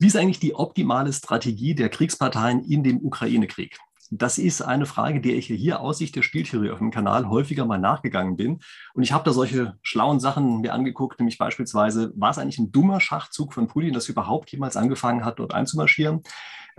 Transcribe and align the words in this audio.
Wie 0.00 0.06
ist 0.06 0.16
eigentlich 0.16 0.40
die 0.40 0.54
optimale 0.54 1.12
Strategie 1.12 1.74
der 1.74 1.90
Kriegsparteien 1.90 2.64
in 2.64 2.82
dem 2.82 3.04
Ukraine-Krieg? 3.04 3.78
Das 4.12 4.38
ist 4.38 4.60
eine 4.60 4.86
Frage, 4.86 5.20
der 5.20 5.36
ich 5.36 5.46
hier 5.46 5.80
aus 5.80 5.98
Sicht 5.98 6.16
der 6.16 6.22
Spieltheorie 6.22 6.70
auf 6.70 6.78
dem 6.78 6.90
Kanal 6.90 7.28
häufiger 7.28 7.64
mal 7.64 7.78
nachgegangen 7.78 8.36
bin. 8.36 8.58
Und 8.92 9.04
ich 9.04 9.12
habe 9.12 9.22
da 9.22 9.32
solche 9.32 9.78
schlauen 9.82 10.18
Sachen 10.18 10.62
mir 10.62 10.74
angeguckt, 10.74 11.20
nämlich 11.20 11.38
beispielsweise, 11.38 12.12
war 12.16 12.30
es 12.30 12.38
eigentlich 12.38 12.58
ein 12.58 12.72
dummer 12.72 13.00
Schachzug 13.00 13.54
von 13.54 13.68
Putin, 13.68 13.92
dass 13.92 14.08
überhaupt 14.08 14.50
jemals 14.50 14.76
angefangen 14.76 15.24
hat, 15.24 15.38
dort 15.38 15.54
einzumarschieren? 15.54 16.22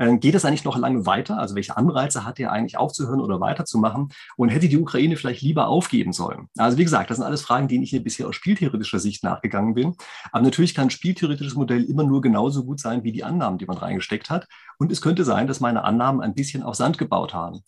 Ähm, 0.01 0.19
geht 0.19 0.33
es 0.33 0.45
eigentlich 0.45 0.63
noch 0.63 0.77
lange 0.77 1.05
weiter? 1.05 1.37
Also 1.37 1.53
welche 1.55 1.77
Anreize 1.77 2.25
hat 2.25 2.39
er 2.39 2.51
eigentlich 2.51 2.77
aufzuhören 2.77 3.21
oder 3.21 3.39
weiterzumachen? 3.39 4.09
Und 4.35 4.49
hätte 4.49 4.67
die 4.67 4.77
Ukraine 4.77 5.15
vielleicht 5.15 5.43
lieber 5.43 5.67
aufgeben 5.67 6.11
sollen? 6.11 6.47
Also 6.57 6.79
wie 6.79 6.83
gesagt, 6.83 7.11
das 7.11 7.17
sind 7.17 7.25
alles 7.25 7.43
Fragen, 7.43 7.67
denen 7.67 7.83
ich 7.83 7.91
hier 7.91 8.03
bisher 8.03 8.27
aus 8.27 8.35
spieltheoretischer 8.35 8.97
Sicht 8.97 9.23
nachgegangen 9.23 9.75
bin. 9.75 9.95
Aber 10.31 10.43
natürlich 10.43 10.73
kann 10.73 10.87
ein 10.87 10.89
spieltheoretisches 10.89 11.53
Modell 11.53 11.83
immer 11.83 12.03
nur 12.03 12.21
genauso 12.21 12.63
gut 12.65 12.79
sein 12.79 13.03
wie 13.03 13.11
die 13.11 13.23
Annahmen, 13.23 13.59
die 13.59 13.67
man 13.67 13.77
reingesteckt 13.77 14.31
hat. 14.31 14.47
Und 14.79 14.91
es 14.91 15.01
könnte 15.01 15.23
sein, 15.23 15.45
dass 15.45 15.59
meine 15.59 15.83
Annahmen 15.83 16.21
ein 16.21 16.33
bisschen 16.33 16.63
auf 16.63 16.73
Sand 16.73 16.97
gebaut 16.97 17.20
haben. 17.33 17.63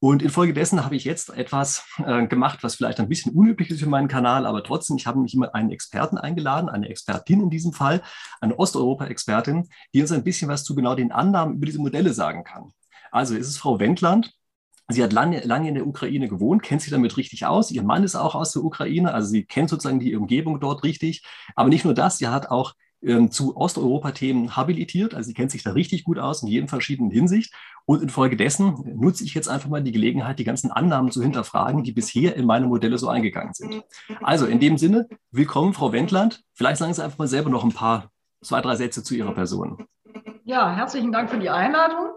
Und 0.00 0.22
infolgedessen 0.22 0.84
habe 0.84 0.94
ich 0.94 1.04
jetzt 1.04 1.30
etwas 1.30 1.84
äh, 2.04 2.26
gemacht, 2.28 2.60
was 2.62 2.76
vielleicht 2.76 3.00
ein 3.00 3.08
bisschen 3.08 3.34
unüblich 3.34 3.70
ist 3.70 3.80
für 3.80 3.88
meinen 3.88 4.06
Kanal, 4.06 4.46
aber 4.46 4.62
trotzdem, 4.62 4.96
ich 4.96 5.08
habe 5.08 5.18
mich 5.18 5.34
immer 5.34 5.52
einen 5.56 5.70
Experten 5.70 6.18
eingeladen, 6.18 6.68
eine 6.68 6.88
Expertin 6.88 7.40
in 7.40 7.50
diesem 7.50 7.72
Fall, 7.72 8.02
eine 8.40 8.56
Osteuropa-Expertin, 8.56 9.68
die 9.92 10.00
uns 10.00 10.12
ein 10.12 10.22
bisschen 10.22 10.48
was 10.48 10.62
zu 10.62 10.76
genau 10.76 10.94
den 10.94 11.10
Annahmen 11.10 11.56
über 11.56 11.66
diese 11.66 11.80
Modelle 11.80 12.12
sagen 12.12 12.44
kann. 12.44 12.70
Also 13.10 13.34
ist 13.34 13.48
es 13.48 13.58
Frau 13.58 13.80
Wendland. 13.80 14.32
Sie 14.90 15.02
hat 15.02 15.12
lange, 15.12 15.40
lange 15.40 15.68
in 15.68 15.74
der 15.74 15.86
Ukraine 15.86 16.28
gewohnt, 16.28 16.62
kennt 16.62 16.80
sich 16.80 16.92
damit 16.92 17.16
richtig 17.16 17.44
aus. 17.44 17.70
Ihr 17.70 17.82
Mann 17.82 18.04
ist 18.04 18.14
auch 18.14 18.34
aus 18.34 18.52
der 18.52 18.64
Ukraine, 18.64 19.12
also 19.12 19.28
sie 19.28 19.44
kennt 19.44 19.68
sozusagen 19.68 20.00
die 20.00 20.14
Umgebung 20.14 20.60
dort 20.60 20.84
richtig. 20.84 21.24
Aber 21.56 21.68
nicht 21.68 21.84
nur 21.84 21.94
das, 21.94 22.18
sie 22.18 22.28
hat 22.28 22.50
auch 22.50 22.74
ähm, 23.02 23.30
zu 23.30 23.56
Osteuropa-Themen 23.56 24.56
habilitiert. 24.56 25.14
Also 25.14 25.28
sie 25.28 25.34
kennt 25.34 25.50
sich 25.50 25.62
da 25.62 25.72
richtig 25.72 26.04
gut 26.04 26.18
aus 26.18 26.42
in 26.42 26.48
jedem 26.48 26.68
verschiedenen 26.68 27.10
Hinsicht. 27.10 27.54
Und 27.84 28.02
infolgedessen 28.02 28.96
nutze 28.96 29.24
ich 29.24 29.34
jetzt 29.34 29.48
einfach 29.48 29.68
mal 29.68 29.82
die 29.82 29.92
Gelegenheit, 29.92 30.38
die 30.38 30.44
ganzen 30.44 30.70
Annahmen 30.70 31.10
zu 31.10 31.22
hinterfragen, 31.22 31.84
die 31.84 31.92
bisher 31.92 32.36
in 32.36 32.44
meine 32.44 32.66
Modelle 32.66 32.98
so 32.98 33.08
eingegangen 33.08 33.54
sind. 33.54 33.82
Also 34.22 34.46
in 34.46 34.60
dem 34.60 34.76
Sinne, 34.76 35.08
willkommen, 35.30 35.72
Frau 35.72 35.92
Wendland. 35.92 36.42
Vielleicht 36.54 36.78
sagen 36.78 36.92
Sie 36.92 37.02
einfach 37.02 37.18
mal 37.18 37.28
selber 37.28 37.50
noch 37.50 37.64
ein 37.64 37.72
paar, 37.72 38.10
zwei, 38.42 38.60
drei 38.60 38.76
Sätze 38.76 39.02
zu 39.02 39.14
Ihrer 39.14 39.32
Person. 39.32 39.86
Ja, 40.44 40.74
herzlichen 40.74 41.12
Dank 41.12 41.30
für 41.30 41.38
die 41.38 41.50
Einladung. 41.50 42.10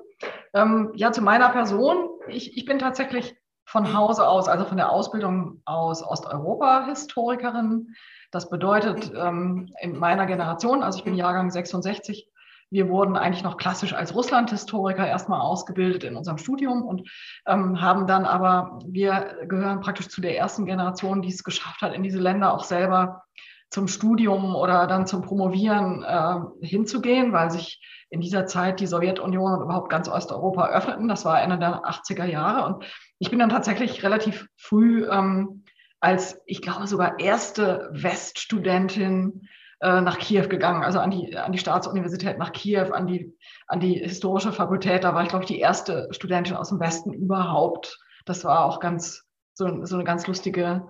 Ähm, 0.53 0.91
ja, 0.95 1.11
zu 1.11 1.21
meiner 1.21 1.49
Person. 1.49 2.09
Ich, 2.27 2.57
ich 2.57 2.65
bin 2.65 2.79
tatsächlich 2.79 3.35
von 3.65 3.93
Hause 3.93 4.27
aus, 4.27 4.49
also 4.49 4.65
von 4.65 4.77
der 4.77 4.91
Ausbildung 4.91 5.61
aus 5.65 6.03
Osteuropa-Historikerin. 6.03 7.95
Das 8.31 8.49
bedeutet, 8.49 9.11
ähm, 9.15 9.69
in 9.81 9.97
meiner 9.97 10.25
Generation, 10.25 10.83
also 10.83 10.97
ich 10.97 11.03
bin 11.03 11.15
Jahrgang 11.15 11.51
66, 11.51 12.27
wir 12.71 12.87
wurden 12.87 13.17
eigentlich 13.17 13.43
noch 13.43 13.57
klassisch 13.57 13.93
als 13.93 14.15
Russland-Historiker 14.15 15.05
erstmal 15.05 15.41
ausgebildet 15.41 16.05
in 16.05 16.15
unserem 16.15 16.37
Studium 16.37 16.83
und 16.83 17.09
ähm, 17.45 17.81
haben 17.81 18.07
dann 18.07 18.25
aber, 18.25 18.79
wir 18.85 19.35
gehören 19.43 19.81
praktisch 19.81 20.07
zu 20.07 20.21
der 20.21 20.37
ersten 20.37 20.65
Generation, 20.65 21.21
die 21.21 21.27
es 21.29 21.43
geschafft 21.43 21.81
hat, 21.81 21.93
in 21.93 22.01
diese 22.01 22.19
Länder 22.19 22.53
auch 22.53 22.63
selber 22.63 23.23
zum 23.69 23.89
Studium 23.89 24.55
oder 24.55 24.87
dann 24.87 25.05
zum 25.05 25.21
Promovieren 25.21 26.03
äh, 26.03 26.65
hinzugehen, 26.65 27.33
weil 27.33 27.51
sich 27.51 27.81
in 28.09 28.21
dieser 28.21 28.45
Zeit 28.45 28.79
die 28.79 28.87
Sowjetunion 28.87 29.53
und 29.53 29.63
überhaupt 29.63 29.89
ganz 29.89 30.07
Osteuropa 30.09 30.67
öffneten. 30.67 31.07
Das 31.07 31.25
war 31.25 31.41
Ende 31.41 31.57
der 31.57 31.83
80er 31.83 32.25
Jahre. 32.25 32.65
Und 32.65 32.85
ich 33.19 33.29
bin 33.29 33.39
dann 33.39 33.49
tatsächlich 33.49 34.03
relativ 34.03 34.47
früh 34.57 35.07
ähm, 35.09 35.63
als, 36.01 36.41
ich 36.45 36.61
glaube, 36.61 36.87
sogar 36.87 37.19
erste 37.19 37.89
Weststudentin 37.93 39.47
äh, 39.81 40.01
nach 40.01 40.17
Kiew 40.17 40.47
gegangen, 40.47 40.83
also 40.83 40.99
an 40.99 41.11
die, 41.11 41.37
an 41.37 41.51
die 41.51 41.59
Staatsuniversität 41.59 42.37
nach 42.37 42.51
Kiew, 42.51 42.91
an 42.91 43.07
die, 43.07 43.35
an 43.67 43.79
die 43.79 43.95
historische 43.95 44.51
Fakultät. 44.51 45.03
Da 45.03 45.15
war 45.15 45.23
ich, 45.23 45.29
glaube 45.29 45.43
ich, 45.43 45.47
die 45.47 45.59
erste 45.59 46.07
Studentin 46.11 46.55
aus 46.55 46.69
dem 46.69 46.79
Westen 46.79 47.13
überhaupt. 47.13 47.99
Das 48.25 48.43
war 48.43 48.65
auch 48.65 48.79
ganz, 48.79 49.23
so, 49.53 49.85
so 49.85 49.95
eine 49.95 50.03
ganz 50.03 50.27
lustige 50.27 50.87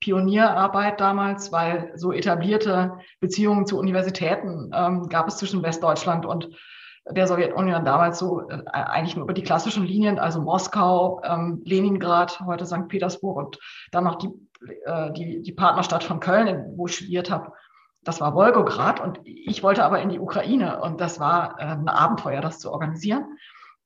Pionierarbeit 0.00 1.00
damals, 1.00 1.52
weil 1.52 1.92
so 1.94 2.12
etablierte 2.12 2.98
Beziehungen 3.20 3.66
zu 3.66 3.78
Universitäten 3.78 4.70
ähm, 4.74 5.08
gab 5.08 5.28
es 5.28 5.36
zwischen 5.36 5.62
Westdeutschland 5.62 6.26
und 6.26 6.50
der 7.10 7.26
Sowjetunion 7.26 7.84
damals 7.84 8.18
so 8.18 8.48
äh, 8.48 8.62
eigentlich 8.72 9.16
nur 9.16 9.24
über 9.24 9.34
die 9.34 9.42
klassischen 9.42 9.84
Linien, 9.84 10.18
also 10.18 10.40
Moskau, 10.40 11.22
ähm, 11.24 11.62
Leningrad, 11.64 12.40
heute 12.40 12.64
St. 12.64 12.88
Petersburg 12.88 13.36
und 13.36 13.58
dann 13.92 14.04
noch 14.04 14.16
die, 14.16 14.30
äh, 14.84 15.12
die, 15.12 15.42
die 15.42 15.52
Partnerstadt 15.52 16.04
von 16.04 16.20
Köln, 16.20 16.72
wo 16.76 16.86
ich 16.86 16.96
studiert 16.96 17.30
habe 17.30 17.52
das 18.04 18.20
war 18.20 18.34
Wolgograd 18.34 19.00
und 19.00 19.20
ich 19.24 19.62
wollte 19.62 19.84
aber 19.84 20.00
in 20.00 20.10
die 20.10 20.20
Ukraine 20.20 20.80
und 20.80 21.00
das 21.00 21.18
war 21.18 21.58
äh, 21.58 21.64
ein 21.64 21.88
Abenteuer, 21.88 22.40
das 22.40 22.60
zu 22.60 22.70
organisieren. 22.70 23.38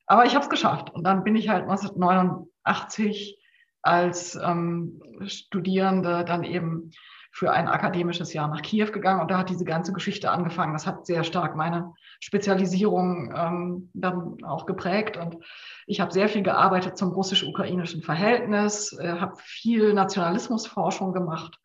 Aber 0.07 0.25
ich 0.27 0.35
habe 0.35 0.43
es 0.43 0.51
geschafft 0.51 0.91
und 0.91 1.05
dann 1.05 1.25
bin 1.25 1.37
ich 1.37 1.49
halt 1.49 1.63
1989 1.63 3.39
als 3.83 4.35
ähm, 4.35 5.03
Studierende 5.27 6.25
dann 6.25 6.45
eben 6.45 6.91
für 7.39 7.53
ein 7.53 7.69
akademisches 7.69 8.33
Jahr 8.33 8.49
nach 8.49 8.63
Kiew 8.63 8.91
gegangen 8.91 9.21
und 9.21 9.31
da 9.31 9.39
hat 9.39 9.49
diese 9.49 9.65
ganze 9.65 9.93
Geschichte 9.93 10.33
angefangen. 10.33 10.73
Das 10.73 10.89
hat 10.89 11.07
sehr 11.07 11.23
stark 11.23 11.55
meine 11.55 11.95
Spezialisierung 12.19 13.33
ähm, 13.33 13.91
dann 13.95 14.43
auch 14.43 14.67
geprägt 14.67 15.17
und 15.17 15.37
ich 15.87 16.01
habe 16.01 16.13
sehr 16.13 16.29
viel 16.29 16.43
gearbeitet 16.43 16.99
zum 16.99 17.13
russisch-ukrainischen 17.13 18.03
Verhältnis, 18.03 18.93
äh, 18.99 19.21
habe 19.21 19.37
viel 19.37 19.95
Nationalismusforschung 19.95 21.13
gemacht, 21.13 21.61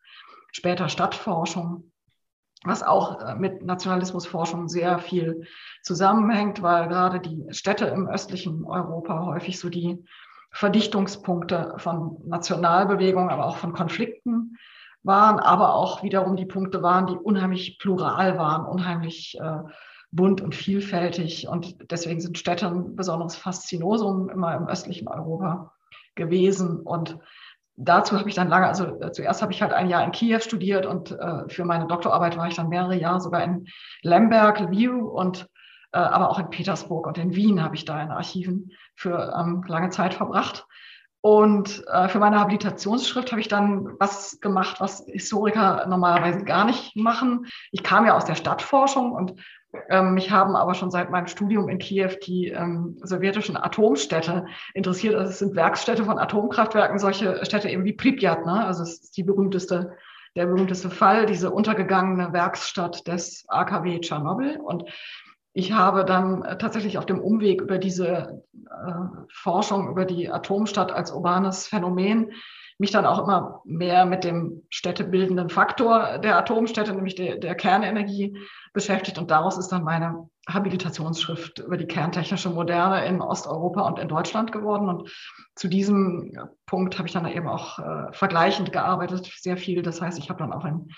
später 0.52 0.88
Stadtforschung 0.88 1.90
was 2.66 2.84
auch 2.84 3.20
äh, 3.20 3.34
mit 3.34 3.62
Nationalismusforschung 3.64 4.68
sehr 4.68 5.00
viel 5.00 5.42
zusammenhängt, 5.82 6.62
weil 6.62 6.88
gerade 6.88 7.18
die 7.18 7.46
Städte 7.50 7.86
im 7.86 8.06
östlichen 8.06 8.64
Europa 8.64 9.26
häufig 9.26 9.58
so 9.58 9.68
die 9.68 10.02
Verdichtungspunkte 10.52 11.74
von 11.78 12.16
Nationalbewegungen, 12.24 13.30
aber 13.30 13.46
auch 13.46 13.56
von 13.56 13.72
Konflikten 13.72 14.56
waren, 15.04 15.38
aber 15.38 15.74
auch 15.74 16.02
wiederum 16.02 16.34
die 16.34 16.46
Punkte 16.46 16.82
waren, 16.82 17.06
die 17.06 17.16
unheimlich 17.16 17.78
plural 17.78 18.38
waren, 18.38 18.66
unheimlich 18.66 19.38
äh, 19.40 19.58
bunt 20.10 20.40
und 20.40 20.54
vielfältig. 20.54 21.46
Und 21.46 21.90
deswegen 21.90 22.20
sind 22.20 22.38
Städte 22.38 22.66
ein 22.66 22.96
besonderes 22.96 23.36
Faszinosum 23.36 24.30
immer 24.30 24.56
im 24.56 24.66
östlichen 24.66 25.06
Europa 25.06 25.72
gewesen. 26.14 26.80
Und 26.80 27.18
dazu 27.76 28.18
habe 28.18 28.28
ich 28.28 28.34
dann 28.34 28.48
lange, 28.48 28.66
also 28.66 29.00
äh, 29.00 29.12
zuerst 29.12 29.42
habe 29.42 29.52
ich 29.52 29.60
halt 29.60 29.72
ein 29.72 29.88
Jahr 29.88 30.04
in 30.04 30.12
Kiew 30.12 30.40
studiert 30.40 30.86
und 30.86 31.12
äh, 31.12 31.48
für 31.48 31.64
meine 31.64 31.86
Doktorarbeit 31.86 32.36
war 32.36 32.48
ich 32.48 32.56
dann 32.56 32.68
mehrere 32.68 32.96
Jahre 32.96 33.20
sogar 33.20 33.44
in 33.44 33.66
Lemberg, 34.02 34.60
Lviv 34.60 34.92
und 34.92 35.48
äh, 35.92 35.98
aber 35.98 36.30
auch 36.30 36.38
in 36.38 36.50
Petersburg 36.50 37.06
und 37.06 37.18
in 37.18 37.34
Wien 37.34 37.62
habe 37.62 37.76
ich 37.76 37.84
da 37.84 38.00
in 38.02 38.10
Archiven 38.10 38.70
für 38.94 39.34
ähm, 39.38 39.64
lange 39.66 39.90
Zeit 39.90 40.14
verbracht. 40.14 40.66
Und 41.24 41.82
äh, 41.86 42.06
für 42.08 42.18
meine 42.18 42.38
Habilitationsschrift 42.38 43.32
habe 43.32 43.40
ich 43.40 43.48
dann 43.48 43.96
was 43.98 44.40
gemacht, 44.42 44.78
was 44.80 45.06
Historiker 45.06 45.86
normalerweise 45.88 46.44
gar 46.44 46.66
nicht 46.66 46.96
machen. 46.96 47.46
Ich 47.72 47.82
kam 47.82 48.04
ja 48.04 48.14
aus 48.14 48.26
der 48.26 48.34
Stadtforschung 48.34 49.12
und 49.12 49.34
ähm, 49.88 50.12
mich 50.12 50.30
haben 50.30 50.54
aber 50.54 50.74
schon 50.74 50.90
seit 50.90 51.10
meinem 51.10 51.26
Studium 51.26 51.70
in 51.70 51.78
Kiew 51.78 52.10
die 52.26 52.48
ähm, 52.48 52.98
sowjetischen 53.02 53.56
Atomstädte 53.56 54.44
interessiert. 54.74 55.14
Also 55.14 55.30
es 55.30 55.38
sind 55.38 55.56
Werksstädte 55.56 56.04
von 56.04 56.18
Atomkraftwerken, 56.18 56.98
solche 56.98 57.42
Städte 57.46 57.70
eben 57.70 57.86
wie 57.86 57.94
Pripyat. 57.94 58.44
Ne? 58.44 58.62
Also 58.62 58.82
es 58.82 59.04
ist 59.04 59.16
die 59.16 59.22
berühmteste, 59.22 59.96
der 60.36 60.44
berühmteste 60.44 60.90
Fall, 60.90 61.24
diese 61.24 61.50
untergegangene 61.50 62.34
Werksstadt 62.34 63.08
des 63.08 63.46
AKW 63.48 63.98
Tschernobyl. 64.00 64.58
Und 64.58 64.84
ich 65.54 65.72
habe 65.72 66.04
dann 66.04 66.42
äh, 66.42 66.58
tatsächlich 66.58 66.98
auf 66.98 67.06
dem 67.06 67.20
Umweg 67.20 67.62
über 67.62 67.78
diese 67.78 68.42
äh, 68.52 68.92
Forschung 69.32 69.88
über 69.88 70.04
die 70.04 70.28
Atomstadt 70.30 70.92
als 70.92 71.12
urbanes 71.12 71.68
Phänomen 71.68 72.32
mich 72.78 72.90
dann 72.90 73.06
auch 73.06 73.20
immer 73.20 73.62
mehr 73.64 74.04
mit 74.04 74.24
dem 74.24 74.64
städtebildenden 74.68 75.48
Faktor 75.48 76.18
der 76.18 76.36
Atomstädte, 76.36 76.92
nämlich 76.92 77.14
der, 77.14 77.36
der 77.36 77.54
Kernenergie, 77.54 78.36
beschäftigt. 78.72 79.16
Und 79.16 79.30
daraus 79.30 79.56
ist 79.56 79.68
dann 79.68 79.84
meine 79.84 80.28
Habilitationsschrift 80.48 81.60
über 81.60 81.76
die 81.76 81.86
kerntechnische 81.86 82.50
Moderne 82.50 83.06
in 83.06 83.22
Osteuropa 83.22 83.82
und 83.82 84.00
in 84.00 84.08
Deutschland 84.08 84.50
geworden. 84.50 84.88
Und 84.88 85.08
zu 85.54 85.68
diesem 85.68 86.36
Punkt 86.66 86.98
habe 86.98 87.06
ich 87.06 87.14
dann 87.14 87.26
eben 87.26 87.46
auch 87.46 87.78
äh, 87.78 88.12
vergleichend 88.12 88.72
gearbeitet, 88.72 89.30
sehr 89.38 89.56
viel. 89.56 89.82
Das 89.82 90.00
heißt, 90.00 90.18
ich 90.18 90.28
habe 90.28 90.40
dann 90.40 90.52
auch 90.52 90.64
in, 90.64 90.88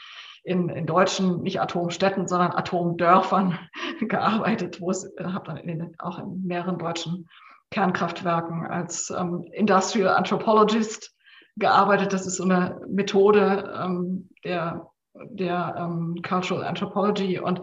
in, 0.47 0.69
in 0.69 0.87
deutschen, 0.87 1.43
nicht 1.43 1.61
Atomstädten, 1.61 2.29
sondern 2.29 2.53
Atomdörfern 2.53 3.59
gearbeitet, 4.01 4.81
wo 4.81 4.91
es, 4.91 5.05
äh, 5.17 5.25
habe 5.25 5.47
dann 5.47 5.57
in 5.57 5.95
auch 5.99 6.19
in 6.21 6.47
mehreren 6.47 6.79
deutschen 6.79 7.29
Kernkraftwerken 7.73 8.65
als 8.65 9.11
ähm, 9.11 9.45
Industrial 9.53 10.17
Anthropologist 10.17 11.15
gearbeitet. 11.57 12.13
Das 12.13 12.27
ist 12.27 12.37
so 12.37 12.45
eine 12.45 12.81
Methode 12.89 13.75
ähm, 13.77 14.31
der, 14.45 14.89
der 15.15 15.75
ähm, 15.79 16.23
Cultural 16.23 16.65
Anthropology 16.65 17.41
und 17.41 17.63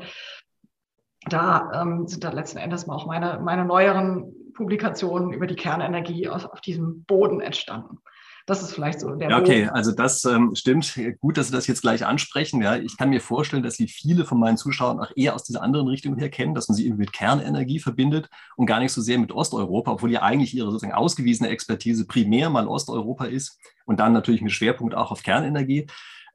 da 1.30 1.72
ähm, 1.74 2.06
sind 2.06 2.26
dann 2.26 2.36
letzten 2.36 2.58
Endes 2.58 2.86
mal 2.86 2.96
auch 2.96 3.06
meine, 3.06 3.40
meine 3.40 3.64
neueren 3.64 4.34
Publikationen 4.56 5.32
über 5.32 5.48
die 5.48 5.56
Kernenergie 5.56 6.28
aus, 6.28 6.46
auf 6.46 6.60
diesem 6.60 7.06
Boden 7.06 7.40
entstanden. 7.40 8.00
Das 8.46 8.62
ist 8.62 8.74
vielleicht 8.74 9.00
so 9.00 9.16
der. 9.16 9.30
Ja, 9.30 9.40
okay, 9.40 9.70
also 9.72 9.94
das 9.94 10.26
ähm, 10.26 10.54
stimmt. 10.54 11.00
Gut, 11.22 11.38
dass 11.38 11.48
Sie 11.48 11.54
das 11.54 11.66
jetzt 11.68 11.82
gleich 11.82 12.06
ansprechen. 12.06 12.62
Ja, 12.62 12.76
ich 12.76 12.98
kann 12.98 13.10
mir 13.10 13.22
vorstellen, 13.22 13.64
dass 13.64 13.76
Sie 13.76 13.88
viele 13.88 14.26
von 14.26 14.38
meinen 14.38 14.58
Zuschauern 14.58 15.00
auch 15.00 15.12
eher 15.16 15.34
aus 15.34 15.44
dieser 15.44 15.62
anderen 15.62 15.88
Richtung 15.88 16.18
her 16.18 16.30
kennen, 16.30 16.54
dass 16.54 16.68
man 16.68 16.76
sie 16.76 16.86
irgendwie 16.86 17.04
mit 17.04 17.14
Kernenergie 17.14 17.80
verbindet 17.80 18.30
und 18.58 18.66
gar 18.66 18.80
nicht 18.80 18.92
so 18.92 19.02
sehr 19.02 19.18
mit 19.18 19.32
Osteuropa, 19.32 19.92
obwohl 19.92 20.12
ja 20.12 20.24
eigentlich 20.24 20.54
Ihre 20.54 20.72
sozusagen 20.72 20.94
ausgewiesene 20.94 21.50
Expertise 21.50 22.06
primär 22.06 22.50
mal 22.50 22.68
Osteuropa 22.68 23.26
ist 23.26 23.58
und 23.86 24.02
dann 24.02 24.12
natürlich 24.12 24.42
mit 24.42 24.52
Schwerpunkt 24.52 24.94
auch 24.94 25.12
auf 25.12 25.24
Kernenergie 25.24 25.88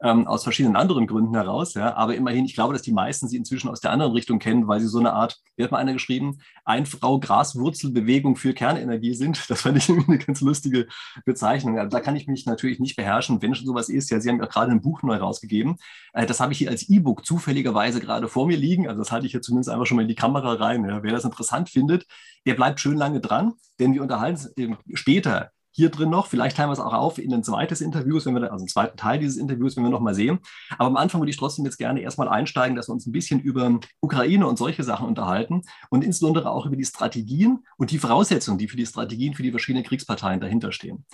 ähm, 0.03 0.27
aus 0.27 0.45
verschiedenen 0.45 0.77
anderen 0.77 1.07
Gründen 1.07 1.35
heraus. 1.35 1.75
Ja. 1.75 1.95
Aber 1.97 2.15
immerhin, 2.15 2.45
ich 2.45 2.55
glaube, 2.55 2.73
dass 2.73 2.83
die 2.83 2.93
meisten 2.93 3.29
sie 3.29 3.37
inzwischen 3.37 3.69
aus 3.69 3.81
der 3.81 3.91
anderen 3.91 4.13
Richtung 4.13 4.39
kennen, 4.39 4.69
weil 4.69 4.81
sie 4.81 4.89
so 4.89 4.99
eine 4.99 5.13
Art, 5.13 5.41
wie 5.57 5.65
hat 5.65 5.73
mal 5.73 5.79
einer 5.79 5.93
geschrieben, 5.93 6.39
Einfrau 6.65 7.19
Graswurzelbewegung 7.19 8.37
für 8.37 8.55
Kernenergie 8.55 9.15
sind. 9.15 9.39
Das 9.49 9.63
fand 9.63 9.79
ich 9.79 9.89
eine 9.89 10.19
ganz 10.19 10.41
lustige 10.41 10.87
Bezeichnung. 11.25 11.79
Also 11.79 11.89
da 11.89 12.01
kann 12.01 12.15
ich 12.17 12.29
mich 12.29 12.45
natürlich 12.45 12.81
nicht 12.81 12.97
beherrschen, 12.97 13.41
wenn 13.41 13.55
schon 13.55 13.67
sowas 13.67 13.89
ist. 13.89 14.11
Ja, 14.11 14.21
Sie 14.21 14.29
haben 14.29 14.39
ja 14.39 14.47
gerade 14.47 14.71
ein 14.71 14.83
Buch 14.83 15.03
neu 15.03 15.17
rausgegeben. 15.17 15.77
Äh, 16.13 16.27
das 16.27 16.39
habe 16.39 16.53
ich 16.53 16.59
hier 16.59 16.71
als 16.71 16.89
E-Book 16.89 17.25
zufälligerweise 17.25 18.01
gerade 18.01 18.29
vor 18.29 18.47
mir 18.47 18.57
liegen. 18.57 18.87
Also 18.87 19.01
das 19.01 19.11
halte 19.11 19.27
ich 19.27 19.33
hier 19.33 19.43
zumindest 19.43 19.71
einfach 19.71 19.87
schon 19.87 19.97
mal 19.97 20.03
in 20.03 20.09
die 20.09 20.15
Kamera 20.15 20.53
rein. 20.55 20.85
Ja. 20.85 21.03
Wer 21.03 21.13
das 21.13 21.25
interessant 21.25 21.71
findet, 21.71 22.07
der 22.47 22.55
bleibt 22.55 22.79
schön 22.79 22.97
lange 22.97 23.21
dran, 23.21 23.55
denn 23.81 23.95
wir 23.95 24.03
unterhalten 24.03 24.49
uns 24.59 24.79
später 24.95 25.51
hier 25.79 25.91
drin 25.91 26.11
noch. 26.11 26.27
Vielleicht 26.27 26.57
teilen 26.57 26.71
wir 26.71 26.73
es 26.73 26.81
auch 26.81 26.93
auf 26.93 27.19
in 27.19 27.33
ein 27.33 27.45
zweites 27.45 27.81
Interview, 27.81 28.19
wenn 28.25 28.35
wir, 28.35 28.51
also 28.51 28.65
einen 28.65 28.69
zweiten 28.69 28.97
Teil 28.97 29.21
dieses 29.21 29.37
Interviews, 29.37 29.77
wenn 29.77 29.85
wir 29.85 29.91
noch 29.91 30.01
mal 30.01 30.13
sehen. 30.13 30.41
Aber 30.77 30.89
am 30.89 30.97
Anfang 30.97 31.21
würde 31.21 31.31
ich 31.31 31.37
trotzdem 31.37 31.65
jetzt 31.65 31.79
gerne 31.79 32.01
erstmal 32.01 32.29
einsteigen, 32.29 32.75
dass 32.75 32.89
wir 32.89 32.95
uns 32.95 33.07
ein 33.07 33.13
bisschen 33.13 33.39
über 33.39 33.79
Ukraine 34.01 34.49
und 34.49 34.59
solche 34.59 34.83
Sachen 34.83 35.07
unterhalten 35.07 35.63
und 35.89 36.03
insbesondere 36.03 36.51
auch 36.51 36.67
über 36.67 36.75
die 36.75 36.85
Strategien 36.85 37.61
und 37.77 37.93
die 37.93 37.99
Voraussetzungen, 37.99 38.59
die 38.59 38.67
für 38.67 38.77
die 38.77 38.87
Strategien 38.87 39.35
für 39.35 39.45
die 39.45 39.53
verschiedenen 39.53 39.85
Kriegsparteien 39.85 40.41
dahinter 40.41 40.73
stehen. 40.73 41.05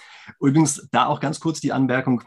Übrigens 0.40 0.88
da 0.90 1.06
auch 1.06 1.20
ganz 1.20 1.40
kurz 1.40 1.60
die 1.60 1.72
Anmerkung, 1.72 2.22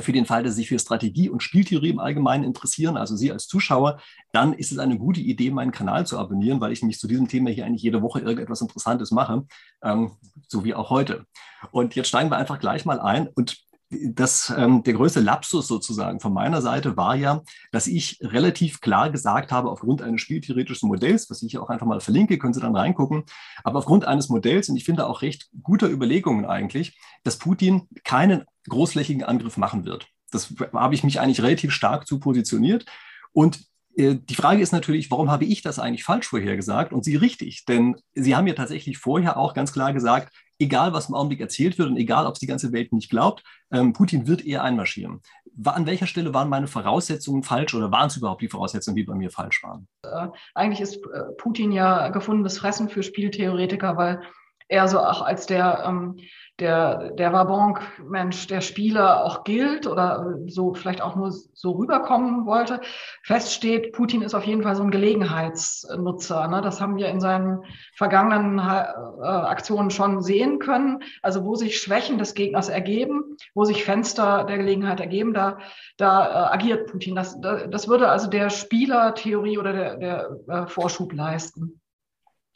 für 0.00 0.12
den 0.12 0.24
Fall, 0.24 0.42
dass 0.42 0.54
Sie 0.54 0.62
sich 0.62 0.68
für 0.68 0.78
Strategie 0.78 1.28
und 1.28 1.42
Spieltheorie 1.42 1.90
im 1.90 1.98
Allgemeinen 1.98 2.44
interessieren, 2.44 2.96
also 2.96 3.14
Sie 3.14 3.30
als 3.30 3.46
Zuschauer, 3.46 4.00
dann 4.32 4.54
ist 4.54 4.72
es 4.72 4.78
eine 4.78 4.98
gute 4.98 5.20
Idee, 5.20 5.50
meinen 5.50 5.72
Kanal 5.72 6.06
zu 6.06 6.18
abonnieren, 6.18 6.60
weil 6.60 6.72
ich 6.72 6.82
mich 6.82 6.98
zu 6.98 7.06
diesem 7.06 7.28
Thema 7.28 7.50
hier 7.50 7.66
eigentlich 7.66 7.82
jede 7.82 8.00
Woche 8.00 8.20
irgendetwas 8.20 8.62
Interessantes 8.62 9.10
mache, 9.10 9.44
ähm, 9.82 10.12
so 10.48 10.64
wie 10.64 10.74
auch 10.74 10.90
heute. 10.90 11.26
Und 11.70 11.94
jetzt 11.94 12.08
steigen 12.08 12.30
wir 12.30 12.38
einfach 12.38 12.58
gleich 12.58 12.84
mal 12.84 13.00
ein 13.00 13.28
und 13.28 13.62
das, 14.14 14.52
ähm, 14.56 14.82
der 14.82 14.94
größte 14.94 15.20
Lapsus 15.20 15.68
sozusagen 15.68 16.20
von 16.20 16.32
meiner 16.32 16.62
Seite 16.62 16.96
war 16.96 17.14
ja, 17.14 17.42
dass 17.70 17.86
ich 17.86 18.18
relativ 18.22 18.80
klar 18.80 19.10
gesagt 19.10 19.52
habe, 19.52 19.70
aufgrund 19.70 20.02
eines 20.02 20.20
spieltheoretischen 20.20 20.88
Modells, 20.88 21.30
was 21.30 21.42
ich 21.42 21.50
hier 21.52 21.62
auch 21.62 21.70
einfach 21.70 21.86
mal 21.86 22.00
verlinke, 22.00 22.38
können 22.38 22.54
Sie 22.54 22.60
dann 22.60 22.76
reingucken, 22.76 23.24
aber 23.64 23.78
aufgrund 23.78 24.04
eines 24.04 24.28
Modells 24.28 24.68
und 24.68 24.76
ich 24.76 24.84
finde 24.84 25.06
auch 25.06 25.22
recht 25.22 25.48
guter 25.62 25.88
Überlegungen 25.88 26.44
eigentlich, 26.44 26.98
dass 27.24 27.38
Putin 27.38 27.88
keinen 28.04 28.44
großflächigen 28.68 29.24
Angriff 29.24 29.56
machen 29.56 29.84
wird. 29.84 30.06
Das 30.30 30.54
habe 30.72 30.94
ich 30.94 31.04
mich 31.04 31.20
eigentlich 31.20 31.42
relativ 31.42 31.72
stark 31.72 32.06
zu 32.06 32.18
positioniert. 32.18 32.86
Und 33.32 33.60
äh, 33.96 34.16
die 34.16 34.34
Frage 34.34 34.62
ist 34.62 34.72
natürlich, 34.72 35.10
warum 35.10 35.30
habe 35.30 35.44
ich 35.44 35.62
das 35.62 35.78
eigentlich 35.78 36.04
falsch 36.04 36.28
vorhergesagt 36.28 36.92
und 36.92 37.04
Sie 37.04 37.16
richtig? 37.16 37.64
Denn 37.66 37.96
Sie 38.14 38.34
haben 38.34 38.46
ja 38.46 38.54
tatsächlich 38.54 38.98
vorher 38.98 39.36
auch 39.36 39.54
ganz 39.54 39.72
klar 39.72 39.92
gesagt, 39.92 40.32
egal 40.58 40.92
was 40.92 41.08
im 41.08 41.14
Augenblick 41.14 41.40
erzählt 41.40 41.78
wird 41.78 41.88
und 41.88 41.96
egal, 41.96 42.26
ob 42.26 42.34
es 42.34 42.40
die 42.40 42.46
ganze 42.46 42.72
Welt 42.72 42.92
nicht 42.92 43.10
glaubt, 43.10 43.42
ähm, 43.70 43.92
Putin 43.92 44.26
wird 44.26 44.44
eher 44.44 44.62
einmarschieren. 44.62 45.20
War, 45.54 45.74
an 45.74 45.86
welcher 45.86 46.06
Stelle 46.06 46.32
waren 46.32 46.48
meine 46.48 46.66
Voraussetzungen 46.66 47.42
falsch 47.42 47.74
oder 47.74 47.90
waren 47.90 48.06
es 48.06 48.16
überhaupt 48.16 48.42
die 48.42 48.48
Voraussetzungen, 48.48 48.96
die 48.96 49.04
bei 49.04 49.14
mir 49.14 49.30
falsch 49.30 49.62
waren? 49.62 49.86
Äh, 50.04 50.28
eigentlich 50.54 50.80
ist 50.80 50.96
äh, 50.96 51.32
Putin 51.36 51.72
ja 51.72 52.08
gefundenes 52.08 52.58
Fressen 52.58 52.88
für 52.88 53.02
Spieltheoretiker, 53.02 53.96
weil 53.96 54.22
er 54.72 54.88
so 54.88 54.98
auch 54.98 55.22
als 55.22 55.46
der 55.46 55.84
ähm, 55.86 56.16
der, 56.62 57.10
der 57.12 57.32
Wabonk-Mensch, 57.32 58.46
der 58.46 58.60
Spieler 58.60 59.24
auch 59.24 59.42
gilt 59.44 59.86
oder 59.86 60.36
so 60.46 60.74
vielleicht 60.74 61.00
auch 61.00 61.16
nur 61.16 61.32
so 61.32 61.72
rüberkommen 61.72 62.46
wollte. 62.46 62.80
Feststeht, 63.22 63.92
Putin 63.92 64.22
ist 64.22 64.34
auf 64.34 64.44
jeden 64.44 64.62
Fall 64.62 64.76
so 64.76 64.82
ein 64.82 64.90
Gelegenheitsnutzer. 64.90 66.46
Ne? 66.48 66.60
Das 66.60 66.80
haben 66.80 66.96
wir 66.96 67.08
in 67.08 67.20
seinen 67.20 67.64
vergangenen 67.96 68.58
äh, 68.58 68.62
Aktionen 68.62 69.90
schon 69.90 70.22
sehen 70.22 70.58
können. 70.58 71.02
Also 71.22 71.44
wo 71.44 71.54
sich 71.54 71.80
Schwächen 71.80 72.18
des 72.18 72.34
Gegners 72.34 72.68
ergeben, 72.68 73.36
wo 73.54 73.64
sich 73.64 73.84
Fenster 73.84 74.44
der 74.44 74.58
Gelegenheit 74.58 75.00
ergeben, 75.00 75.34
da, 75.34 75.58
da 75.96 76.26
äh, 76.26 76.54
agiert 76.54 76.90
Putin. 76.90 77.16
Das, 77.16 77.40
das 77.40 77.88
würde 77.88 78.08
also 78.08 78.28
der 78.28 78.50
Spielertheorie 78.50 79.58
oder 79.58 79.72
der, 79.72 79.96
der 79.96 80.30
äh, 80.48 80.66
Vorschub 80.66 81.12
leisten. 81.12 81.80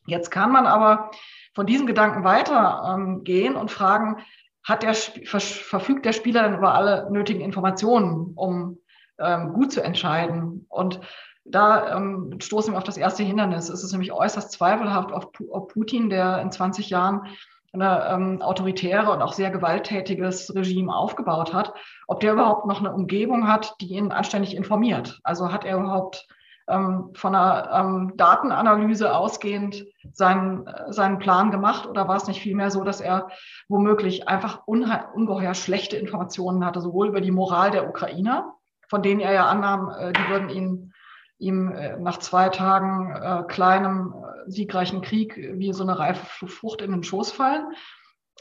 Jetzt 0.07 0.31
kann 0.31 0.53
man 0.53 0.67
aber 0.67 1.11
von 1.56 1.67
diesem 1.67 1.87
Gedanken 1.87 2.23
weitergehen 2.23 3.55
ähm, 3.55 3.58
und 3.58 3.70
fragen, 3.70 4.19
hat 4.62 4.82
der, 4.82 4.93
verfügt 4.93 6.05
der 6.05 6.12
Spieler 6.12 6.43
denn 6.43 6.58
über 6.58 6.75
alle 6.75 7.11
nötigen 7.11 7.41
Informationen, 7.41 8.35
um 8.35 8.79
ähm, 9.19 9.55
gut 9.55 9.73
zu 9.73 9.82
entscheiden? 9.82 10.67
Und 10.69 11.00
da 11.47 11.97
ähm, 11.97 12.38
stoßen 12.43 12.75
wir 12.75 12.79
auf 12.79 12.85
das 12.85 12.99
erste 12.99 13.23
Hindernis. 13.23 13.70
Es 13.70 13.82
ist 13.82 13.93
nämlich 13.93 14.12
äußerst 14.12 14.53
zweifelhaft, 14.53 15.12
ob, 15.12 15.38
ob 15.49 15.73
Putin, 15.73 16.11
der 16.11 16.43
in 16.43 16.53
20 16.53 16.91
Jahren 16.91 17.23
eine 17.73 18.06
ähm, 18.06 18.43
autoritäre 18.43 19.11
und 19.11 19.23
auch 19.23 19.32
sehr 19.32 19.50
gewalttätiges 19.50 20.55
Regime 20.55 20.94
aufgebaut 20.94 21.55
hat, 21.55 21.73
ob 22.06 22.20
der 22.20 22.35
überhaupt 22.35 22.67
noch 22.67 22.81
eine 22.81 22.93
Umgebung 22.93 23.49
hat, 23.49 23.76
die 23.81 23.94
ihn 23.94 24.12
anständig 24.12 24.55
informiert. 24.55 25.20
Also 25.23 25.53
hat 25.53 25.64
er 25.64 25.79
überhaupt 25.79 26.29
ähm, 26.69 27.11
von 27.15 27.35
einer 27.35 27.71
ähm, 27.73 28.17
Datenanalyse 28.17 29.15
ausgehend 29.15 29.85
seinen, 30.13 30.69
seinen 30.89 31.19
Plan 31.19 31.51
gemacht 31.51 31.87
oder 31.87 32.09
war 32.09 32.17
es 32.17 32.27
nicht 32.27 32.41
vielmehr 32.41 32.71
so, 32.71 32.85
dass 32.85 33.01
er 33.01 33.29
womöglich 33.69 34.29
einfach 34.29 34.67
ungeheuer 34.67 35.55
schlechte 35.55 35.97
Informationen 35.97 36.65
hatte, 36.65 36.81
sowohl 36.81 37.09
über 37.09 37.21
die 37.21 37.31
Moral 37.31 37.71
der 37.71 37.89
Ukrainer, 37.89 38.55
von 38.89 39.03
denen 39.03 39.21
er 39.21 39.33
ja 39.33 39.47
annahm, 39.47 39.91
äh, 39.91 40.13
die 40.13 40.29
würden 40.29 40.49
ihn 40.49 40.93
ihm 41.39 41.71
äh, 41.73 41.99
nach 41.99 42.19
zwei 42.19 42.49
Tagen 42.49 43.15
äh, 43.15 43.43
kleinem 43.47 44.15
äh, 44.15 44.51
siegreichen 44.51 45.03
Krieg 45.03 45.37
wie 45.37 45.73
so 45.73 45.83
eine 45.83 45.99
reife 45.99 46.47
Frucht 46.47 46.81
in 46.81 46.93
den 46.93 47.03
Schoß 47.03 47.31
fallen. 47.33 47.73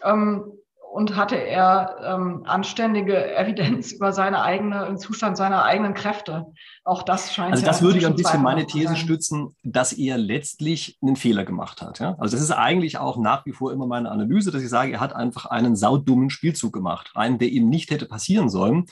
Ähm, 0.01 0.53
und 0.95 1.17
hatte 1.17 1.35
er 1.35 1.97
ähm, 2.05 2.43
anständige 2.45 3.35
Evidenz 3.35 3.91
über 3.91 4.13
seine 4.13 4.41
eigene, 4.43 4.85
den 4.85 4.97
Zustand 4.97 5.35
seiner 5.35 5.65
eigenen 5.65 5.93
Kräfte. 5.93 6.45
Auch 6.85 7.03
das 7.03 7.33
scheint. 7.33 7.51
Also 7.51 7.65
das 7.65 7.81
ja 7.81 7.85
würde 7.85 7.99
ich 7.99 8.05
ein 8.05 8.15
bisschen 8.15 8.41
meine 8.41 8.65
These 8.65 8.95
stützen, 8.95 9.57
dass 9.61 9.91
er 9.91 10.17
letztlich 10.17 10.97
einen 11.01 11.17
Fehler 11.17 11.43
gemacht 11.43 11.81
hat. 11.81 11.99
Ja? 11.99 12.15
Also 12.17 12.37
das 12.37 12.43
ist 12.45 12.51
eigentlich 12.51 12.97
auch 12.97 13.17
nach 13.17 13.45
wie 13.45 13.51
vor 13.51 13.73
immer 13.73 13.85
meine 13.87 14.09
Analyse, 14.09 14.51
dass 14.51 14.63
ich 14.63 14.69
sage, 14.69 14.93
er 14.93 15.01
hat 15.01 15.13
einfach 15.13 15.47
einen 15.47 15.75
saudummen 15.75 16.29
Spielzug 16.29 16.71
gemacht, 16.71 17.11
einen, 17.13 17.39
der 17.39 17.49
ihm 17.49 17.67
nicht 17.67 17.91
hätte 17.91 18.05
passieren 18.05 18.47
sollen. 18.47 18.85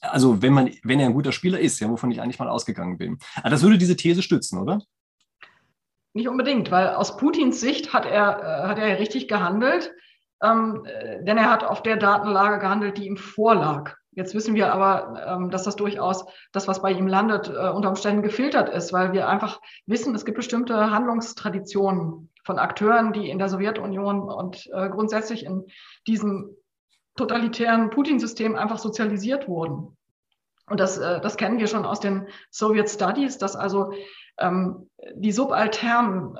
Also 0.00 0.42
wenn 0.42 0.54
man, 0.54 0.70
wenn 0.82 0.98
er 0.98 1.06
ein 1.06 1.14
guter 1.14 1.30
Spieler 1.30 1.60
ist, 1.60 1.78
ja, 1.78 1.88
wovon 1.88 2.10
ich 2.10 2.20
eigentlich 2.20 2.40
mal 2.40 2.48
ausgegangen 2.48 2.98
bin. 2.98 3.18
Aber 3.36 3.50
das 3.50 3.62
würde 3.62 3.78
diese 3.78 3.94
These 3.94 4.22
stützen, 4.22 4.58
oder? 4.58 4.82
Nicht 6.14 6.26
unbedingt, 6.26 6.72
weil 6.72 6.88
aus 6.88 7.16
Putins 7.16 7.60
Sicht 7.60 7.92
hat 7.92 8.06
er, 8.06 8.40
äh, 8.40 8.68
hat 8.68 8.78
er 8.80 8.98
richtig 8.98 9.28
gehandelt 9.28 9.92
ähm, 10.44 10.84
äh, 10.84 11.24
denn 11.24 11.38
er 11.38 11.50
hat 11.50 11.64
auf 11.64 11.82
der 11.82 11.96
Datenlage 11.96 12.58
gehandelt, 12.58 12.98
die 12.98 13.06
ihm 13.06 13.16
vorlag. 13.16 13.96
Jetzt 14.12 14.34
wissen 14.34 14.54
wir 14.54 14.72
aber, 14.72 15.24
ähm, 15.26 15.50
dass 15.50 15.64
das 15.64 15.76
durchaus 15.76 16.24
das, 16.52 16.68
was 16.68 16.82
bei 16.82 16.92
ihm 16.92 17.08
landet, 17.08 17.48
äh, 17.48 17.68
unter 17.70 17.88
Umständen 17.88 18.22
gefiltert 18.22 18.68
ist, 18.68 18.92
weil 18.92 19.12
wir 19.12 19.28
einfach 19.28 19.60
wissen, 19.86 20.14
es 20.14 20.24
gibt 20.24 20.36
bestimmte 20.36 20.90
Handlungstraditionen 20.90 22.30
von 22.44 22.58
Akteuren, 22.58 23.12
die 23.12 23.28
in 23.28 23.38
der 23.38 23.48
Sowjetunion 23.48 24.22
und 24.22 24.70
äh, 24.72 24.88
grundsätzlich 24.88 25.44
in 25.44 25.64
diesem 26.06 26.56
totalitären 27.16 27.90
Putin-System 27.90 28.54
einfach 28.54 28.78
sozialisiert 28.78 29.48
wurden. 29.48 29.96
Und 30.66 30.80
das, 30.80 30.98
das 30.98 31.36
kennen 31.36 31.58
wir 31.58 31.66
schon 31.66 31.84
aus 31.84 32.00
den 32.00 32.26
Soviet 32.50 32.88
Studies, 32.88 33.36
dass 33.36 33.54
also 33.54 33.92
ähm, 34.38 34.88
die 35.14 35.30
Subalternen 35.30 36.36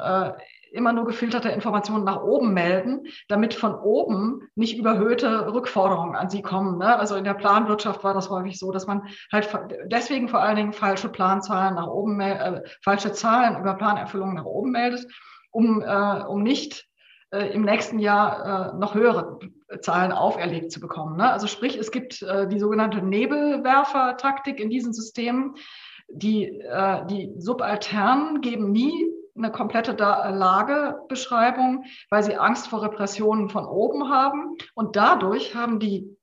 immer 0.74 0.92
nur 0.92 1.06
gefilterte 1.06 1.48
Informationen 1.48 2.04
nach 2.04 2.22
oben 2.22 2.52
melden, 2.52 3.06
damit 3.28 3.54
von 3.54 3.74
oben 3.74 4.48
nicht 4.54 4.76
überhöhte 4.76 5.52
Rückforderungen 5.52 6.16
an 6.16 6.28
sie 6.28 6.42
kommen. 6.42 6.78
Ne? 6.78 6.98
Also 6.98 7.14
in 7.16 7.24
der 7.24 7.34
Planwirtschaft 7.34 8.04
war 8.04 8.14
das 8.14 8.28
häufig 8.28 8.58
so, 8.58 8.72
dass 8.72 8.86
man 8.86 9.08
halt 9.32 9.48
deswegen 9.86 10.28
vor 10.28 10.40
allen 10.40 10.56
Dingen 10.56 10.72
falsche 10.72 11.08
Planzahlen 11.08 11.76
nach 11.76 11.86
oben, 11.86 12.20
äh, 12.20 12.62
falsche 12.82 13.12
Zahlen 13.12 13.58
über 13.60 13.74
Planerfüllungen 13.74 14.34
nach 14.34 14.44
oben 14.44 14.72
meldet, 14.72 15.06
um, 15.50 15.80
äh, 15.82 16.22
um 16.26 16.42
nicht 16.42 16.86
äh, 17.30 17.52
im 17.52 17.62
nächsten 17.62 17.98
Jahr 17.98 18.74
äh, 18.74 18.78
noch 18.78 18.94
höhere 18.94 19.38
Zahlen 19.80 20.12
auferlegt 20.12 20.72
zu 20.72 20.80
bekommen. 20.80 21.16
Ne? 21.16 21.30
Also 21.30 21.46
sprich, 21.46 21.76
es 21.76 21.90
gibt 21.90 22.22
äh, 22.22 22.48
die 22.48 22.58
sogenannte 22.58 22.98
Nebelwerfer-Taktik 22.98 24.60
in 24.60 24.70
diesen 24.70 24.92
Systemen. 24.92 25.54
Die, 26.08 26.60
äh, 26.60 27.06
die 27.06 27.32
Subalternen 27.38 28.40
geben 28.40 28.72
nie 28.72 29.13
eine 29.36 29.50
komplette 29.50 29.92
Lagebeschreibung, 29.92 31.84
weil 32.10 32.22
sie 32.22 32.36
Angst 32.36 32.68
vor 32.68 32.82
Repressionen 32.82 33.48
von 33.48 33.66
oben 33.66 34.08
haben. 34.08 34.56
Und 34.74 34.96
dadurch 34.96 35.54
haben 35.54 35.80
die 35.80 36.16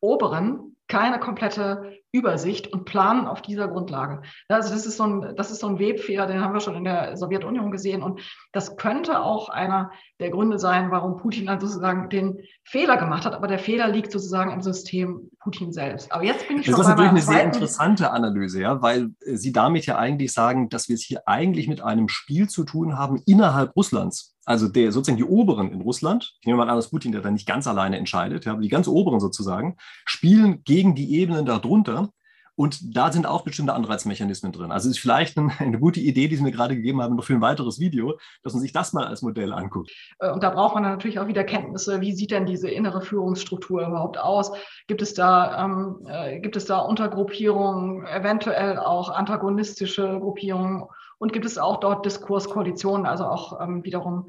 Oberen 0.00 0.76
keine 0.88 1.18
komplette 1.18 1.98
Übersicht 2.16 2.72
und 2.72 2.84
planen 2.84 3.26
auf 3.26 3.42
dieser 3.42 3.68
Grundlage. 3.68 4.22
Also 4.48 4.72
das 4.72 4.86
ist 4.86 4.96
so 4.96 5.04
ein, 5.04 5.34
das 5.36 5.50
ist 5.50 5.60
so 5.60 5.68
ein 5.68 5.78
Webfehler, 5.78 6.26
den 6.26 6.40
haben 6.40 6.54
wir 6.54 6.60
schon 6.60 6.76
in 6.76 6.84
der 6.84 7.16
Sowjetunion 7.16 7.70
gesehen. 7.70 8.02
Und 8.02 8.20
das 8.52 8.76
könnte 8.76 9.20
auch 9.20 9.48
einer 9.48 9.90
der 10.18 10.30
Gründe 10.30 10.58
sein, 10.58 10.90
warum 10.90 11.16
Putin 11.16 11.46
dann 11.46 11.60
sozusagen 11.60 12.08
den 12.08 12.40
Fehler 12.64 12.96
gemacht 12.96 13.24
hat. 13.26 13.34
Aber 13.34 13.46
der 13.46 13.58
Fehler 13.58 13.88
liegt 13.88 14.12
sozusagen 14.12 14.50
im 14.52 14.62
System 14.62 15.30
Putin 15.40 15.72
selbst. 15.72 16.10
Aber 16.12 16.24
jetzt 16.24 16.48
bin 16.48 16.58
ich 16.58 16.66
schon 16.66 16.72
Das 16.72 16.80
ist 16.80 16.88
natürlich 16.88 17.10
eine 17.10 17.20
sehr 17.20 17.44
interessante 17.44 18.10
Analyse, 18.10 18.60
ja, 18.60 18.80
weil 18.80 19.10
äh, 19.24 19.36
Sie 19.36 19.52
damit 19.52 19.86
ja 19.86 19.96
eigentlich 19.96 20.32
sagen, 20.32 20.68
dass 20.68 20.88
wir 20.88 20.94
es 20.94 21.02
hier 21.02 21.22
eigentlich 21.26 21.68
mit 21.68 21.82
einem 21.82 22.08
Spiel 22.08 22.48
zu 22.48 22.64
tun 22.64 22.98
haben 22.98 23.22
innerhalb 23.26 23.76
Russlands 23.76 24.35
also 24.46 24.68
der 24.68 24.92
sozusagen 24.92 25.18
die 25.18 25.24
Oberen 25.24 25.72
in 25.72 25.82
Russland, 25.82 26.36
ich 26.40 26.46
nehme 26.46 26.58
mal 26.58 26.70
an, 26.70 26.76
dass 26.76 26.90
Putin 26.90 27.12
der 27.12 27.20
da 27.20 27.30
nicht 27.30 27.46
ganz 27.46 27.66
alleine 27.66 27.98
entscheidet, 27.98 28.44
ja, 28.44 28.52
aber 28.52 28.62
die 28.62 28.68
ganz 28.68 28.88
Oberen 28.88 29.20
sozusagen, 29.20 29.76
spielen 30.06 30.62
gegen 30.64 30.94
die 30.94 31.14
Ebenen 31.16 31.44
darunter. 31.44 32.10
Und 32.58 32.96
da 32.96 33.12
sind 33.12 33.26
auch 33.26 33.42
bestimmte 33.42 33.74
Anreizmechanismen 33.74 34.50
drin. 34.50 34.72
Also 34.72 34.88
ist 34.88 34.98
vielleicht 34.98 35.36
eine, 35.36 35.50
eine 35.58 35.78
gute 35.78 36.00
Idee, 36.00 36.28
die 36.28 36.36
Sie 36.36 36.42
mir 36.42 36.52
gerade 36.52 36.74
gegeben 36.74 37.02
haben, 37.02 37.16
noch 37.16 37.24
für 37.24 37.34
ein 37.34 37.42
weiteres 37.42 37.78
Video, 37.80 38.18
dass 38.42 38.54
man 38.54 38.62
sich 38.62 38.72
das 38.72 38.94
mal 38.94 39.04
als 39.04 39.20
Modell 39.20 39.52
anguckt. 39.52 39.90
Äh, 40.20 40.30
und 40.30 40.42
da 40.42 40.50
braucht 40.50 40.74
man 40.74 40.84
natürlich 40.84 41.18
auch 41.18 41.26
wieder 41.26 41.44
Kenntnisse. 41.44 42.00
Wie 42.00 42.14
sieht 42.14 42.30
denn 42.30 42.46
diese 42.46 42.70
innere 42.70 43.02
Führungsstruktur 43.02 43.86
überhaupt 43.86 44.16
aus? 44.16 44.52
Gibt 44.86 45.02
es 45.02 45.12
da, 45.12 45.64
ähm, 45.64 46.06
äh, 46.06 46.40
gibt 46.40 46.56
es 46.56 46.64
da 46.64 46.78
Untergruppierungen, 46.78 48.06
eventuell 48.06 48.78
auch 48.78 49.10
antagonistische 49.10 50.18
Gruppierungen? 50.20 50.84
Und 51.18 51.32
gibt 51.32 51.46
es 51.46 51.58
auch 51.58 51.78
dort 51.78 52.04
Diskurskoalitionen, 52.04 53.06
also 53.06 53.24
auch 53.24 53.60
ähm, 53.60 53.84
wiederum 53.84 54.28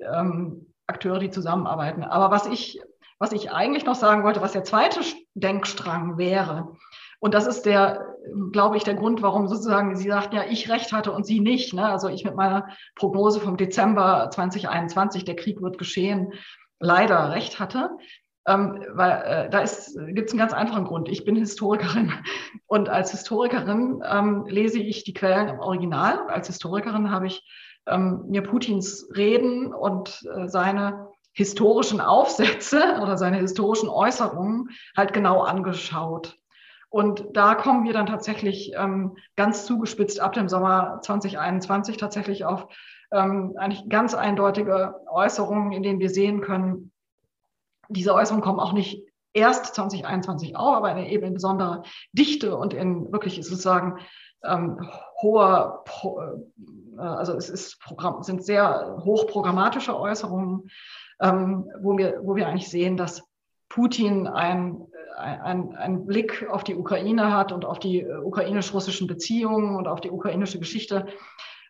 ähm, 0.00 0.72
Akteure, 0.86 1.18
die 1.18 1.30
zusammenarbeiten. 1.30 2.04
Aber 2.04 2.30
was 2.30 2.46
ich, 2.46 2.80
was 3.18 3.32
ich 3.32 3.50
eigentlich 3.50 3.84
noch 3.84 3.96
sagen 3.96 4.22
wollte, 4.22 4.40
was 4.40 4.52
der 4.52 4.64
zweite 4.64 5.00
Denkstrang 5.34 6.16
wäre, 6.16 6.76
und 7.20 7.34
das 7.34 7.46
ist 7.46 7.66
der, 7.66 8.14
glaube 8.52 8.76
ich, 8.76 8.84
der 8.84 8.94
Grund, 8.94 9.22
warum 9.22 9.48
sozusagen 9.48 9.96
Sie 9.96 10.08
sagten, 10.08 10.36
ja, 10.36 10.44
ich 10.48 10.70
recht 10.70 10.92
hatte 10.92 11.12
und 11.12 11.26
Sie 11.26 11.40
nicht. 11.40 11.74
Ne? 11.74 11.84
Also 11.84 12.08
ich 12.08 12.24
mit 12.24 12.36
meiner 12.36 12.68
Prognose 12.94 13.40
vom 13.40 13.56
Dezember 13.56 14.30
2021, 14.30 15.24
der 15.24 15.34
Krieg 15.34 15.60
wird 15.60 15.78
geschehen, 15.78 16.32
leider 16.78 17.32
recht 17.32 17.58
hatte. 17.58 17.90
Ähm, 18.48 18.82
weil 18.94 19.10
äh, 19.10 19.50
da 19.50 19.58
gibt 19.60 20.28
es 20.28 20.32
einen 20.32 20.38
ganz 20.38 20.54
einfachen 20.54 20.86
Grund. 20.86 21.10
Ich 21.10 21.26
bin 21.26 21.36
Historikerin 21.36 22.12
und 22.66 22.88
als 22.88 23.10
Historikerin 23.10 24.02
ähm, 24.10 24.46
lese 24.48 24.78
ich 24.78 25.04
die 25.04 25.12
Quellen 25.12 25.48
im 25.48 25.60
Original. 25.60 26.18
Als 26.28 26.46
Historikerin 26.46 27.10
habe 27.10 27.26
ich 27.26 27.46
ähm, 27.86 28.24
mir 28.28 28.42
Putins 28.42 29.06
Reden 29.14 29.74
und 29.74 30.26
äh, 30.34 30.48
seine 30.48 31.08
historischen 31.32 32.00
Aufsätze 32.00 32.98
oder 33.02 33.18
seine 33.18 33.36
historischen 33.36 33.90
Äußerungen 33.90 34.70
halt 34.96 35.12
genau 35.12 35.42
angeschaut. 35.42 36.38
Und 36.88 37.26
da 37.34 37.54
kommen 37.54 37.84
wir 37.84 37.92
dann 37.92 38.06
tatsächlich 38.06 38.72
ähm, 38.74 39.18
ganz 39.36 39.66
zugespitzt 39.66 40.20
ab 40.20 40.32
dem 40.32 40.48
Sommer 40.48 41.00
2021 41.02 41.98
tatsächlich 41.98 42.46
auf 42.46 42.66
ähm, 43.12 43.54
eigentlich 43.58 43.90
ganz 43.90 44.14
eindeutige 44.14 44.94
Äußerungen, 45.10 45.72
in 45.72 45.82
denen 45.82 46.00
wir 46.00 46.08
sehen 46.08 46.40
können, 46.40 46.92
diese 47.88 48.14
Äußerungen 48.14 48.44
kommen 48.44 48.60
auch 48.60 48.72
nicht 48.72 49.04
erst 49.32 49.74
2021 49.74 50.56
auf, 50.56 50.76
aber 50.76 50.92
in, 50.92 51.06
eben 51.06 51.24
in 51.24 51.34
besonderer 51.34 51.82
Dichte 52.12 52.56
und 52.56 52.74
in 52.74 53.12
wirklich 53.12 53.34
sozusagen 53.36 53.98
ähm, 54.44 54.88
hoher, 55.20 55.84
äh, 56.98 57.00
also 57.00 57.34
es 57.34 57.48
ist 57.48 57.80
Programm, 57.80 58.22
sind 58.22 58.44
sehr 58.44 58.96
hochprogrammatische 59.04 59.98
Äußerungen, 59.98 60.70
ähm, 61.20 61.70
wo, 61.80 61.96
wir, 61.96 62.20
wo 62.22 62.36
wir 62.36 62.48
eigentlich 62.48 62.70
sehen, 62.70 62.96
dass 62.96 63.22
Putin 63.68 64.26
ein, 64.26 64.86
ein, 65.16 65.74
ein 65.74 66.06
Blick 66.06 66.48
auf 66.48 66.64
die 66.64 66.76
Ukraine 66.76 67.32
hat 67.32 67.52
und 67.52 67.64
auf 67.64 67.78
die 67.78 68.00
äh, 68.00 68.16
ukrainisch-russischen 68.18 69.06
Beziehungen 69.06 69.76
und 69.76 69.88
auf 69.88 70.00
die 70.00 70.10
ukrainische 70.10 70.58
Geschichte, 70.58 71.06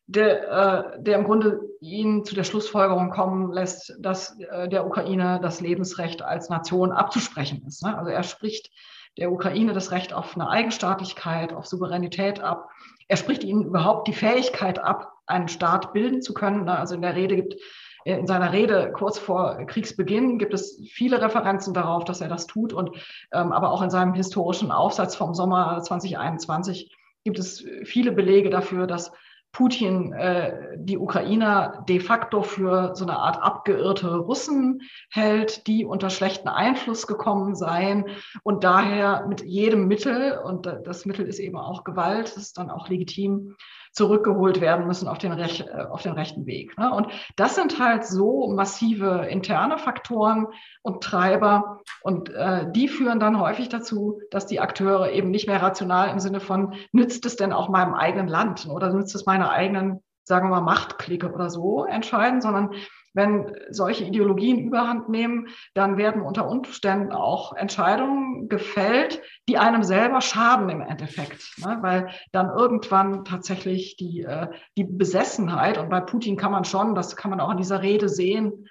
der, 0.09 0.97
äh, 0.97 1.03
der 1.03 1.19
im 1.19 1.25
Grunde 1.25 1.61
ihn 1.81 2.25
zu 2.25 2.35
der 2.35 2.45
Schlussfolgerung 2.45 3.11
kommen 3.11 3.53
lässt, 3.53 3.95
dass 4.01 4.39
äh, 4.41 4.69
der 4.69 4.87
Ukraine 4.87 5.39
das 5.43 5.61
Lebensrecht 5.61 6.23
als 6.23 6.49
Nation 6.49 6.93
abzusprechen 6.93 7.63
ist. 7.67 7.85
Ne? 7.85 7.97
Also 7.97 8.11
er 8.11 8.23
spricht 8.23 8.71
der 9.19 9.31
Ukraine 9.31 9.75
das 9.75 9.93
Recht 9.93 10.15
auf 10.15 10.35
eine 10.35 10.49
Eigenstaatlichkeit, 10.49 11.53
auf 11.53 11.67
Souveränität 11.67 12.41
ab. 12.41 12.71
Er 13.07 13.19
spricht 13.19 13.45
ihnen 13.45 13.65
überhaupt 13.65 14.09
die 14.09 14.15
Fähigkeit 14.15 14.79
ab, 14.79 15.13
einen 15.27 15.49
Staat 15.49 15.93
bilden 15.93 16.23
zu 16.23 16.33
können. 16.33 16.65
Ne? 16.65 16.79
Also 16.79 16.95
in 16.95 17.03
der 17.03 17.15
Rede 17.15 17.37
gibt 17.37 17.57
in 18.05 18.27
seiner 18.27 18.55
Rede 18.55 18.91
kurz 18.93 19.19
vor 19.19 19.67
Kriegsbeginn 19.67 20.39
gibt 20.39 20.55
es 20.55 20.81
viele 20.91 21.21
Referenzen 21.21 21.75
darauf, 21.75 22.05
dass 22.05 22.23
er 22.23 22.29
das 22.29 22.47
tut. 22.47 22.73
Und 22.73 22.97
ähm, 23.33 23.53
aber 23.53 23.71
auch 23.71 23.83
in 23.83 23.91
seinem 23.91 24.15
historischen 24.15 24.71
Aufsatz 24.71 25.17
vom 25.17 25.35
Sommer 25.35 25.83
2021 25.83 26.97
gibt 27.25 27.39
es 27.39 27.63
viele 27.85 28.13
Belege 28.13 28.49
dafür, 28.49 28.87
dass 28.87 29.13
Putin 29.53 30.13
äh, 30.13 30.77
die 30.77 30.99
Ukrainer 30.99 31.85
de 31.89 32.01
facto 32.01 32.43
für 32.43 32.95
so 32.95 33.05
eine 33.05 33.19
Art 33.19 33.43
abgeirrte 33.43 34.17
Russen 34.17 34.83
hält, 35.11 35.67
die 35.67 35.85
unter 35.85 36.11
schlechten 36.11 36.49
Einfluss 36.49 37.07
gekommen 37.07 37.55
seien 37.55 38.05
und 38.43 38.63
daher 38.63 39.27
mit 39.27 39.43
jedem 39.43 39.89
Mittel, 39.89 40.39
und 40.39 40.67
das 40.85 41.07
Mittel 41.07 41.27
ist 41.27 41.39
eben 41.39 41.57
auch 41.57 41.85
Gewalt, 41.85 42.27
das 42.27 42.37
ist 42.37 42.59
dann 42.59 42.71
auch 42.71 42.89
legitim, 42.89 43.57
zurückgeholt 43.93 44.61
werden 44.61 44.87
müssen 44.87 45.09
auf 45.09 45.19
den, 45.19 45.33
Rech 45.33 45.65
äh, 45.67 45.83
auf 45.83 46.03
den 46.03 46.13
rechten 46.13 46.47
Weg. 46.47 46.77
Ne? 46.79 46.93
Und 46.93 47.09
das 47.37 47.55
sind 47.55 47.79
halt 47.79 48.07
so 48.07 48.49
massive 48.53 49.27
interne 49.29 49.79
Faktoren 49.79 50.47
und 50.83 51.03
Treiber 51.03 51.81
und 52.03 52.31
äh, 52.31 52.71
die 52.71 52.89
führen 52.89 53.21
dann 53.21 53.41
häufig 53.41 53.69
dazu, 53.69 54.21
dass 54.31 54.47
die 54.47 54.61
Akteure 54.61 55.11
eben 55.11 55.31
nicht 55.31 55.47
mehr 55.47 55.63
rational 55.63 56.11
im 56.11 56.19
Sinne 56.19 56.41
von, 56.41 56.75
nützt 56.93 57.27
es 57.27 57.37
denn 57.37 57.53
auch 57.53 57.69
meinem 57.69 57.95
eigenen 57.95 58.29
Land 58.29 58.67
oder 58.69 58.93
nützt 58.93 59.15
es 59.15 59.27
meiner 59.27 59.51
eigenen, 59.51 60.03
sagen 60.25 60.49
wir 60.49 60.61
mal, 60.61 60.63
Machtklicke 60.63 61.33
oder 61.33 61.51
so 61.51 61.85
entscheiden, 61.85 62.41
sondern 62.41 62.71
wenn 63.15 63.53
solche 63.71 64.05
Ideologien 64.05 64.59
überhand 64.59 65.09
nehmen, 65.09 65.49
dann 65.75 65.97
werden 65.97 66.23
unter 66.23 66.49
Umständen 66.49 67.13
auch 67.13 67.55
Entscheidungen 67.55 68.49
gefällt, 68.49 69.21
die 69.49 69.59
einem 69.59 69.83
selber 69.83 70.21
schaden 70.21 70.69
im 70.69 70.81
Endeffekt. 70.81 71.59
Ne? 71.59 71.79
Weil 71.81 72.09
dann 72.33 72.51
irgendwann 72.51 73.25
tatsächlich 73.25 73.97
die, 73.97 74.23
äh, 74.23 74.49
die 74.77 74.85
Besessenheit, 74.85 75.79
und 75.79 75.89
bei 75.89 76.01
Putin 76.01 76.37
kann 76.37 76.53
man 76.53 76.65
schon, 76.65 76.95
das 76.95 77.17
kann 77.17 77.31
man 77.31 77.41
auch 77.41 77.51
in 77.51 77.57
dieser 77.59 77.83
Rede 77.83 78.09
sehen, 78.09 78.69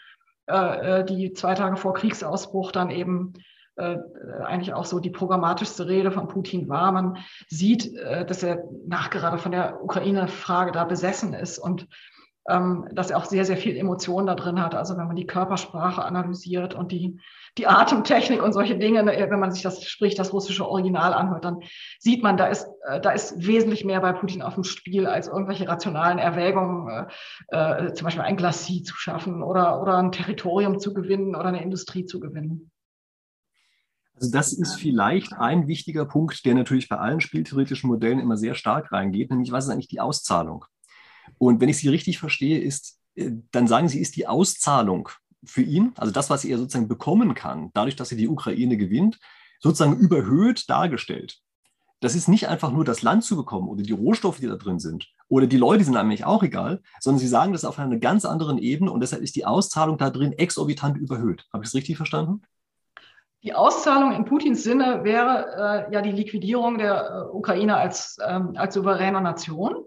äh, 0.48 1.00
äh 1.00 1.06
die 1.06 1.34
zwei 1.34 1.54
Tage 1.56 1.78
vor 1.78 1.94
Kriegsausbruch 1.94 2.72
dann 2.72 2.90
eben 2.90 3.34
äh, 3.78 3.98
eigentlich 4.44 4.74
auch 4.74 4.86
so 4.86 5.00
die 5.00 5.12
programmatischste 5.12 5.88
Rede 5.88 6.12
von 6.12 6.28
Putin 6.28 6.68
war. 6.68 6.92
Man 6.92 7.18
sieht, 7.48 7.96
äh, 7.96 8.26
dass 8.26 8.42
er 8.42 8.64
nachgerade 8.88 9.38
von 9.38 9.52
der 9.52 9.84
Ukraine-Frage 9.84 10.72
da 10.72 10.84
besessen 10.84 11.34
ist 11.34 11.60
und 11.60 11.88
ähm, 12.48 12.88
dass 12.92 13.10
er 13.10 13.18
auch 13.18 13.26
sehr, 13.26 13.46
sehr 13.46 13.58
viel 13.58 13.76
Emotion 13.76 14.26
da 14.26 14.36
drin 14.36 14.62
hat. 14.62 14.74
Also 14.74 14.98
wenn 14.98 15.08
man 15.08 15.16
die 15.16 15.28
Körpersprache 15.28 16.04
analysiert 16.04 16.74
und 16.74 16.92
die, 16.92 17.20
die 17.58 17.68
Atemtechnik 17.68 18.42
und 18.42 18.54
solche 18.54 18.78
Dinge, 18.78 19.04
ne, 19.04 19.28
wenn 19.30 19.40
man 19.40 19.52
sich 19.52 19.64
das, 19.64 19.84
sprich 19.84 20.16
das 20.16 20.32
russische 20.32 20.68
Original 20.68 21.14
anhört, 21.14 21.44
dann 21.44 21.60
sieht 22.00 22.24
man, 22.24 22.38
da 22.38 22.48
ist, 22.48 22.68
äh, 22.88 23.02
da 23.02 23.12
ist 23.12 23.46
wesentlich 23.46 23.84
mehr 23.84 24.00
bei 24.00 24.14
Putin 24.14 24.42
auf 24.42 24.56
dem 24.56 24.64
Spiel 24.64 25.08
als 25.08 25.28
irgendwelche 25.28 25.68
rationalen 25.68 26.20
Erwägungen, 26.20 27.08
äh, 27.50 27.88
äh, 27.88 27.94
zum 27.94 28.06
Beispiel 28.06 28.24
ein 28.24 28.38
Glacis 28.38 28.84
zu 28.84 28.96
schaffen 28.96 29.44
oder, 29.44 29.82
oder 29.82 29.98
ein 29.98 30.12
Territorium 30.14 30.80
zu 30.80 30.94
gewinnen 30.94 31.36
oder 31.36 31.46
eine 31.46 31.62
Industrie 31.62 32.06
zu 32.06 32.20
gewinnen. 32.20 32.72
Also 34.16 34.32
das 34.32 34.52
ist 34.52 34.76
vielleicht 34.76 35.34
ein 35.34 35.68
wichtiger 35.68 36.06
Punkt, 36.06 36.44
der 36.46 36.56
natürlich 36.56 36.90
bei 36.90 36.98
allen 36.98 37.20
spieltheoretischen 37.20 37.88
Modellen 37.88 38.20
immer 38.20 38.36
sehr 38.36 38.56
stark 38.56 38.92
reingeht, 38.92 39.30
nämlich 39.30 39.52
was 39.52 39.66
ist 39.66 39.70
eigentlich 39.70 39.90
die 39.90 40.00
Auszahlung? 40.00 40.66
Und 41.38 41.62
wenn 41.62 41.70
ich 41.70 41.78
Sie 41.78 41.90
richtig 41.90 42.20
verstehe, 42.20 42.60
ist, 42.60 43.00
äh, 43.16 43.32
dann 43.52 43.68
sagen 43.68 43.90
Sie, 43.90 44.00
ist 44.00 44.16
die 44.16 44.28
Auszahlung 44.28 45.10
für 45.46 45.62
ihn, 45.62 45.94
also 45.98 46.12
das, 46.12 46.30
was 46.30 46.46
er 46.46 46.58
sozusagen 46.58 46.88
bekommen 46.88 47.34
kann, 47.34 47.72
dadurch, 47.74 47.96
dass 47.96 48.12
er 48.12 48.18
die 48.18 48.28
Ukraine 48.28 48.78
gewinnt, 48.78 49.20
sozusagen 49.60 49.98
überhöht 49.98 50.70
dargestellt. 50.70 51.40
Das 52.00 52.16
ist 52.16 52.28
nicht 52.28 52.48
einfach 52.48 52.72
nur 52.72 52.86
das 52.86 53.02
Land 53.02 53.24
zu 53.24 53.36
bekommen 53.36 53.70
oder 53.70 53.82
die 53.82 53.94
Rohstoffe, 53.94 54.40
die 54.40 54.48
da 54.48 54.56
drin 54.56 54.80
sind 54.80 55.08
oder 55.30 55.48
die 55.48 55.58
Leute 55.58 55.84
sind 55.84 55.98
eigentlich 55.98 56.26
auch 56.26 56.44
egal, 56.44 56.82
sondern 57.00 57.20
Sie 57.20 57.28
sagen 57.28 57.54
das 57.54 57.66
auf 57.66 57.80
einer 57.80 57.98
ganz 57.98 58.24
anderen 58.24 58.60
Ebene 58.60 58.92
und 58.92 59.00
deshalb 59.00 59.24
ist 59.24 59.36
die 59.36 59.46
Auszahlung 59.46 59.98
da 59.98 60.10
drin 60.10 60.34
exorbitant 60.34 60.98
überhöht. 60.98 61.46
Habe 61.52 61.64
ich 61.64 61.70
es 61.70 61.76
richtig 61.76 61.98
verstanden? 61.98 62.44
Die 63.44 63.54
Auszahlung 63.54 64.14
in 64.14 64.26
Putins 64.26 64.64
Sinne 64.64 65.04
wäre 65.04 65.88
äh, 65.90 65.94
ja 65.94 66.02
die 66.02 66.12
Liquidierung 66.12 66.78
der 66.78 67.28
äh, 67.32 67.36
Ukraine 67.36 67.78
als, 67.78 68.18
ähm, 68.28 68.54
als 68.56 68.74
souveräne 68.74 69.22
Nation. 69.22 69.86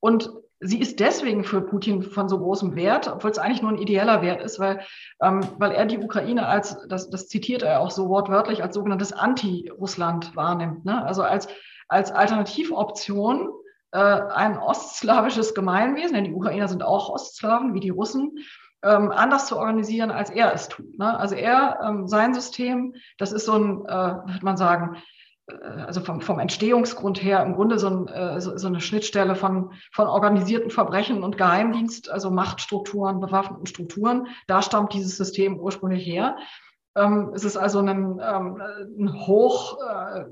Und 0.00 0.30
sie 0.60 0.80
ist 0.80 1.00
deswegen 1.00 1.44
für 1.44 1.60
Putin 1.60 2.02
von 2.02 2.28
so 2.28 2.38
großem 2.38 2.74
Wert, 2.74 3.08
obwohl 3.08 3.30
es 3.30 3.38
eigentlich 3.38 3.62
nur 3.62 3.70
ein 3.70 3.78
ideeller 3.78 4.22
Wert 4.22 4.42
ist, 4.42 4.58
weil, 4.58 4.80
ähm, 5.22 5.40
weil 5.58 5.72
er 5.72 5.86
die 5.86 5.98
Ukraine 5.98 6.46
als, 6.46 6.76
das, 6.88 7.10
das 7.10 7.28
zitiert 7.28 7.62
er 7.62 7.80
auch 7.80 7.90
so 7.90 8.08
wortwörtlich, 8.08 8.62
als 8.62 8.74
sogenanntes 8.74 9.12
Anti-Russland 9.12 10.34
wahrnimmt. 10.34 10.84
Ne? 10.84 11.04
Also 11.04 11.22
als, 11.22 11.48
als 11.88 12.10
Alternativoption 12.10 13.50
äh, 13.92 13.98
ein 13.98 14.58
ostslawisches 14.58 15.54
Gemeinwesen, 15.54 16.14
denn 16.14 16.24
die 16.24 16.34
Ukrainer 16.34 16.68
sind 16.68 16.82
auch 16.82 17.08
Ostslawen 17.08 17.74
wie 17.74 17.80
die 17.80 17.90
Russen, 17.90 18.38
ähm, 18.82 19.10
anders 19.10 19.46
zu 19.46 19.56
organisieren, 19.56 20.10
als 20.10 20.30
er 20.30 20.52
es 20.52 20.68
tut. 20.68 20.98
Ne? 20.98 21.18
Also 21.18 21.34
er, 21.34 21.80
ähm, 21.84 22.06
sein 22.06 22.34
System, 22.34 22.94
das 23.16 23.32
ist 23.32 23.46
so 23.46 23.54
ein, 23.54 23.84
äh, 23.86 24.14
würde 24.26 24.44
man 24.44 24.56
sagen, 24.56 24.96
also 25.86 26.00
vom, 26.00 26.20
vom 26.20 26.38
Entstehungsgrund 26.38 27.22
her 27.22 27.42
im 27.42 27.54
Grunde 27.54 27.78
so, 27.78 27.88
ein, 27.88 28.40
so, 28.40 28.56
so, 28.56 28.66
eine 28.66 28.80
Schnittstelle 28.80 29.34
von, 29.34 29.72
von 29.92 30.06
organisierten 30.06 30.70
Verbrechen 30.70 31.22
und 31.22 31.38
Geheimdienst, 31.38 32.10
also 32.10 32.30
Machtstrukturen, 32.30 33.20
bewaffneten 33.20 33.66
Strukturen. 33.66 34.26
Da 34.46 34.60
stammt 34.62 34.92
dieses 34.92 35.16
System 35.16 35.58
ursprünglich 35.58 36.04
her. 36.04 36.36
Ähm, 36.96 37.32
es 37.34 37.44
ist 37.44 37.56
also 37.56 37.78
ein, 37.78 37.88
ähm, 37.88 38.62
ein 38.98 39.26
hoch 39.26 39.78
äh, 39.80 40.24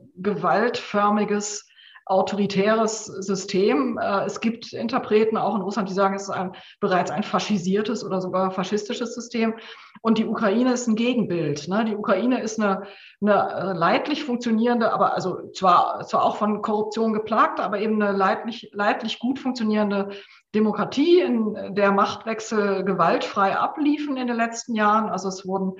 autoritäres 2.07 3.05
System. 3.07 3.99
Äh, 3.99 4.25
es 4.25 4.41
gibt 4.41 4.73
Interpreten 4.73 5.37
auch 5.37 5.57
in 5.57 5.63
Russland, 5.63 5.89
die 5.89 5.95
sagen, 5.95 6.15
es 6.15 6.23
ist 6.23 6.31
ein, 6.31 6.53
bereits 6.81 7.11
ein 7.11 7.25
faschisiertes 7.25 8.05
oder 8.05 8.21
sogar 8.21 8.53
faschistisches 8.53 9.15
System. 9.15 9.55
Und 10.03 10.19
die 10.19 10.27
Ukraine 10.27 10.73
ist 10.73 10.87
ein 10.87 10.95
Gegenbild. 10.95 11.67
Ne? 11.69 11.85
Die 11.85 11.97
Ukraine 11.97 12.41
ist 12.41 12.61
eine, 12.61 12.85
eine 13.21 13.51
äh, 13.51 13.73
leidlich 13.73 14.25
funktionierende, 14.25 14.93
aber 14.93 15.15
also 15.15 15.51
zwar, 15.51 16.07
zwar 16.07 16.25
auch 16.25 16.37
von 16.37 16.63
Korruption 16.63 17.13
geplagt, 17.13 17.59
aber 17.59 17.81
eben 17.81 18.01
eine 18.01 18.17
leidlich, 18.17 18.71
leidlich 18.73 19.19
gut 19.19 19.41
funktionierende 19.41 20.11
Demokratie, 20.55 21.21
in 21.21 21.75
der 21.75 21.93
Machtwechsel 21.93 22.85
gewaltfrei 22.85 23.57
abliefen 23.57 24.17
in 24.17 24.27
den 24.27 24.37
letzten 24.37 24.75
Jahren. 24.75 25.11
Also 25.11 25.29
es 25.29 25.47
wurden, 25.47 25.73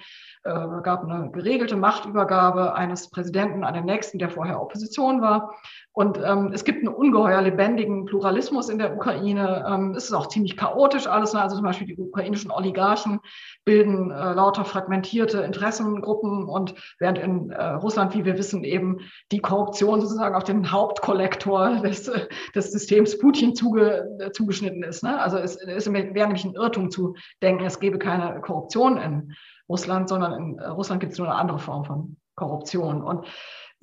äh, 0.43 0.83
gab 0.83 1.05
eine 1.05 1.31
geregelte 1.31 1.77
Machtübergabe 1.77 2.75
eines 2.75 3.11
Präsidenten 3.11 3.65
an 3.65 3.75
den 3.75 3.85
nächsten, 3.85 4.19
der 4.19 4.29
vorher 4.29 4.61
Opposition 4.61 5.23
war. 5.23 5.55
Und 5.99 6.21
ähm, 6.23 6.51
es 6.53 6.65
gibt 6.65 6.81
einen 6.81 6.95
ungeheuer 6.95 7.41
lebendigen 7.41 8.05
Pluralismus 8.05 8.69
in 8.69 8.77
der 8.77 8.95
Ukraine. 8.95 9.65
Ähm, 9.67 9.95
es 9.97 10.05
ist 10.05 10.13
auch 10.13 10.27
ziemlich 10.27 10.55
chaotisch 10.55 11.07
alles. 11.07 11.33
Ne? 11.33 11.41
Also 11.41 11.57
zum 11.57 11.65
Beispiel 11.65 11.87
die 11.87 11.97
ukrainischen 11.97 12.51
Oligarchen 12.51 13.21
bilden 13.65 14.11
äh, 14.11 14.35
lauter 14.35 14.67
fragmentierte 14.67 15.41
Interessengruppen 15.41 16.45
und 16.45 16.75
während 16.99 17.17
in 17.17 17.49
äh, 17.49 17.65
Russland, 17.65 18.15
wie 18.15 18.27
wir 18.27 18.37
wissen, 18.37 18.63
eben 18.63 18.99
die 19.33 19.39
Korruption 19.39 20.03
sozusagen 20.03 20.35
auf 20.35 20.45
den 20.45 20.71
Hauptkollektor 20.71 21.77
des, 21.77 22.13
des 22.55 22.73
Systems 22.73 23.19
Putin 23.19 23.55
zuge, 23.55 24.07
äh, 24.19 24.31
zugeschnitten 24.33 24.83
ist. 24.83 25.03
Ne? 25.03 25.19
Also 25.19 25.39
es, 25.39 25.57
es 25.57 25.91
wäre 25.91 26.13
nämlich 26.13 26.45
ein 26.45 26.57
Irrtum 26.57 26.91
zu 26.91 27.15
denken, 27.41 27.65
es 27.65 27.81
gebe 27.81 27.99
keine 27.99 28.43
Korruption 28.43 28.99
in 28.99 29.33
Russland, 29.67 30.11
sondern 30.11 30.35
in 30.35 30.59
äh, 30.59 30.67
Russland 30.67 31.01
gibt 31.01 31.15
es 31.15 31.19
nur 31.19 31.29
eine 31.29 31.39
andere 31.39 31.59
Form 31.59 31.87
von 31.87 32.19
Korruption. 32.35 33.03
Und 33.03 33.25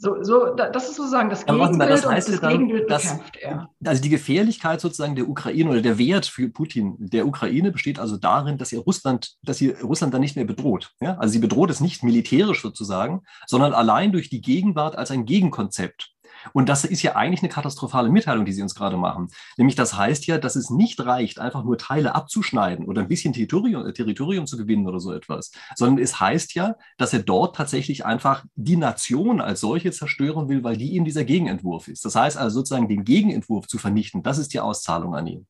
so, 0.04 0.22
so, 0.22 0.54
das 0.54 0.90
ist 0.90 0.98
sozusagen 0.98 1.30
das 1.30 1.46
Gegenbild 1.46 1.80
das 1.90 2.06
heißt 2.06 2.28
und 2.28 2.34
das 2.34 2.42
dann, 2.42 2.52
Gegenbild 2.52 2.88
bekämpft 2.88 3.38
er. 3.38 3.70
Also 3.86 4.02
die 4.02 4.10
Gefährlichkeit 4.10 4.82
sozusagen 4.82 5.16
der 5.16 5.30
Ukraine 5.30 5.70
oder 5.70 5.82
der 5.82 5.98
Wert 5.98 6.26
für 6.26 6.50
Putin 6.50 6.98
der 7.00 7.26
Ukraine 7.26 7.72
besteht 7.72 8.00
also 8.00 8.18
darin, 8.18 8.58
dass 8.58 8.74
ihr 8.74 8.80
Russland, 8.80 9.36
dass 9.44 9.60
sie 9.60 9.70
Russland 9.70 10.14
dann 10.14 10.20
nicht 10.20 10.36
mehr 10.36 10.44
bedroht. 10.44 10.92
Ja? 11.00 11.16
Also 11.20 11.32
sie 11.32 11.40
bedroht 11.40 11.70
es 11.70 11.80
nicht 11.80 12.04
militärisch 12.04 12.62
sozusagen, 12.62 13.22
sondern 13.48 13.74
allein 13.74 14.12
durch 14.12 14.30
die 14.30 14.42
Gegenwart 14.42 14.98
als 14.98 15.10
ein 15.10 15.24
Gegenkonzept. 15.24 16.13
Und 16.52 16.70
das 16.70 16.84
ist 16.84 17.02
ja 17.02 17.16
eigentlich 17.16 17.42
eine 17.42 17.50
katastrophale 17.50 18.10
Mitteilung, 18.10 18.46
die 18.46 18.52
Sie 18.52 18.62
uns 18.62 18.76
gerade 18.76 18.98
machen. 18.98 19.30
Nämlich 19.58 19.76
das 19.76 19.96
heißt 19.96 20.28
ja, 20.28 20.38
dass 20.38 20.56
es 20.56 20.70
nicht 20.70 21.04
reicht, 21.06 21.40
einfach 21.40 21.64
nur 21.64 21.78
Teile 21.78 22.16
abzuschneiden 22.16 22.86
oder 22.86 23.02
ein 23.02 23.08
bisschen 23.08 23.34
Territorium, 23.34 23.94
Territorium 23.94 24.46
zu 24.46 24.58
gewinnen 24.58 24.88
oder 24.88 25.00
so 25.00 25.14
etwas, 25.14 25.52
sondern 25.76 26.04
es 26.04 26.20
heißt 26.20 26.54
ja, 26.56 26.76
dass 26.98 27.14
er 27.14 27.20
dort 27.20 27.56
tatsächlich 27.56 28.06
einfach 28.06 28.44
die 28.56 28.76
Nation 28.78 29.42
als 29.42 29.62
solche 29.62 29.92
zerstören 29.92 30.50
will, 30.50 30.64
weil 30.64 30.78
die 30.78 30.92
ihm 30.94 31.06
dieser 31.06 31.24
Gegenentwurf 31.24 31.88
ist. 31.88 32.04
Das 32.06 32.16
heißt 32.16 32.38
also 32.38 32.60
sozusagen 32.60 32.88
den 32.88 33.04
Gegenentwurf 33.04 33.68
zu 33.68 33.78
vernichten, 33.78 34.24
das 34.24 34.38
ist 34.38 34.54
die 34.54 34.60
Auszahlung 34.60 35.16
an 35.16 35.28
ihn 35.28 35.48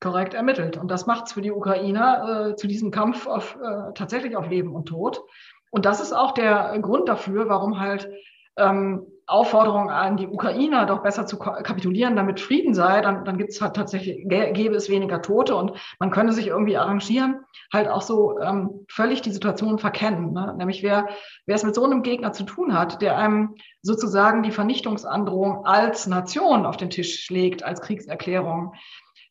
korrekt 0.00 0.34
ermittelt. 0.34 0.76
Und 0.76 0.90
das 0.90 1.06
macht 1.06 1.26
es 1.26 1.32
für 1.32 1.40
die 1.40 1.50
Ukrainer 1.50 2.50
äh, 2.50 2.56
zu 2.56 2.66
diesem 2.66 2.90
Kampf 2.90 3.26
auf, 3.26 3.56
äh, 3.56 3.92
tatsächlich 3.94 4.36
auf 4.36 4.50
Leben 4.50 4.74
und 4.74 4.84
Tod. 4.84 5.22
Und 5.70 5.86
das 5.86 6.00
ist 6.00 6.12
auch 6.12 6.32
der 6.32 6.78
Grund 6.80 7.08
dafür, 7.08 7.48
warum 7.48 7.80
halt 7.80 8.10
ähm, 8.56 9.06
Aufforderung 9.26 9.90
an 9.90 10.16
die 10.16 10.26
Ukrainer, 10.26 10.84
doch 10.84 11.02
besser 11.02 11.26
zu 11.26 11.38
kapitulieren, 11.38 12.14
damit 12.14 12.40
Frieden 12.40 12.74
sei, 12.74 13.00
dann, 13.00 13.24
dann 13.24 13.38
gibt 13.38 13.50
es 13.50 13.60
halt 13.60 13.74
tatsächlich, 13.74 14.28
gäbe 14.28 14.74
es 14.74 14.90
weniger 14.90 15.22
Tote 15.22 15.56
und 15.56 15.72
man 15.98 16.10
könne 16.10 16.32
sich 16.32 16.48
irgendwie 16.48 16.76
arrangieren, 16.76 17.40
halt 17.72 17.88
auch 17.88 18.02
so 18.02 18.38
ähm, 18.40 18.84
völlig 18.88 19.22
die 19.22 19.32
Situation 19.32 19.78
verkennen. 19.78 20.32
Ne? 20.32 20.54
Nämlich 20.58 20.82
wer, 20.82 21.08
wer 21.46 21.56
es 21.56 21.64
mit 21.64 21.74
so 21.74 21.84
einem 21.84 22.02
Gegner 22.02 22.32
zu 22.32 22.44
tun 22.44 22.76
hat, 22.76 23.00
der 23.00 23.16
einem 23.16 23.54
sozusagen 23.80 24.42
die 24.42 24.52
Vernichtungsandrohung 24.52 25.64
als 25.64 26.06
Nation 26.06 26.66
auf 26.66 26.76
den 26.76 26.90
Tisch 26.90 27.24
schlägt, 27.24 27.62
als 27.62 27.80
Kriegserklärung, 27.80 28.74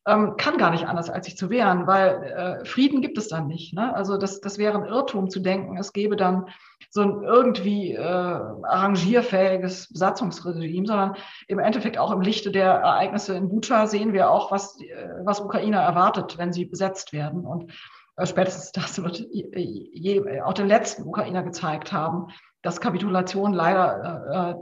ähm, 0.05 0.35
kann 0.37 0.57
gar 0.57 0.71
nicht 0.71 0.85
anders, 0.85 1.09
als 1.09 1.25
sich 1.25 1.37
zu 1.37 1.49
wehren, 1.49 1.87
weil 1.87 2.23
äh, 2.23 2.65
Frieden 2.65 3.01
gibt 3.01 3.17
es 3.17 3.29
dann 3.29 3.47
nicht. 3.47 3.73
Ne? 3.73 3.93
Also 3.95 4.17
das, 4.17 4.41
das 4.41 4.57
wäre 4.57 4.77
ein 4.77 4.85
Irrtum 4.85 5.29
zu 5.29 5.39
denken, 5.39 5.77
es 5.77 5.93
gäbe 5.93 6.15
dann 6.15 6.47
so 6.93 7.01
ein 7.01 7.23
irgendwie 7.23 7.93
äh, 7.93 7.99
arrangierfähiges 8.01 9.91
Besatzungsregime, 9.91 10.85
sondern 10.85 11.15
im 11.47 11.57
Endeffekt 11.57 11.97
auch 11.97 12.11
im 12.11 12.21
Lichte 12.21 12.51
der 12.51 12.65
Ereignisse 12.65 13.35
in 13.35 13.49
Bucha 13.49 13.87
sehen 13.87 14.13
wir 14.13 14.29
auch, 14.29 14.51
was, 14.51 14.79
äh, 14.79 15.09
was 15.23 15.41
Ukrainer 15.41 15.79
erwartet, 15.79 16.37
wenn 16.37 16.53
sie 16.53 16.65
besetzt 16.65 17.11
werden. 17.11 17.47
Und 17.47 17.73
äh, 18.17 18.27
spätestens 18.27 18.73
das 18.73 19.01
wird 19.01 19.25
je, 19.31 19.89
je, 19.91 20.41
auch 20.41 20.53
den 20.53 20.67
letzten 20.67 21.07
Ukrainer 21.07 21.41
gezeigt 21.41 21.91
haben, 21.91 22.27
dass 22.61 22.79
Kapitulation 22.79 23.53
leider 23.53 24.55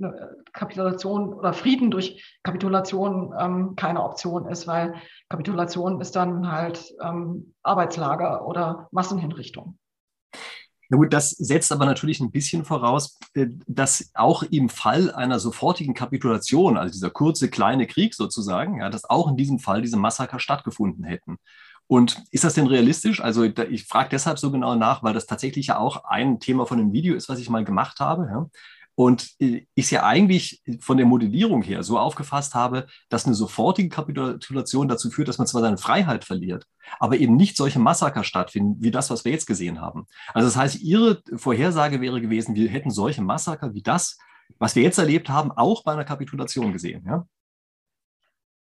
äh, 0.00 0.04
äh, 0.04 0.10
Kapitulation 0.52 1.32
oder 1.32 1.52
Frieden 1.52 1.92
durch 1.92 2.40
Kapitulation 2.42 3.32
ähm, 3.38 3.76
keine 3.76 4.02
Option 4.02 4.48
ist, 4.48 4.66
weil 4.66 4.94
Kapitulation 5.28 6.00
ist 6.00 6.16
dann 6.16 6.50
halt 6.50 6.92
ähm, 7.00 7.54
Arbeitslager 7.62 8.44
oder 8.44 8.88
Massenhinrichtung. 8.90 9.78
Na 10.90 10.96
gut, 10.96 11.12
das 11.12 11.30
setzt 11.30 11.70
aber 11.70 11.86
natürlich 11.86 12.18
ein 12.20 12.32
bisschen 12.32 12.64
voraus, 12.64 13.16
äh, 13.34 13.46
dass 13.68 14.10
auch 14.14 14.42
im 14.42 14.68
Fall 14.68 15.12
einer 15.12 15.38
sofortigen 15.38 15.94
Kapitulation, 15.94 16.76
also 16.76 16.92
dieser 16.92 17.10
kurze 17.10 17.48
kleine 17.48 17.86
Krieg 17.86 18.12
sozusagen, 18.12 18.80
ja, 18.80 18.90
dass 18.90 19.08
auch 19.08 19.28
in 19.30 19.36
diesem 19.36 19.60
Fall 19.60 19.82
diese 19.82 19.96
Massaker 19.96 20.40
stattgefunden 20.40 21.04
hätten. 21.04 21.38
Und 21.86 22.22
ist 22.32 22.44
das 22.44 22.54
denn 22.54 22.66
realistisch? 22.66 23.20
Also 23.20 23.44
ich 23.44 23.84
frage 23.86 24.10
deshalb 24.10 24.38
so 24.38 24.50
genau 24.50 24.74
nach, 24.74 25.02
weil 25.02 25.14
das 25.14 25.26
tatsächlich 25.26 25.68
ja 25.68 25.78
auch 25.78 26.04
ein 26.04 26.38
Thema 26.40 26.66
von 26.66 26.78
einem 26.78 26.92
Video 26.92 27.14
ist, 27.14 27.28
was 27.28 27.40
ich 27.40 27.50
mal 27.50 27.64
gemacht 27.64 28.00
habe. 28.00 28.26
Ja? 28.30 28.46
Und 28.94 29.30
ich 29.38 29.66
es 29.76 29.90
ja 29.90 30.02
eigentlich 30.02 30.62
von 30.80 30.98
der 30.98 31.06
Modellierung 31.06 31.62
her 31.62 31.82
so 31.82 31.98
aufgefasst 31.98 32.54
habe, 32.54 32.86
dass 33.08 33.24
eine 33.24 33.34
sofortige 33.34 33.88
Kapitulation 33.88 34.88
dazu 34.88 35.10
führt, 35.10 35.28
dass 35.28 35.38
man 35.38 35.46
zwar 35.46 35.62
seine 35.62 35.78
Freiheit 35.78 36.24
verliert, 36.24 36.66
aber 36.98 37.16
eben 37.16 37.36
nicht 37.36 37.56
solche 37.56 37.78
Massaker 37.78 38.24
stattfinden, 38.24 38.76
wie 38.80 38.90
das, 38.90 39.10
was 39.10 39.24
wir 39.24 39.32
jetzt 39.32 39.46
gesehen 39.46 39.80
haben. 39.80 40.06
Also 40.34 40.48
das 40.48 40.56
heißt, 40.56 40.80
Ihre 40.80 41.22
Vorhersage 41.36 42.00
wäre 42.00 42.20
gewesen, 42.20 42.54
wir 42.54 42.68
hätten 42.68 42.90
solche 42.90 43.22
Massaker 43.22 43.72
wie 43.72 43.82
das, 43.82 44.18
was 44.58 44.76
wir 44.76 44.82
jetzt 44.82 44.98
erlebt 44.98 45.28
haben, 45.28 45.50
auch 45.52 45.82
bei 45.84 45.92
einer 45.92 46.04
Kapitulation 46.04 46.72
gesehen. 46.72 47.04
Ja? 47.06 47.26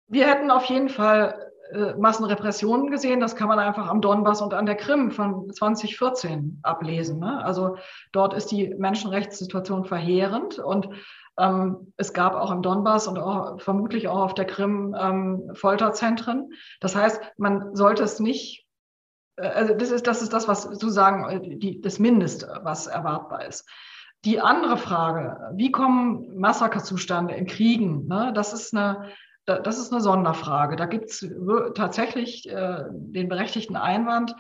Wir 0.08 0.28
hätten 0.28 0.50
auf 0.50 0.66
jeden 0.66 0.90
Fall 0.90 1.53
äh, 1.72 1.94
Massenrepressionen 1.96 2.92
gesehen. 2.92 3.20
Das 3.20 3.36
kann 3.36 3.48
man 3.48 3.60
einfach 3.60 3.88
am 3.88 4.02
Donbass 4.02 4.42
und 4.42 4.54
an 4.54 4.66
der 4.66 4.76
Krim 4.76 5.12
von 5.12 5.52
2014 5.52 6.60
ablesen. 6.62 7.20
Ne? 7.20 7.44
Also 7.44 7.78
dort 8.12 8.34
ist 8.34 8.52
die 8.52 8.74
Menschenrechtssituation 8.76 9.86
verheerend 9.86 10.60
und 10.60 10.90
ähm, 11.38 11.94
es 11.98 12.14
gab 12.14 12.36
auch 12.36 12.52
im 12.52 12.62
Donbass 12.62 13.08
und 13.08 13.18
auch, 13.18 13.60
vermutlich 13.60 14.08
auch 14.08 14.20
auf 14.20 14.34
der 14.34 14.46
Krim 14.46 14.96
ähm, 15.00 15.52
Folterzentren. 15.54 16.54
Das 16.80 16.96
heißt, 16.96 17.22
man 17.38 17.76
sollte 17.76 18.04
es 18.04 18.20
nicht, 18.20 18.68
äh, 19.38 19.48
also 19.48 19.74
das 19.74 19.92
ist, 19.92 20.06
das 20.06 20.22
ist 20.22 20.34
das, 20.34 20.48
was 20.48 20.64
sozusagen 20.64 21.30
äh, 21.30 21.58
die, 21.58 21.82
das 21.82 21.98
Mindeste, 21.98 22.60
was 22.64 22.88
erwartbar 22.88 23.46
ist. 23.46 23.68
Die 24.26 24.40
andere 24.40 24.78
Frage, 24.78 25.52
wie 25.56 25.72
kommen 25.72 26.40
Massaker 26.40 26.84
zustande 26.84 27.34
in 27.34 27.46
Kriegen? 27.46 28.08
Ne? 28.08 28.32
Das 28.34 28.54
ist 28.54 28.76
eine 28.76 29.10
das 29.46 29.78
ist 29.78 29.92
eine 29.92 30.02
Sonderfrage. 30.02 30.76
Da 30.76 30.86
gibt 30.86 31.10
es 31.10 31.28
tatsächlich 31.76 32.50
äh, 32.50 32.84
den 32.92 33.30
berechtigten 33.30 33.76
Einwand. 33.76 34.36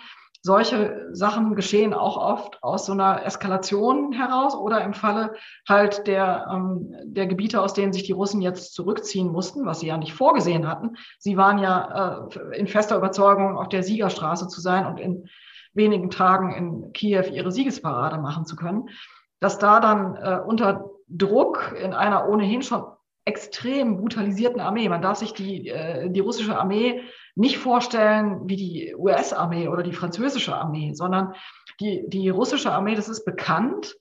Solche 0.45 1.07
Sachen 1.13 1.55
geschehen 1.55 1.93
auch 1.93 2.17
oft 2.17 2.61
aus 2.61 2.85
so 2.85 2.91
einer 2.91 3.25
Eskalation 3.25 4.11
heraus 4.11 4.55
oder 4.55 4.83
im 4.83 4.93
Falle 4.93 5.35
halt 5.69 6.05
der, 6.05 6.47
ähm, 6.51 6.93
der 7.05 7.27
Gebiete, 7.27 7.61
aus 7.61 7.73
denen 7.73 7.93
sich 7.93 8.03
die 8.03 8.11
Russen 8.11 8.41
jetzt 8.41 8.73
zurückziehen 8.73 9.31
mussten, 9.31 9.65
was 9.65 9.79
sie 9.79 9.87
ja 9.87 9.95
nicht 9.95 10.13
vorgesehen 10.13 10.67
hatten. 10.67 10.97
Sie 11.17 11.37
waren 11.37 11.59
ja 11.59 12.27
äh, 12.27 12.57
in 12.57 12.67
fester 12.67 12.97
Überzeugung, 12.97 13.57
auf 13.57 13.69
der 13.69 13.83
Siegerstraße 13.83 14.49
zu 14.49 14.59
sein 14.59 14.85
und 14.85 14.99
in 14.99 15.29
wenigen 15.73 16.09
Tagen 16.09 16.51
in 16.51 16.91
Kiew 16.91 17.25
ihre 17.31 17.51
Siegesparade 17.51 18.17
machen 18.17 18.45
zu 18.45 18.57
können. 18.57 18.89
Dass 19.39 19.59
da 19.59 19.79
dann 19.79 20.17
äh, 20.17 20.41
unter 20.45 20.89
Druck 21.07 21.73
in 21.81 21.93
einer 21.93 22.27
ohnehin 22.27 22.61
schon 22.61 22.83
extrem 23.25 23.97
brutalisierten 23.97 24.59
Armee. 24.59 24.89
Man 24.89 25.01
darf 25.01 25.17
sich 25.17 25.33
die, 25.33 25.69
äh, 25.69 26.09
die 26.09 26.19
russische 26.19 26.57
Armee 26.57 27.01
nicht 27.36 27.57
vorstellen 27.57 28.41
wie 28.45 28.55
die 28.55 28.95
US-Armee 28.95 29.67
oder 29.67 29.83
die 29.83 29.93
französische 29.93 30.55
Armee, 30.55 30.93
sondern 30.93 31.33
die, 31.79 32.03
die 32.07 32.29
russische 32.29 32.71
Armee, 32.71 32.95
das 32.95 33.09
ist 33.09 33.25
bekannt, 33.25 33.95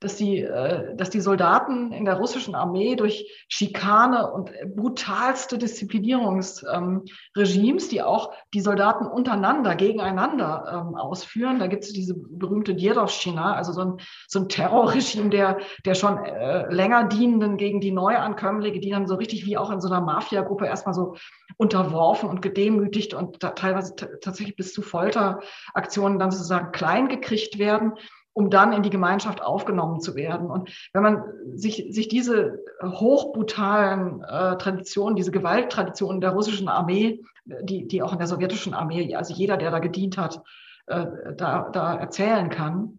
dass 0.00 0.16
die, 0.16 0.40
äh, 0.40 0.94
dass 0.94 1.08
die 1.08 1.20
Soldaten 1.20 1.90
in 1.92 2.04
der 2.04 2.16
russischen 2.16 2.54
Armee 2.54 2.96
durch 2.96 3.46
Schikane 3.48 4.30
und 4.30 4.50
brutalste 4.74 5.56
Disziplinierungsregimes, 5.56 7.84
ähm, 7.84 7.90
die 7.90 8.02
auch 8.02 8.34
die 8.52 8.60
Soldaten 8.60 9.06
untereinander, 9.06 9.74
gegeneinander 9.74 10.86
ähm, 10.88 10.96
ausführen. 10.96 11.58
Da 11.58 11.66
gibt 11.66 11.84
es 11.84 11.94
diese 11.94 12.14
berühmte 12.14 12.74
Djedowschina, 12.74 13.54
also 13.54 13.72
so 13.72 13.80
ein, 13.80 13.96
so 14.28 14.40
ein 14.40 14.50
Terrorregime 14.50 15.30
der, 15.30 15.60
der 15.86 15.94
schon 15.94 16.18
äh, 16.18 16.70
länger 16.72 17.04
dienenden 17.04 17.56
gegen 17.56 17.80
die 17.80 17.92
Neuankömmlinge, 17.92 18.80
die 18.80 18.90
dann 18.90 19.06
so 19.06 19.14
richtig 19.14 19.46
wie 19.46 19.56
auch 19.56 19.70
in 19.70 19.80
so 19.80 19.88
einer 19.88 20.02
Mafiagruppe 20.02 20.66
erstmal 20.66 20.94
so 20.94 21.14
unterworfen 21.56 22.28
und 22.28 22.42
gedemütigt 22.42 23.14
und 23.14 23.40
teilweise 23.40 23.96
tatsächlich 23.96 24.56
bis 24.56 24.74
zu 24.74 24.82
Folteraktionen 24.82 26.18
dann 26.18 26.30
sozusagen 26.30 26.72
klein 26.72 27.08
gekriegt 27.08 27.58
werden 27.58 27.94
um 28.36 28.50
dann 28.50 28.74
in 28.74 28.82
die 28.82 28.90
Gemeinschaft 28.90 29.42
aufgenommen 29.42 30.00
zu 30.00 30.14
werden. 30.14 30.50
Und 30.50 30.68
wenn 30.92 31.02
man 31.02 31.24
sich, 31.54 31.86
sich 31.88 32.08
diese 32.08 32.62
hochbrutalen 32.82 34.22
äh, 34.22 34.58
Traditionen, 34.58 35.16
diese 35.16 35.30
Gewalttraditionen 35.30 36.20
der 36.20 36.32
russischen 36.32 36.68
Armee, 36.68 37.22
die, 37.46 37.88
die 37.88 38.02
auch 38.02 38.12
in 38.12 38.18
der 38.18 38.26
sowjetischen 38.26 38.74
Armee, 38.74 39.14
also 39.14 39.32
jeder, 39.32 39.56
der 39.56 39.70
da 39.70 39.78
gedient 39.78 40.18
hat, 40.18 40.42
äh, 40.84 41.06
da, 41.34 41.70
da 41.70 41.94
erzählen 41.94 42.50
kann, 42.50 42.98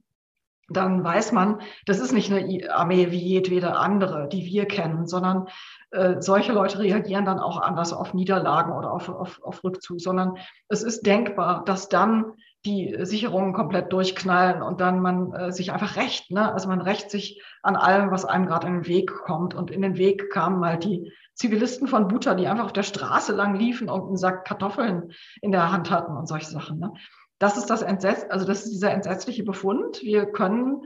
dann 0.70 1.04
weiß 1.04 1.34
man, 1.34 1.62
das 1.86 2.00
ist 2.00 2.14
nicht 2.14 2.34
eine 2.34 2.74
Armee 2.74 3.12
wie 3.12 3.20
jedwede 3.20 3.78
andere, 3.78 4.28
die 4.28 4.44
wir 4.44 4.66
kennen, 4.66 5.06
sondern 5.06 5.50
äh, 5.92 6.16
solche 6.20 6.52
Leute 6.52 6.80
reagieren 6.80 7.26
dann 7.26 7.40
auch 7.40 7.62
anders 7.62 7.94
auf 7.94 8.16
Niederlagen 8.16 8.74
oder 8.74 8.92
auf, 8.92 9.08
auf, 9.08 9.40
auf 9.44 9.64
Rückzug, 9.64 10.02
sondern 10.02 10.38
es 10.68 10.82
ist 10.82 11.06
denkbar, 11.06 11.64
dass 11.64 11.90
dann 11.90 12.34
die 12.68 12.96
Sicherungen 13.02 13.54
komplett 13.54 13.92
durchknallen 13.92 14.62
und 14.62 14.82
dann 14.82 15.00
man 15.00 15.34
äh, 15.34 15.52
sich 15.52 15.72
einfach 15.72 15.96
rächt. 15.96 16.32
Ne? 16.32 16.52
Also 16.52 16.68
man 16.68 16.82
rächt 16.82 17.10
sich 17.10 17.42
an 17.64 17.76
allem, 17.76 18.12
was 18.12 18.26
einem 18.26 18.46
gerade 18.46 18.68
in 18.68 18.74
den 18.74 18.88
Weg 18.88 19.12
kommt. 19.12 19.56
Und 19.56 19.72
in 19.72 19.82
den 19.82 19.98
Weg 19.98 20.30
kamen 20.30 20.64
halt 20.64 20.84
die 20.84 21.12
Zivilisten 21.34 21.88
von 21.88 22.08
Buta, 22.08 22.36
die 22.36 22.48
einfach 22.48 22.66
auf 22.66 22.74
der 22.74 22.84
Straße 22.84 23.34
lang 23.34 23.56
liefen 23.56 23.90
und 23.90 24.08
einen 24.08 24.18
Sack 24.18 24.46
Kartoffeln 24.46 25.12
in 25.42 25.52
der 25.52 25.72
Hand 25.72 25.90
hatten 25.90 26.16
und 26.16 26.28
solche 26.28 26.50
Sachen. 26.50 26.80
Ne? 26.80 26.94
Das 27.40 27.58
ist 27.58 27.70
das 27.70 27.82
Entsetz 27.82 28.26
also 28.30 28.46
das 28.46 28.66
ist 28.66 28.74
dieser 28.74 28.92
entsetzliche 28.92 29.44
Befund. 29.44 30.02
Wir 30.02 30.26
können 30.26 30.82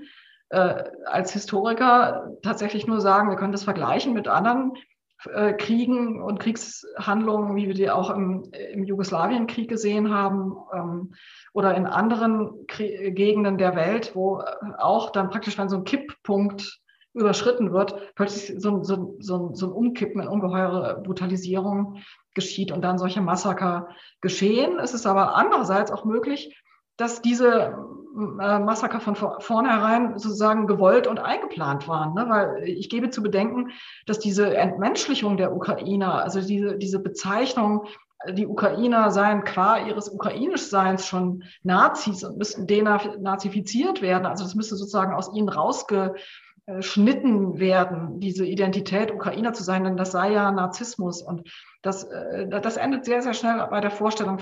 äh, 0.50 0.84
als 1.06 1.34
Historiker 1.34 2.32
tatsächlich 2.44 2.88
nur 2.88 3.02
sagen, 3.02 3.30
wir 3.30 3.38
können 3.38 3.54
das 3.54 3.64
vergleichen 3.64 4.14
mit 4.14 4.28
anderen 4.28 4.74
äh, 5.34 5.54
Kriegen 5.54 6.22
und 6.22 6.40
Kriegshandlungen, 6.40 7.56
wie 7.56 7.68
wir 7.68 7.74
die 7.74 7.90
auch 7.90 8.10
im, 8.10 8.44
im 8.74 8.84
Jugoslawienkrieg 8.84 9.70
gesehen 9.70 10.14
haben 10.14 10.56
ähm, 10.74 11.14
oder 11.54 11.76
in 11.76 11.86
anderen 11.86 12.66
Krie 12.68 13.12
Gegenden 13.12 13.58
der 13.58 13.76
Welt, 13.76 14.16
wo 14.16 14.40
äh, 14.40 14.44
auch 14.78 15.12
dann 15.12 15.30
praktisch, 15.30 15.58
wenn 15.58 15.70
so 15.70 15.78
ein 15.78 15.84
Kipppunkt 15.84 16.82
überschritten 17.14 17.74
wird, 17.74 18.16
plötzlich 18.16 18.62
so, 18.62 18.84
so, 18.84 19.18
so, 19.20 19.52
so 19.54 19.66
ein 19.68 19.72
Umkippen, 19.72 20.22
eine 20.22 20.30
ungeheure 20.30 21.02
Brutalisierung 21.04 21.98
geschieht 22.34 22.72
und 22.72 22.82
dann 22.82 22.98
solche 22.98 23.22
Massaker 23.22 23.90
geschehen. 24.22 24.80
Es 24.80 24.94
ist 24.94 25.06
aber 25.06 25.36
andererseits 25.36 25.92
auch 25.92 26.06
möglich, 26.06 26.56
dass 26.98 27.22
diese 27.22 27.76
äh, 28.16 28.60
Massaker 28.60 29.00
von 29.00 29.16
vornherein 29.16 30.18
sozusagen 30.20 30.68
gewollt 30.68 31.08
und 31.08 31.20
eingeplant 31.20 31.88
waren. 31.88 32.14
Ne? 32.14 32.26
Weil 32.28 32.64
ich 32.68 32.90
gebe 32.90 33.10
zu 33.10 33.24
bedenken, 33.24 33.72
dass 34.06 34.20
diese 34.20 34.56
Entmenschlichung 34.56 35.38
der 35.38 35.54
Ukrainer, 35.56 36.22
also 36.22 36.42
diese, 36.42 36.78
diese 36.78 37.00
Bezeichnung, 37.00 37.86
die 38.30 38.46
Ukrainer 38.46 39.12
seien 39.12 39.44
qua 39.44 39.78
ihres 39.80 40.10
Ukrainischseins 40.10 41.08
schon 41.08 41.44
Nazis 41.64 42.24
und 42.24 42.38
müssten 42.38 42.68
denazifiziert 42.68 44.02
werden. 44.02 44.26
Also 44.26 44.44
das 44.44 44.56
müsste 44.56 44.76
sozusagen 44.76 45.14
aus 45.14 45.34
ihnen 45.34 45.50
rausgeschnitten 46.72 47.60
werden, 47.60 48.20
diese 48.20 48.46
Identität 48.46 49.12
Ukrainer 49.12 49.54
zu 49.54 49.64
sein, 49.64 49.84
denn 49.84 49.98
das 49.98 50.12
sei 50.12 50.32
ja 50.32 50.52
Narzissmus. 50.52 51.22
Und 51.22 51.50
das, 51.82 52.04
äh, 52.06 52.48
das 52.48 52.78
endet 52.78 53.06
sehr, 53.06 53.22
sehr 53.22 53.34
schnell 53.34 53.68
bei 53.70 53.82
der 53.82 53.92
Vorstellung, 53.92 54.40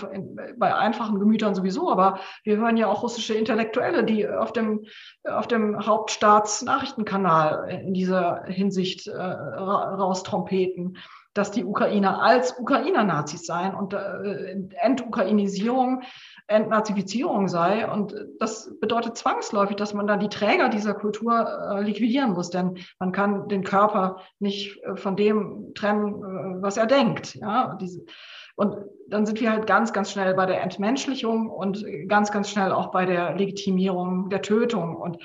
bei 0.57 0.75
einfachen 0.75 1.19
Gemütern 1.19 1.55
sowieso. 1.55 1.89
Aber 1.89 2.19
wir 2.43 2.57
hören 2.57 2.77
ja 2.77 2.87
auch 2.87 3.03
russische 3.03 3.33
Intellektuelle, 3.33 4.03
die 4.03 4.27
auf 4.27 4.53
dem, 4.53 4.85
auf 5.23 5.47
dem 5.47 5.85
Hauptstaatsnachrichtenkanal 5.85 7.69
in 7.69 7.93
dieser 7.93 8.43
Hinsicht 8.45 9.07
äh, 9.07 9.15
raustrompeten 9.21 10.97
dass 11.33 11.51
die 11.51 11.63
Ukrainer 11.63 12.21
als 12.21 12.57
Ukrainer-Nazis 12.59 13.45
seien 13.45 13.75
und 13.75 13.93
äh, 13.93 14.57
Entukrainisierung, 14.81 16.01
Entnazifizierung 16.47 17.47
sei. 17.47 17.89
Und 17.89 18.15
das 18.39 18.77
bedeutet 18.79 19.17
zwangsläufig, 19.17 19.75
dass 19.75 19.93
man 19.93 20.07
dann 20.07 20.19
die 20.19 20.29
Träger 20.29 20.69
dieser 20.69 20.93
Kultur 20.93 21.47
äh, 21.71 21.81
liquidieren 21.81 22.33
muss, 22.33 22.49
denn 22.49 22.77
man 22.99 23.11
kann 23.11 23.47
den 23.47 23.63
Körper 23.63 24.17
nicht 24.39 24.83
äh, 24.83 24.95
von 24.95 25.15
dem 25.15 25.73
trennen, 25.75 26.15
äh, 26.15 26.61
was 26.61 26.77
er 26.77 26.87
denkt. 26.87 27.35
Ja, 27.35 27.77
diese, 27.79 28.03
und 28.55 28.75
dann 29.07 29.25
sind 29.25 29.39
wir 29.39 29.51
halt 29.51 29.67
ganz, 29.67 29.93
ganz 29.93 30.11
schnell 30.11 30.33
bei 30.33 30.45
der 30.45 30.61
Entmenschlichung 30.61 31.49
und 31.49 31.85
ganz, 32.09 32.29
ganz 32.29 32.49
schnell 32.49 32.73
auch 32.73 32.91
bei 32.91 33.05
der 33.05 33.35
Legitimierung 33.35 34.29
der 34.29 34.41
Tötung. 34.41 34.97
Und 34.97 35.17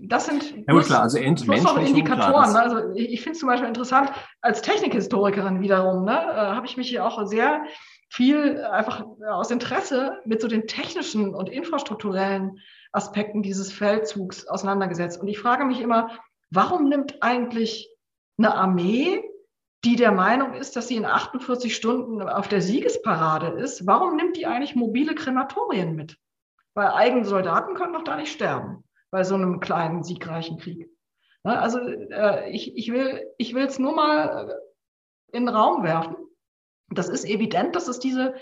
das 0.00 0.26
sind 0.26 0.54
ja, 0.66 0.72
gut, 0.72 0.84
klar, 0.84 1.02
also 1.02 1.18
Indikatoren. 1.18 2.50
Klar, 2.50 2.52
ne? 2.52 2.60
Also 2.60 2.94
ich 2.94 3.20
finde 3.20 3.34
es 3.34 3.38
zum 3.38 3.48
Beispiel 3.48 3.68
interessant, 3.68 4.10
als 4.40 4.62
Technikhistorikerin 4.62 5.60
wiederum, 5.60 6.04
ne, 6.04 6.12
äh, 6.12 6.34
habe 6.54 6.66
ich 6.66 6.76
mich 6.76 6.88
hier 6.88 7.04
auch 7.04 7.26
sehr 7.26 7.64
viel 8.08 8.60
einfach 8.64 9.04
aus 9.28 9.50
Interesse 9.50 10.18
mit 10.24 10.40
so 10.40 10.48
den 10.48 10.66
technischen 10.66 11.34
und 11.34 11.48
infrastrukturellen 11.48 12.58
Aspekten 12.92 13.42
dieses 13.42 13.72
Feldzugs 13.72 14.48
auseinandergesetzt. 14.48 15.20
Und 15.20 15.28
ich 15.28 15.38
frage 15.38 15.64
mich 15.64 15.80
immer, 15.80 16.10
warum 16.50 16.88
nimmt 16.88 17.22
eigentlich 17.22 17.88
eine 18.36 18.54
Armee, 18.54 19.22
die 19.84 19.96
der 19.96 20.12
Meinung 20.12 20.54
ist, 20.54 20.74
dass 20.74 20.88
sie 20.88 20.96
in 20.96 21.06
48 21.06 21.74
Stunden 21.74 22.20
auf 22.20 22.48
der 22.48 22.60
Siegesparade 22.60 23.60
ist, 23.60 23.86
warum 23.86 24.16
nimmt 24.16 24.36
die 24.36 24.46
eigentlich 24.46 24.74
mobile 24.74 25.14
Krematorien 25.14 25.94
mit? 25.94 26.18
Weil 26.74 26.88
eigene 26.88 27.24
Soldaten 27.24 27.74
können 27.74 27.92
doch 27.92 28.04
da 28.04 28.16
nicht 28.16 28.32
sterben 28.32 28.84
bei 29.10 29.24
so 29.24 29.34
einem 29.34 29.60
kleinen, 29.60 30.02
siegreichen 30.02 30.58
Krieg. 30.58 30.90
Ne, 31.44 31.58
also 31.58 31.78
äh, 31.78 32.50
ich, 32.50 32.76
ich 32.76 32.92
will 32.92 33.26
ich 33.38 33.54
es 33.54 33.78
nur 33.78 33.94
mal 33.94 34.60
in 35.32 35.46
den 35.46 35.54
Raum 35.54 35.82
werfen. 35.82 36.16
Das 36.90 37.08
ist 37.08 37.24
evident, 37.24 37.76
dass 37.76 37.88
es 37.88 37.98
diese 37.98 38.34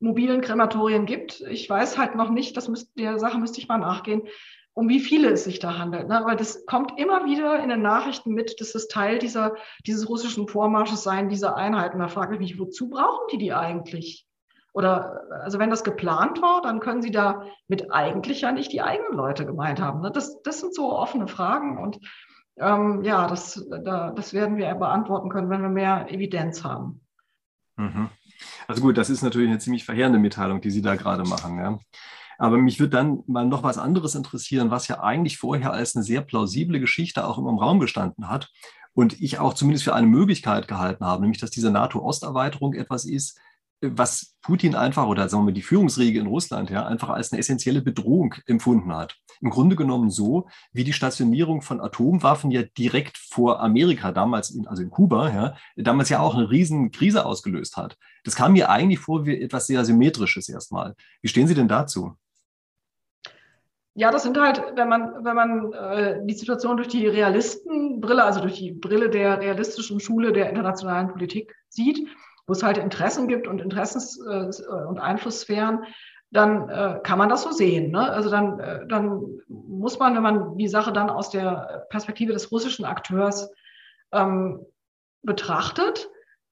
mobilen 0.00 0.40
Krematorien 0.40 1.06
gibt. 1.06 1.40
Ich 1.42 1.68
weiß 1.68 1.96
halt 1.96 2.14
noch 2.14 2.30
nicht, 2.30 2.56
das 2.56 2.68
müsst, 2.68 2.98
der 2.98 3.18
Sache 3.18 3.38
müsste 3.38 3.60
ich 3.60 3.68
mal 3.68 3.78
nachgehen, 3.78 4.22
um 4.74 4.88
wie 4.88 5.00
viele 5.00 5.30
es 5.30 5.44
sich 5.44 5.60
da 5.60 5.78
handelt. 5.78 6.08
Ne? 6.08 6.18
Aber 6.18 6.34
das 6.34 6.66
kommt 6.66 6.98
immer 6.98 7.24
wieder 7.24 7.62
in 7.62 7.68
den 7.68 7.82
Nachrichten 7.82 8.34
mit, 8.34 8.60
dass 8.60 8.74
es 8.74 8.88
Teil 8.88 9.18
dieser, 9.18 9.54
dieses 9.86 10.08
russischen 10.08 10.48
Vormarsches 10.48 11.02
sein, 11.02 11.28
dieser 11.28 11.56
Einheiten. 11.56 12.00
Da 12.00 12.08
frage 12.08 12.34
ich 12.34 12.40
mich, 12.40 12.58
wozu 12.58 12.90
brauchen 12.90 13.28
die 13.32 13.38
die 13.38 13.52
eigentlich? 13.52 14.26
Oder 14.74 15.22
also 15.42 15.60
wenn 15.60 15.70
das 15.70 15.84
geplant 15.84 16.42
war, 16.42 16.60
dann 16.60 16.80
können 16.80 17.00
Sie 17.00 17.12
da 17.12 17.44
mit 17.68 17.92
eigentlich 17.92 18.40
ja 18.40 18.50
nicht 18.50 18.72
die 18.72 18.82
eigenen 18.82 19.14
Leute 19.14 19.46
gemeint 19.46 19.80
haben. 19.80 20.00
Ne? 20.00 20.10
Das, 20.10 20.42
das 20.42 20.60
sind 20.60 20.74
so 20.74 20.92
offene 20.92 21.28
Fragen 21.28 21.78
und 21.78 22.00
ähm, 22.56 23.02
ja, 23.02 23.28
das, 23.28 23.64
da, 23.84 24.10
das 24.10 24.32
werden 24.32 24.56
wir 24.56 24.74
beantworten 24.74 25.30
können, 25.30 25.48
wenn 25.48 25.62
wir 25.62 25.68
mehr 25.68 26.10
Evidenz 26.10 26.64
haben. 26.64 27.00
Mhm. 27.76 28.10
Also 28.66 28.82
gut, 28.82 28.98
das 28.98 29.10
ist 29.10 29.22
natürlich 29.22 29.48
eine 29.48 29.58
ziemlich 29.58 29.84
verheerende 29.84 30.18
Mitteilung, 30.18 30.60
die 30.60 30.70
Sie 30.70 30.82
da 30.82 30.96
gerade 30.96 31.22
machen. 31.22 31.58
Ja. 31.58 31.78
Aber 32.38 32.58
mich 32.58 32.80
würde 32.80 32.96
dann 32.96 33.22
mal 33.26 33.46
noch 33.46 33.62
was 33.62 33.78
anderes 33.78 34.16
interessieren, 34.16 34.72
was 34.72 34.88
ja 34.88 35.00
eigentlich 35.00 35.38
vorher 35.38 35.72
als 35.72 35.94
eine 35.94 36.02
sehr 36.02 36.20
plausible 36.20 36.80
Geschichte 36.80 37.24
auch 37.26 37.38
immer 37.38 37.50
im 37.50 37.58
Raum 37.58 37.78
gestanden 37.78 38.28
hat 38.28 38.50
und 38.92 39.20
ich 39.20 39.38
auch 39.38 39.54
zumindest 39.54 39.84
für 39.84 39.94
eine 39.94 40.06
Möglichkeit 40.06 40.66
gehalten 40.66 41.04
habe, 41.04 41.22
nämlich 41.22 41.40
dass 41.40 41.50
diese 41.50 41.70
NATO-Osterweiterung 41.70 42.74
etwas 42.74 43.04
ist, 43.04 43.38
was 43.92 44.36
Putin 44.42 44.74
einfach 44.74 45.06
oder 45.06 45.28
sagen 45.28 45.42
wir 45.42 45.46
mal 45.46 45.52
die 45.52 45.62
Führungsriege 45.62 46.20
in 46.20 46.26
Russland 46.26 46.70
ja 46.70 46.86
einfach 46.86 47.10
als 47.10 47.32
eine 47.32 47.40
essentielle 47.40 47.82
Bedrohung 47.82 48.34
empfunden 48.46 48.94
hat. 48.94 49.16
Im 49.40 49.50
Grunde 49.50 49.76
genommen 49.76 50.10
so, 50.10 50.46
wie 50.72 50.84
die 50.84 50.92
Stationierung 50.92 51.62
von 51.62 51.80
Atomwaffen 51.80 52.50
ja 52.50 52.62
direkt 52.62 53.18
vor 53.18 53.60
Amerika 53.60 54.12
damals, 54.12 54.50
in, 54.50 54.66
also 54.66 54.82
in 54.82 54.90
Kuba, 54.90 55.30
ja, 55.30 55.56
damals 55.76 56.08
ja 56.08 56.20
auch 56.20 56.34
eine 56.34 56.50
riesen 56.50 56.90
Krise 56.90 57.26
ausgelöst 57.26 57.76
hat. 57.76 57.96
Das 58.24 58.36
kam 58.36 58.52
mir 58.52 58.70
eigentlich 58.70 59.00
vor 59.00 59.26
wie 59.26 59.40
etwas 59.40 59.66
sehr 59.66 59.84
Symmetrisches 59.84 60.48
erstmal. 60.48 60.94
Wie 61.20 61.28
stehen 61.28 61.46
Sie 61.46 61.54
denn 61.54 61.68
dazu? 61.68 62.16
Ja, 63.96 64.10
das 64.10 64.24
sind 64.24 64.36
halt, 64.36 64.60
wenn 64.74 64.88
man, 64.88 65.24
wenn 65.24 65.36
man 65.36 65.72
äh, 65.72 66.20
die 66.24 66.34
Situation 66.34 66.76
durch 66.76 66.88
die 66.88 67.06
Realistenbrille, 67.06 68.24
also 68.24 68.40
durch 68.40 68.54
die 68.54 68.72
Brille 68.72 69.08
der 69.08 69.40
realistischen 69.40 70.00
Schule 70.00 70.32
der 70.32 70.48
internationalen 70.50 71.08
Politik 71.08 71.54
sieht, 71.68 72.08
wo 72.46 72.52
es 72.52 72.62
halt 72.62 72.78
Interessen 72.78 73.28
gibt 73.28 73.46
und 73.46 73.62
Interessens- 73.62 74.18
äh, 74.18 74.86
und 74.86 74.98
Einflusssphären, 74.98 75.84
dann 76.30 76.68
äh, 76.68 77.00
kann 77.02 77.18
man 77.18 77.28
das 77.28 77.42
so 77.42 77.52
sehen. 77.52 77.92
Ne? 77.92 78.10
Also 78.10 78.28
dann, 78.28 78.58
äh, 78.58 78.86
dann 78.88 79.40
muss 79.48 79.98
man, 79.98 80.14
wenn 80.16 80.22
man 80.22 80.56
die 80.58 80.68
Sache 80.68 80.92
dann 80.92 81.08
aus 81.08 81.30
der 81.30 81.86
Perspektive 81.90 82.32
des 82.32 82.50
russischen 82.50 82.84
Akteurs 82.84 83.50
ähm, 84.12 84.66
betrachtet, 85.22 86.10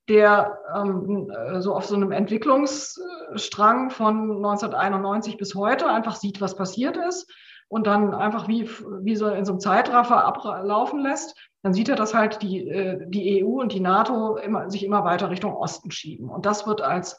der 0.08 0.58
ähm, 0.74 1.30
äh, 1.30 1.60
so 1.60 1.74
auf 1.74 1.86
so 1.86 1.96
einem 1.96 2.12
Entwicklungsstrang 2.12 3.90
von 3.90 4.36
1991 4.36 5.36
bis 5.36 5.54
heute 5.54 5.88
einfach 5.88 6.16
sieht, 6.16 6.40
was 6.40 6.56
passiert 6.56 6.96
ist 6.96 7.32
und 7.68 7.86
dann 7.86 8.14
einfach 8.14 8.48
wie, 8.48 8.68
wie 9.02 9.16
so 9.16 9.28
in 9.28 9.44
so 9.44 9.52
einem 9.52 9.60
Zeitraffer 9.60 10.24
ablaufen 10.24 11.00
lässt, 11.00 11.36
dann 11.62 11.74
sieht 11.74 11.88
er, 11.88 11.96
dass 11.96 12.14
halt 12.14 12.42
die, 12.42 12.68
äh, 12.68 12.98
die 13.08 13.44
EU 13.44 13.60
und 13.60 13.72
die 13.72 13.80
NATO 13.80 14.36
immer, 14.36 14.70
sich 14.70 14.84
immer 14.84 15.04
weiter 15.04 15.30
Richtung 15.30 15.54
Osten 15.54 15.90
schieben. 15.90 16.28
Und 16.28 16.46
das 16.46 16.66
wird 16.66 16.80
als 16.80 17.18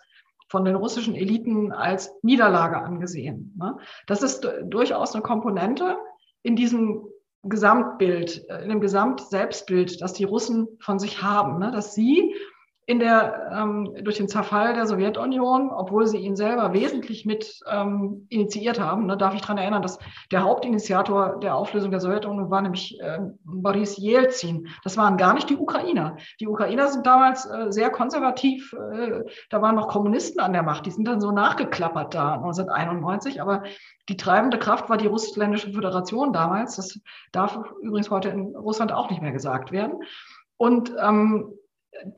von 0.49 0.65
den 0.65 0.75
russischen 0.75 1.15
Eliten 1.15 1.71
als 1.71 2.13
Niederlage 2.21 2.77
angesehen. 2.77 3.55
Ne? 3.57 3.77
Das 4.05 4.21
ist 4.21 4.47
durchaus 4.65 5.13
eine 5.13 5.23
Komponente 5.23 5.97
in 6.43 6.55
diesem 6.55 7.07
Gesamtbild, 7.43 8.47
äh, 8.49 8.63
in 8.63 8.69
dem 8.69 8.81
Gesamtselbstbild, 8.81 10.01
das 10.01 10.13
die 10.13 10.25
Russen 10.25 10.67
von 10.79 10.99
sich 10.99 11.23
haben, 11.23 11.59
ne? 11.59 11.71
dass 11.71 11.95
sie 11.95 12.35
in 12.85 12.99
der, 12.99 13.49
ähm, 13.53 13.95
durch 14.01 14.17
den 14.17 14.27
Zerfall 14.27 14.73
der 14.73 14.85
Sowjetunion, 14.85 15.71
obwohl 15.71 16.05
sie 16.05 16.17
ihn 16.17 16.35
selber 16.35 16.73
wesentlich 16.73 17.25
mit 17.25 17.61
ähm, 17.71 18.27
initiiert 18.29 18.77
haben, 18.79 19.05
ne, 19.05 19.15
darf 19.15 19.33
ich 19.33 19.41
daran 19.41 19.57
erinnern, 19.57 19.81
dass 19.81 19.99
der 20.31 20.43
Hauptinitiator 20.43 21.39
der 21.39 21.55
Auflösung 21.55 21.91
der 21.91 22.01
Sowjetunion 22.01 22.49
war 22.49 22.61
nämlich 22.61 22.99
äh, 22.99 23.19
Boris 23.45 23.97
Jelzin. 23.97 24.67
Das 24.83 24.97
waren 24.97 25.15
gar 25.15 25.33
nicht 25.33 25.49
die 25.49 25.55
Ukrainer. 25.55 26.17
Die 26.41 26.47
Ukrainer 26.47 26.89
sind 26.89 27.05
damals 27.05 27.45
äh, 27.45 27.71
sehr 27.71 27.89
konservativ, 27.89 28.73
äh, 28.73 29.23
da 29.49 29.61
waren 29.61 29.75
noch 29.75 29.87
Kommunisten 29.87 30.41
an 30.41 30.51
der 30.51 30.63
Macht, 30.63 30.85
die 30.85 30.91
sind 30.91 31.07
dann 31.07 31.21
so 31.21 31.31
nachgeklappert 31.31 32.13
da 32.13 32.33
1991, 32.33 33.41
aber 33.41 33.63
die 34.09 34.17
treibende 34.17 34.59
Kraft 34.59 34.89
war 34.89 34.97
die 34.97 35.07
russländische 35.07 35.71
Föderation 35.71 36.33
damals. 36.33 36.75
Das 36.75 36.99
darf 37.31 37.57
übrigens 37.81 38.11
heute 38.11 38.27
in 38.27 38.53
Russland 38.57 38.91
auch 38.91 39.09
nicht 39.09 39.21
mehr 39.21 39.31
gesagt 39.31 39.71
werden. 39.71 40.03
Und 40.57 40.93
ähm, 41.01 41.53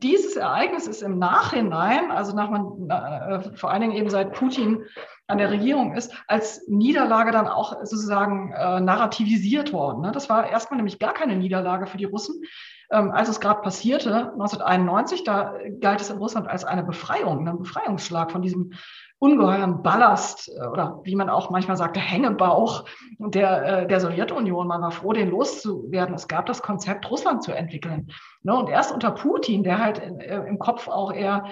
dieses 0.01 0.35
Ereignis 0.35 0.87
ist 0.87 1.01
im 1.01 1.19
Nachhinein, 1.19 2.11
also 2.11 2.35
nach 2.35 2.49
man, 2.49 2.89
äh, 2.89 3.55
vor 3.55 3.71
allen 3.71 3.81
Dingen 3.81 3.95
eben 3.95 4.09
seit 4.09 4.33
Putin 4.33 4.85
an 5.27 5.37
der 5.37 5.51
Regierung 5.51 5.93
ist, 5.93 6.13
als 6.27 6.67
Niederlage 6.67 7.31
dann 7.31 7.47
auch 7.47 7.77
sozusagen 7.83 8.51
äh, 8.51 8.79
narrativisiert 8.79 9.73
worden. 9.73 10.01
Ne? 10.01 10.11
Das 10.11 10.29
war 10.29 10.49
erstmal 10.49 10.77
nämlich 10.77 10.99
gar 10.99 11.13
keine 11.13 11.35
Niederlage 11.35 11.87
für 11.87 11.97
die 11.97 12.05
Russen. 12.05 12.43
Ähm, 12.91 13.11
als 13.11 13.29
es 13.29 13.39
gerade 13.39 13.61
passierte, 13.61 14.31
1991, 14.33 15.23
da 15.23 15.55
galt 15.79 16.01
es 16.01 16.11
in 16.11 16.17
Russland 16.17 16.47
als 16.47 16.63
eine 16.63 16.83
Befreiung, 16.83 17.47
ein 17.47 17.57
Befreiungsschlag 17.57 18.31
von 18.31 18.43
diesem 18.43 18.73
ungeheuren 19.19 19.81
Ballast 19.81 20.49
äh, 20.49 20.67
oder 20.67 20.99
wie 21.03 21.15
man 21.15 21.29
auch 21.29 21.49
manchmal 21.49 21.77
sagte, 21.77 21.99
Hängebauch 21.99 22.85
der, 23.19 23.83
äh, 23.83 23.87
der 23.87 23.99
Sowjetunion. 23.99 24.67
Man 24.67 24.81
war 24.81 24.91
froh, 24.91 25.13
den 25.13 25.29
loszuwerden. 25.29 26.15
Es 26.15 26.27
gab 26.27 26.45
das 26.45 26.61
Konzept, 26.61 27.09
Russland 27.09 27.43
zu 27.43 27.51
entwickeln. 27.51 28.07
Ne, 28.43 28.55
und 28.55 28.69
erst 28.69 28.91
unter 28.91 29.11
Putin, 29.11 29.63
der 29.63 29.79
halt 29.79 29.99
äh, 29.99 30.43
im 30.45 30.59
Kopf 30.59 30.87
auch 30.87 31.13
eher, 31.13 31.45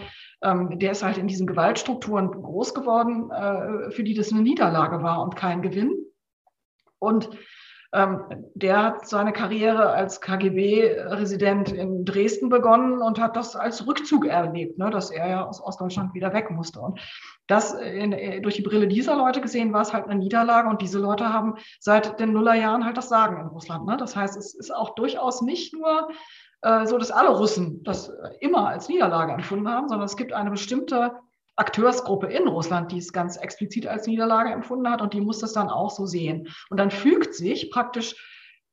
ähm, 0.44 0.78
der 0.78 0.92
ist 0.92 1.04
halt 1.04 1.18
in 1.18 1.28
diesen 1.28 1.48
Gewaltstrukturen 1.48 2.32
groß 2.32 2.74
geworden, 2.74 3.32
für 3.92 4.04
die 4.04 4.14
das 4.14 4.32
eine 4.32 4.42
Niederlage 4.42 5.02
war 5.02 5.22
und 5.22 5.36
kein 5.36 5.62
Gewinn. 5.62 5.94
Und 7.00 7.30
der 7.94 8.84
hat 8.84 9.08
seine 9.08 9.34
Karriere 9.34 9.92
als 9.92 10.20
KGB-Resident 10.20 11.72
in 11.72 12.06
Dresden 12.06 12.50
begonnen 12.50 13.04
und 13.04 13.20
hat 13.20 13.36
das 13.36 13.56
als 13.56 13.86
Rückzug 13.86 14.26
erlebt, 14.26 14.80
ne, 14.80 14.90
dass 14.90 15.12
er 15.12 15.30
ja 15.30 15.46
aus 15.46 15.62
Ostdeutschland 15.62 16.16
wieder 16.16 16.34
weg 16.34 16.50
musste. 16.50 16.80
Und 16.80 17.00
das 17.46 17.74
in, 17.74 18.12
äh, 18.12 18.42
durch 18.42 18.56
die 18.56 18.64
Brille 18.64 18.88
dieser 18.88 19.16
Leute 19.16 19.42
gesehen 19.42 19.74
war 19.74 19.82
es 19.82 19.94
halt 19.94 20.06
eine 20.06 20.16
Niederlage 20.16 20.70
und 20.70 20.82
diese 20.82 20.98
Leute 20.98 21.32
haben 21.32 21.56
seit 21.80 22.20
den 22.20 22.34
Nullerjahren 22.34 22.84
halt 22.84 22.98
das 22.98 23.10
Sagen 23.10 23.40
in 23.40 23.48
Russland. 23.48 23.86
Ne? 23.86 23.96
Das 23.96 24.16
heißt, 24.16 24.38
es 24.38 24.56
ist 24.56 24.74
auch 24.74 24.96
durchaus 24.96 25.44
nicht 25.44 25.76
nur 25.76 26.10
äh, 26.64 26.88
so, 26.88 26.98
dass 26.98 27.12
alle 27.12 27.30
Russen 27.30 27.84
das 27.84 28.12
immer 28.40 28.70
als 28.70 28.90
Niederlage 28.90 29.34
empfunden 29.34 29.70
haben, 29.70 29.88
sondern 29.88 30.06
es 30.08 30.18
gibt 30.18 30.34
eine 30.34 30.50
bestimmte 30.50 31.12
Akteursgruppe 31.56 32.28
in 32.28 32.48
Russland, 32.48 32.92
die 32.92 32.98
es 32.98 33.14
ganz 33.14 33.38
explizit 33.38 33.88
als 33.88 34.08
Niederlage 34.08 34.52
empfunden 34.52 34.90
hat 34.90 35.02
und 35.02 35.14
die 35.14 35.22
muss 35.22 35.40
das 35.40 35.54
dann 35.54 35.70
auch 35.70 35.92
so 35.92 36.06
sehen. 36.06 36.48
Und 36.70 36.80
dann 36.80 36.92
fügt 36.92 37.36
sich 37.36 37.72
praktisch 37.72 38.16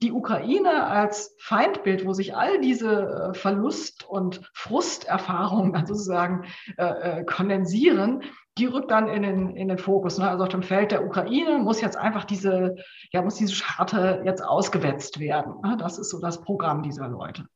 die 0.03 0.13
Ukraine 0.13 0.87
als 0.87 1.37
Feindbild, 1.39 2.07
wo 2.07 2.13
sich 2.15 2.35
all 2.35 2.61
diese 2.61 3.33
äh, 3.33 3.35
Verlust- 3.35 4.09
und 4.09 4.41
Frusterfahrungen 4.55 5.73
dann 5.75 5.87
sozusagen 5.87 6.45
äh, 6.79 7.21
äh, 7.21 7.25
kondensieren, 7.25 8.23
die 8.57 8.67
rückt 8.67 8.91
dann 8.91 9.09
in 9.09 9.23
den, 9.23 9.57
in 9.57 9.69
den 9.69 9.79
Fokus. 9.79 10.19
Ne? 10.19 10.29
Also 10.29 10.45
auf 10.45 10.49
dem 10.49 10.63
Feld 10.63 10.91
der 10.91 11.05
Ukraine 11.05 11.59
muss 11.59 11.81
jetzt 11.81 11.97
einfach 11.97 12.25
diese, 12.25 12.77
ja, 13.13 13.23
muss 13.23 13.37
diese 13.37 13.55
Scharte 13.55 14.23
jetzt 14.25 14.43
ausgewetzt 14.43 15.21
werden. 15.21 15.61
Ne? 15.63 15.77
Das 15.79 15.99
ist 15.99 16.11
so 16.11 16.19
das 16.19 16.41
Programm 16.41 16.83
dieser 16.83 17.09
Leute. 17.09 17.47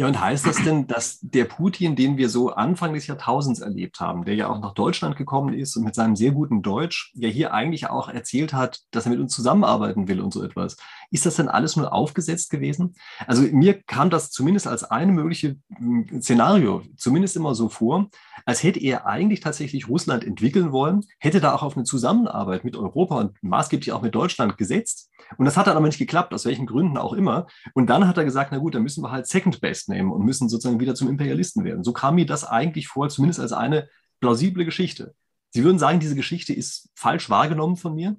Ja, 0.00 0.06
und 0.06 0.20
heißt 0.20 0.46
das 0.46 0.62
denn, 0.62 0.86
dass 0.86 1.18
der 1.22 1.44
Putin, 1.44 1.96
den 1.96 2.18
wir 2.18 2.28
so 2.28 2.50
Anfang 2.50 2.94
des 2.94 3.08
Jahrtausends 3.08 3.58
erlebt 3.58 3.98
haben, 3.98 4.24
der 4.24 4.36
ja 4.36 4.48
auch 4.48 4.60
nach 4.60 4.72
Deutschland 4.72 5.16
gekommen 5.16 5.52
ist 5.52 5.76
und 5.76 5.82
mit 5.82 5.96
seinem 5.96 6.14
sehr 6.14 6.30
guten 6.30 6.62
Deutsch 6.62 7.10
ja 7.16 7.28
hier 7.28 7.52
eigentlich 7.52 7.90
auch 7.90 8.08
erzählt 8.08 8.52
hat, 8.52 8.78
dass 8.92 9.06
er 9.06 9.10
mit 9.10 9.18
uns 9.18 9.34
zusammenarbeiten 9.34 10.06
will 10.06 10.20
und 10.20 10.32
so 10.32 10.44
etwas, 10.44 10.76
ist 11.10 11.26
das 11.26 11.36
denn 11.36 11.48
alles 11.48 11.76
nur 11.76 11.92
aufgesetzt 11.92 12.50
gewesen? 12.50 12.94
Also 13.26 13.42
mir 13.42 13.82
kam 13.82 14.10
das 14.10 14.30
zumindest 14.30 14.66
als 14.66 14.84
eine 14.84 15.12
mögliche 15.12 15.56
hm, 15.76 16.20
Szenario 16.20 16.82
zumindest 16.96 17.36
immer 17.36 17.54
so 17.54 17.68
vor, 17.68 18.08
als 18.44 18.62
hätte 18.62 18.80
er 18.80 19.06
eigentlich 19.06 19.40
tatsächlich 19.40 19.88
Russland 19.88 20.24
entwickeln 20.24 20.72
wollen, 20.72 21.04
hätte 21.18 21.40
da 21.40 21.54
auch 21.54 21.62
auf 21.62 21.76
eine 21.76 21.84
Zusammenarbeit 21.84 22.64
mit 22.64 22.76
Europa 22.76 23.18
und 23.18 23.42
maßgeblich 23.42 23.92
auch 23.92 24.02
mit 24.02 24.14
Deutschland 24.14 24.58
gesetzt. 24.58 25.10
Und 25.36 25.44
das 25.44 25.56
hat 25.56 25.66
dann 25.66 25.76
aber 25.76 25.86
nicht 25.86 25.98
geklappt, 25.98 26.32
aus 26.34 26.44
welchen 26.44 26.66
Gründen 26.66 26.96
auch 26.96 27.12
immer. 27.12 27.46
Und 27.74 27.88
dann 27.88 28.06
hat 28.06 28.16
er 28.16 28.24
gesagt, 28.24 28.52
na 28.52 28.58
gut, 28.58 28.74
dann 28.74 28.82
müssen 28.82 29.02
wir 29.02 29.10
halt 29.10 29.26
Second 29.26 29.60
Best 29.60 29.88
nehmen 29.88 30.12
und 30.12 30.24
müssen 30.24 30.48
sozusagen 30.48 30.80
wieder 30.80 30.94
zum 30.94 31.08
Imperialisten 31.08 31.64
werden. 31.64 31.84
So 31.84 31.92
kam 31.92 32.14
mir 32.14 32.26
das 32.26 32.44
eigentlich 32.44 32.88
vor, 32.88 33.08
zumindest 33.08 33.40
als 33.40 33.52
eine 33.52 33.88
plausible 34.20 34.64
Geschichte. 34.64 35.14
Sie 35.50 35.64
würden 35.64 35.78
sagen, 35.78 36.00
diese 36.00 36.14
Geschichte 36.14 36.52
ist 36.52 36.90
falsch 36.94 37.30
wahrgenommen 37.30 37.76
von 37.76 37.94
mir? 37.94 38.16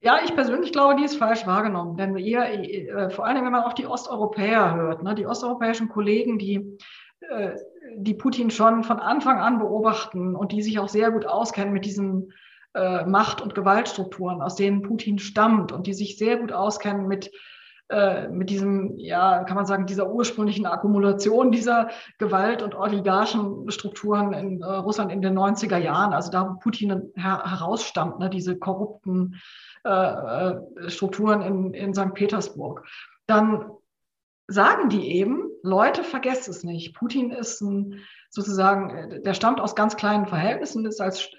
Ja, 0.00 0.20
ich 0.24 0.34
persönlich 0.34 0.72
glaube, 0.72 0.94
die 0.96 1.04
ist 1.04 1.16
falsch 1.16 1.46
wahrgenommen. 1.46 1.96
Denn 1.96 2.16
ihr, 2.16 2.44
äh, 2.44 3.10
vor 3.10 3.26
allem, 3.26 3.44
wenn 3.44 3.52
man 3.52 3.64
auf 3.64 3.74
die 3.74 3.86
Osteuropäer 3.86 4.74
hört, 4.74 5.02
ne, 5.02 5.14
die 5.14 5.26
osteuropäischen 5.26 5.88
Kollegen, 5.88 6.38
die, 6.38 6.78
äh, 7.28 7.56
die 7.96 8.14
Putin 8.14 8.50
schon 8.50 8.84
von 8.84 9.00
Anfang 9.00 9.40
an 9.40 9.58
beobachten 9.58 10.36
und 10.36 10.52
die 10.52 10.62
sich 10.62 10.78
auch 10.78 10.88
sehr 10.88 11.10
gut 11.10 11.26
auskennen 11.26 11.72
mit 11.72 11.84
diesen 11.84 12.32
äh, 12.74 13.04
Macht- 13.06 13.40
und 13.40 13.56
Gewaltstrukturen, 13.56 14.40
aus 14.40 14.54
denen 14.54 14.82
Putin 14.82 15.18
stammt 15.18 15.72
und 15.72 15.86
die 15.88 15.94
sich 15.94 16.16
sehr 16.16 16.36
gut 16.36 16.52
auskennen 16.52 17.08
mit 17.08 17.32
äh, 17.90 18.28
mit 18.28 18.50
diesem, 18.50 18.98
ja, 18.98 19.44
kann 19.44 19.56
man 19.56 19.64
sagen, 19.64 19.86
dieser 19.86 20.10
ursprünglichen 20.10 20.66
Akkumulation 20.66 21.50
dieser 21.50 21.88
Gewalt- 22.18 22.62
und 22.62 22.74
Oligarchenstrukturen 22.74 24.34
in 24.34 24.60
äh, 24.60 24.66
Russland 24.66 25.10
in 25.10 25.22
den 25.22 25.38
90er 25.38 25.78
Jahren, 25.78 26.12
also 26.12 26.30
da, 26.30 26.48
wo 26.48 26.58
Putin 26.58 27.12
her 27.16 27.42
herausstammt, 27.44 28.18
ne, 28.18 28.28
diese 28.28 28.58
korrupten 28.58 29.40
äh, 29.84 29.90
äh, 29.90 30.90
Strukturen 30.90 31.40
in, 31.40 31.72
in 31.72 31.94
St. 31.94 32.12
Petersburg, 32.12 32.86
dann 33.26 33.70
sagen 34.48 34.88
die 34.88 35.12
eben, 35.12 35.44
Leute, 35.62 36.04
vergesst 36.04 36.48
es 36.48 36.64
nicht. 36.64 36.94
Putin 36.94 37.30
ist 37.30 37.60
ein 37.60 38.00
sozusagen, 38.30 38.90
äh, 38.90 39.22
der 39.22 39.34
stammt 39.34 39.60
aus 39.60 39.74
ganz 39.74 39.96
kleinen 39.96 40.26
Verhältnissen, 40.26 40.84
ist 40.84 41.00
als 41.00 41.30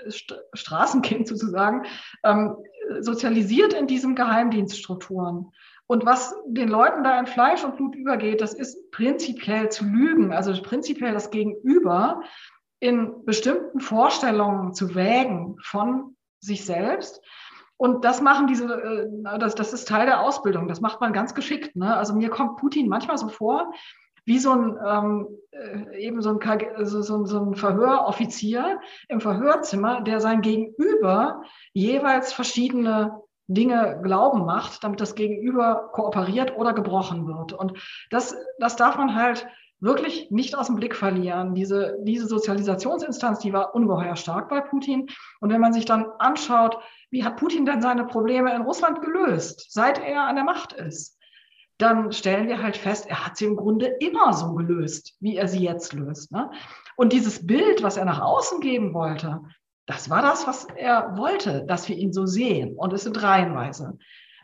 Straßenkind 0.54 1.28
sozusagen 1.28 1.84
ähm, 2.24 2.56
sozialisiert 3.02 3.74
in 3.74 3.88
diesen 3.88 4.16
Geheimdienststrukturen. 4.16 5.52
Und 5.92 6.06
was 6.06 6.36
den 6.46 6.70
Leuten 6.70 7.04
da 7.04 7.20
in 7.20 7.26
Fleisch 7.26 7.64
und 7.64 7.76
Blut 7.76 7.96
übergeht, 7.96 8.42
das 8.42 8.54
ist 8.54 8.92
prinzipiell 8.92 9.70
zu 9.70 9.86
lügen, 9.86 10.32
also 10.32 10.54
prinzipiell 10.62 11.14
das 11.14 11.32
Gegenüber 11.32 12.22
in 12.80 13.26
bestimmten 13.26 13.80
Vorstellungen 13.80 14.76
zu 14.76 14.94
wägen 14.94 15.58
von 15.64 16.16
sich 16.42 16.64
selbst. 16.64 17.22
Und 17.76 18.06
das 18.06 18.22
machen 18.22 18.46
diese, 18.46 18.66
äh, 18.66 19.40
das, 19.40 19.56
das 19.56 19.74
ist 19.74 19.88
Teil 19.88 20.06
der 20.06 20.22
Ausbildung. 20.22 20.68
Das 20.68 20.80
macht 20.80 21.02
man 21.02 21.12
ganz 21.12 21.34
geschickt. 21.34 21.76
Ne? 21.76 21.98
Also 21.98 22.14
mir 22.14 22.30
kommt 22.30 22.58
Putin 22.58 22.88
manchmal 22.88 23.18
so 23.18 23.28
vor, 23.28 23.74
wie 24.26 24.38
so 24.38 24.52
ein, 24.52 24.78
ähm, 24.86 25.28
äh, 25.50 26.06
eben 26.06 26.22
so 26.22 26.38
ein, 26.38 26.86
so, 26.86 27.02
so, 27.02 27.26
so 27.26 27.42
ein 27.42 27.56
Verhöroffizier 27.56 28.80
im 29.08 29.22
Verhörzimmer, 29.22 30.02
der 30.02 30.22
sein 30.22 30.42
Gegenüber 30.42 31.42
jeweils 31.74 32.32
verschiedene 32.32 33.24
Dinge 33.50 34.00
glauben 34.04 34.46
macht, 34.46 34.84
damit 34.84 35.02
das 35.02 35.16
Gegenüber 35.16 35.90
kooperiert 35.92 36.56
oder 36.56 36.74
gebrochen 36.74 37.28
wird. 37.28 37.52
Und 37.52 37.74
das, 38.12 38.36
das 38.60 38.76
darf 38.76 38.96
man 38.98 39.16
halt 39.16 39.48
wirklich 39.80 40.30
nicht 40.30 40.56
aus 40.56 40.68
dem 40.68 40.76
Blick 40.76 40.96
verlieren. 40.96 41.56
Diese, 41.56 41.98
diese 42.04 42.28
Sozialisationsinstanz, 42.28 43.40
die 43.40 43.52
war 43.52 43.74
ungeheuer 43.74 44.16
stark 44.16 44.50
bei 44.50 44.62
Putin. 44.62 45.08
Und 45.40 45.52
wenn 45.52 45.62
man 45.62 45.74
sich 45.74 45.86
dann 45.86 46.06
anschaut, 46.20 46.78
wie 47.10 47.24
hat 47.24 47.38
Putin 47.38 47.66
denn 47.66 47.82
seine 47.82 48.06
Probleme 48.06 48.54
in 48.54 48.62
Russland 48.62 49.02
gelöst, 49.02 49.66
seit 49.70 50.00
er 50.00 50.24
an 50.24 50.36
der 50.36 50.44
Macht 50.44 50.74
ist, 50.74 51.18
dann 51.80 52.12
stellen 52.12 52.50
wir 52.50 52.62
halt 52.62 52.76
fest, 52.76 53.08
er 53.08 53.26
hat 53.26 53.38
sie 53.38 53.46
im 53.46 53.56
Grunde 53.56 53.86
immer 54.00 54.34
so 54.34 54.54
gelöst, 54.54 55.16
wie 55.22 55.38
er 55.38 55.48
sie 55.48 55.64
jetzt 55.64 55.94
löst. 55.94 56.32
Ne? 56.32 56.52
Und 56.98 57.14
dieses 57.14 57.48
Bild, 57.48 57.82
was 57.82 57.96
er 57.96 58.04
nach 58.06 58.20
außen 58.20 58.60
geben 58.60 58.94
wollte, 58.94 59.42
das 59.90 60.10
war 60.10 60.22
das, 60.22 60.46
was 60.46 60.68
er 60.76 61.18
wollte, 61.18 61.66
dass 61.66 61.90
wir 61.90 61.98
ihn 61.98 62.14
so 62.14 62.28
sehen. 62.28 62.76
Und 62.78 62.94
es 62.94 63.04
sind 63.04 63.22
reihenweise 63.24 63.98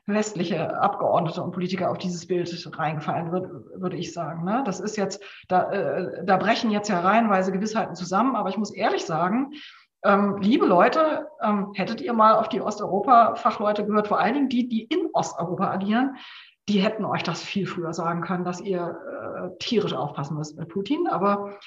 westliche 0.08 0.80
Abgeordnete 0.80 1.42
und 1.42 1.52
Politiker 1.52 1.90
auf 1.90 1.98
dieses 1.98 2.28
Bild 2.28 2.50
reingefallen, 2.78 3.32
würde, 3.32 3.66
würde 3.76 3.98
ich 3.98 4.14
sagen. 4.14 4.44
Ne? 4.44 4.64
Das 4.66 4.80
ist 4.80 4.98
jetzt, 4.98 5.24
da, 5.48 5.72
äh, 5.72 6.26
da 6.26 6.38
brechen 6.38 6.72
jetzt 6.72 6.90
ja 6.90 7.00
reihenweise 7.00 7.52
Gewissheiten 7.52 7.96
zusammen, 7.96 8.36
aber 8.36 8.50
ich 8.50 8.58
muss 8.58 8.72
ehrlich 8.72 9.06
sagen, 9.06 9.54
ähm, 10.04 10.38
liebe 10.42 10.66
Leute, 10.66 11.28
ähm, 11.42 11.72
hättet 11.74 12.02
ihr 12.02 12.14
mal 12.14 12.36
auf 12.36 12.50
die 12.50 12.62
Osteuropa-Fachleute 12.62 13.86
gehört, 13.86 14.08
vor 14.08 14.20
allen 14.20 14.34
Dingen 14.34 14.50
die, 14.50 14.68
die 14.68 14.84
in 14.84 15.10
Osteuropa 15.14 15.72
agieren, 15.72 16.18
die 16.70 16.80
hätten 16.80 17.06
euch 17.06 17.24
das 17.24 17.44
viel 17.44 17.68
früher 17.68 17.94
sagen 17.94 18.22
können, 18.22 18.46
dass 18.46 18.62
ihr 18.62 18.98
äh, 18.98 19.58
tierisch 19.60 19.94
aufpassen 19.94 20.38
müsst 20.38 20.58
mit 20.58 20.70
Putin. 20.70 21.08
Aber 21.08 21.58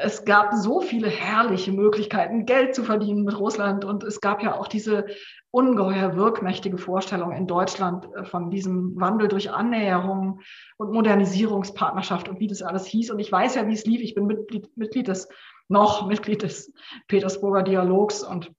es 0.00 0.24
gab 0.24 0.54
so 0.54 0.80
viele 0.80 1.08
herrliche 1.08 1.72
Möglichkeiten, 1.72 2.46
Geld 2.46 2.74
zu 2.74 2.84
verdienen 2.84 3.24
mit 3.24 3.38
Russland. 3.38 3.84
Und 3.84 4.04
es 4.04 4.20
gab 4.20 4.42
ja 4.42 4.56
auch 4.56 4.68
diese 4.68 5.06
ungeheuer 5.50 6.14
wirkmächtige 6.14 6.78
Vorstellung 6.78 7.32
in 7.32 7.46
Deutschland 7.46 8.06
äh, 8.14 8.24
von 8.24 8.50
diesem 8.50 8.98
Wandel 9.00 9.28
durch 9.28 9.50
Annäherung 9.50 10.40
und 10.76 10.92
Modernisierungspartnerschaft 10.92 12.28
und 12.28 12.38
wie 12.38 12.46
das 12.46 12.62
alles 12.62 12.86
hieß. 12.86 13.10
Und 13.10 13.18
ich 13.18 13.32
weiß 13.32 13.56
ja, 13.56 13.66
wie 13.66 13.74
es 13.74 13.86
lief. 13.86 14.00
Ich 14.00 14.14
bin 14.14 14.26
Mitglied, 14.26 14.68
Mitglied 14.76 15.08
des, 15.08 15.28
noch 15.68 16.06
Mitglied 16.06 16.42
des 16.42 16.72
Petersburger 17.08 17.62
Dialogs 17.62 18.22
und 18.22 18.52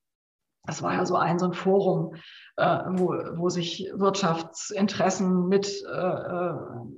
das 0.66 0.84
war 0.84 0.94
ja 0.94 1.06
so 1.06 1.16
ein, 1.16 1.40
so 1.40 1.46
ein 1.46 1.54
Forum, 1.54 2.16
äh, 2.58 2.80
wo, 2.90 3.08
wo 3.38 3.50
sich 3.50 3.90
Wirtschaftsinteressen 3.96 5.48
mit, 5.48 5.84
äh, 5.86 5.98
äh, 5.98 6.54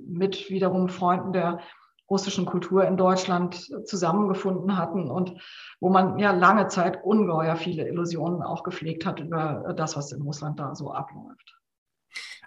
mit 0.06 0.50
wiederum 0.50 0.88
Freunden 0.88 1.32
der 1.32 1.60
russischen 2.12 2.44
Kultur 2.44 2.86
in 2.86 2.96
Deutschland 2.96 3.70
zusammengefunden 3.86 4.76
hatten 4.76 5.10
und 5.10 5.34
wo 5.80 5.88
man 5.88 6.18
ja 6.18 6.32
lange 6.32 6.68
Zeit 6.68 7.02
ungeheuer 7.02 7.56
viele 7.56 7.88
Illusionen 7.88 8.42
auch 8.42 8.62
gepflegt 8.62 9.06
hat 9.06 9.18
über 9.18 9.74
das, 9.76 9.96
was 9.96 10.12
in 10.12 10.20
Russland 10.20 10.60
da 10.60 10.74
so 10.74 10.92
abläuft. 10.92 11.56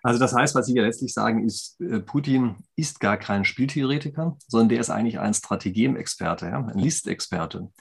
Also 0.04 0.20
das 0.20 0.36
heißt, 0.36 0.54
was 0.54 0.68
Sie 0.68 0.76
ja 0.76 0.84
letztlich 0.84 1.14
sagen, 1.14 1.44
ist, 1.44 1.80
Putin 2.06 2.58
ist 2.76 3.00
gar 3.00 3.18
kein 3.18 3.44
Spieltheoretiker, 3.44 4.38
sondern 4.48 4.70
der 4.70 4.80
ist 4.80 4.92
eigentlich 4.92 5.18
ein 5.18 5.34
Strategiemexperte, 5.34 6.46
ein 6.46 6.78
Listexperte. 6.78 7.72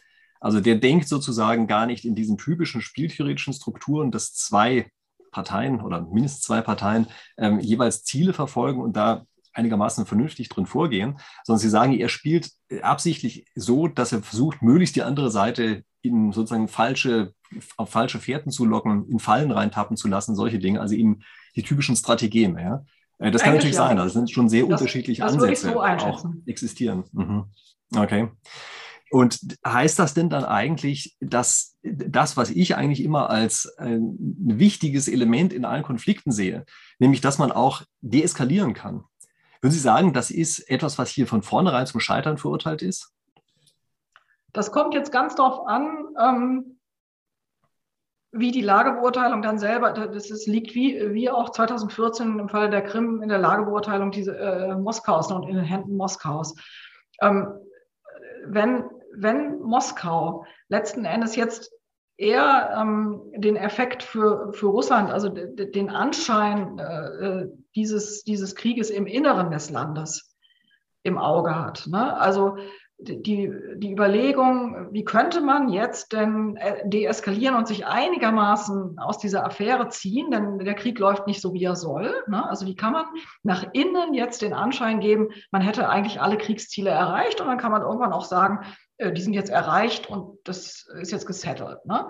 Also 0.41 0.61
der 0.61 0.77
denkt 0.77 1.07
sozusagen 1.07 1.67
gar 1.67 1.85
nicht 1.85 2.07
in 2.07 2.15
diesen 2.15 2.39
typischen 2.39 2.81
spieltheoretischen 2.81 3.53
Strukturen, 3.53 4.11
dass 4.11 4.33
zwei 4.33 4.91
Parteien 5.33 5.83
oder 5.83 6.01
mindestens 6.01 6.43
zwei 6.43 6.63
Parteien 6.63 7.09
ähm, 7.37 7.61
jeweils 7.61 8.05
Ziele 8.05 8.33
verfolgen 8.33 8.81
und 8.81 8.97
da 8.97 9.27
einigermaßen 9.55 10.07
vernünftig 10.07 10.49
drin 10.49 10.67
vorgehen, 10.67 11.19
sondern 11.45 11.61
sie 11.61 11.69
sagen, 11.69 11.93
er 11.95 12.09
spielt 12.09 12.51
absichtlich 12.83 13.47
so, 13.55 13.89
dass 13.89 14.13
er 14.13 14.23
versucht, 14.23 14.63
möglichst 14.63 14.97
die 14.97 15.03
andere 15.03 15.31
Seite 15.31 15.85
in 16.03 16.33
sozusagen 16.33 16.69
falsche, 16.69 17.33
auf 17.77 17.91
falsche 17.91 18.19
Fährten 18.19 18.51
zu 18.51 18.65
locken, 18.67 19.09
in 19.09 19.19
Fallen 19.19 19.51
reintappen 19.51 19.97
zu 19.97 20.09
lassen, 20.09 20.35
solche 20.35 20.59
Dinge, 20.59 20.81
also 20.81 20.95
eben 20.95 21.21
die 21.57 21.63
typischen 21.63 21.97
Strategien. 21.97 22.59
Ja? 22.59 22.85
Äh, 23.19 23.31
das 23.31 23.43
kann 23.43 23.55
natürlich 23.55 23.77
ja. 23.77 23.89
sein, 23.89 23.97
das 23.97 24.13
sind 24.13 24.31
schon 24.31 24.49
sehr 24.49 24.67
das, 24.67 24.81
unterschiedliche 24.81 25.23
das 25.23 25.33
Ansätze, 25.33 25.73
so 25.73 25.83
auch 25.83 26.25
existieren. 26.47 27.05
Mhm. 27.13 27.45
Okay. 27.97 28.29
Und 29.11 29.39
heißt 29.65 29.99
das 29.99 30.15
denn 30.15 30.29
dann 30.29 30.45
eigentlich, 30.45 31.17
dass 31.21 31.77
das, 31.83 32.37
was 32.37 32.51
ich 32.51 32.75
eigentlich 32.75 33.03
immer 33.03 33.31
als 33.31 33.73
ein 33.79 34.17
wichtiges 34.19 35.07
Element 35.07 35.53
in 35.53 35.65
allen 35.65 35.85
Konflikten 35.85 36.33
sehe, 36.33 36.65
nämlich 36.99 37.21
dass 37.21 37.39
man 37.39 37.53
auch 37.53 37.83
deeskalieren 38.01 38.75
kann? 38.75 39.05
Würden 39.65 39.73
Sie 39.73 39.81
sagen, 39.81 40.13
das 40.13 40.31
ist 40.31 40.69
etwas, 40.69 40.99
was 40.99 41.09
hier 41.09 41.27
von 41.27 41.43
vornherein 41.43 41.87
zum 41.87 41.99
Scheitern 41.99 42.37
verurteilt 42.37 42.83
ist? 42.83 43.15
Das 44.53 44.71
kommt 44.73 44.93
jetzt 44.93 45.11
ganz 45.11 45.37
darauf 45.37 45.67
an, 45.67 46.05
ähm, 46.21 46.79
wie 48.31 48.51
die 48.51 48.61
Lagebeurteilung 48.61 49.41
dann 49.41 49.59
selber, 49.59 49.93
das 49.93 50.31
ist, 50.31 50.47
liegt 50.47 50.75
wie, 50.75 51.15
wie 51.15 51.31
auch 51.31 51.49
2014 51.49 52.41
im 52.41 52.51
Fall 52.51 52.69
der 52.69 52.83
Krim 52.83 53.23
in 53.23 53.31
der 53.31 53.39
Lagebeurteilung 53.39 54.11
diese, 54.11 54.37
äh, 54.37 54.77
Moskaus 54.77 55.33
und 55.33 55.49
in 55.49 55.57
den 55.57 55.65
Händen 55.65 55.97
Moskaus. 55.97 56.55
Ähm, 57.23 57.55
wenn, 58.45 58.85
wenn 59.15 59.61
Moskau 59.61 60.45
letzten 60.69 61.07
Endes 61.07 61.37
jetzt 61.37 61.74
eher 62.17 62.77
ähm, 62.81 63.23
den 63.37 63.57
Effekt 63.57 64.03
für, 64.03 64.53
für 64.53 64.67
Russland, 64.67 65.11
also 65.11 65.29
den 65.29 65.91
Anschein 65.91 66.79
äh, 66.79 67.47
dieses, 67.75 68.25
dieses 68.25 68.55
Krieges 68.55 68.91
im 68.91 69.07
Inneren 69.07 69.51
des 69.51 69.71
Landes 69.71 70.37
im 71.03 71.19
Auge 71.19 71.55
hat. 71.55 71.87
Ne? 71.87 72.17
Also 72.19 72.57
die, 72.99 73.53
die 73.77 73.93
Überlegung, 73.93 74.89
wie 74.93 75.05
könnte 75.05 75.41
man 75.41 75.69
jetzt 75.69 76.13
denn 76.13 76.57
äh, 76.57 76.89
deeskalieren 76.89 77.57
und 77.57 77.67
sich 77.67 77.87
einigermaßen 77.87 78.99
aus 78.99 79.19
dieser 79.19 79.45
Affäre 79.45 79.89
ziehen, 79.89 80.31
denn 80.31 80.59
der 80.61 80.75
Krieg 80.75 80.99
läuft 80.99 81.27
nicht 81.27 81.41
so, 81.41 81.53
wie 81.53 81.65
er 81.65 81.75
soll. 81.75 82.15
Ne? 82.29 82.49
Also 82.49 82.67
wie 82.67 82.77
kann 82.77 82.93
man 82.93 83.07
nach 83.43 83.67
innen 83.73 84.15
jetzt 84.15 84.43
den 84.43 84.53
Anschein 84.53 85.01
geben, 85.01 85.31
man 85.51 85.63
hätte 85.63 85.89
eigentlich 85.89 86.21
alle 86.21 86.39
Kriegsziele 86.39 86.91
erreicht 86.91 87.41
und 87.41 87.49
dann 87.49 87.59
kann 87.59 87.73
man 87.73 87.83
irgendwann 87.83 88.13
auch 88.13 88.25
sagen, 88.25 88.61
äh, 88.63 88.67
die 89.01 89.23
sind 89.23 89.35
jetzt 89.35 89.51
erreicht 89.51 90.09
und 90.09 90.39
das 90.45 90.87
ist 91.01 91.13
jetzt 91.13 91.27
gesettelt. 91.27 91.85
Ne? 91.85 92.09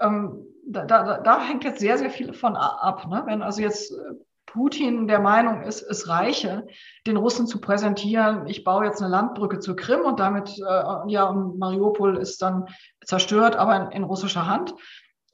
Ähm, 0.00 0.46
da, 0.66 0.84
da, 0.84 1.18
da, 1.18 1.40
hängt 1.40 1.64
jetzt 1.64 1.80
sehr, 1.80 1.98
sehr 1.98 2.10
viel 2.10 2.32
von 2.32 2.56
ab. 2.56 3.06
Ne? 3.08 3.22
Wenn 3.26 3.42
also 3.42 3.62
jetzt 3.62 3.92
äh, 3.92 4.14
Putin 4.46 5.08
der 5.08 5.20
Meinung 5.20 5.62
ist, 5.62 5.82
es 5.82 6.08
reiche, 6.08 6.66
den 7.06 7.16
Russen 7.16 7.46
zu 7.46 7.60
präsentieren, 7.60 8.46
ich 8.46 8.64
baue 8.64 8.84
jetzt 8.84 9.02
eine 9.02 9.10
Landbrücke 9.10 9.58
zur 9.58 9.76
Krim 9.76 10.00
und 10.00 10.20
damit, 10.20 10.50
äh, 10.58 11.10
ja, 11.10 11.24
und 11.24 11.58
Mariupol 11.58 12.16
ist 12.16 12.40
dann 12.42 12.66
zerstört, 13.04 13.56
aber 13.56 13.76
in, 13.76 13.90
in 13.92 14.04
russischer 14.04 14.46
Hand. 14.46 14.74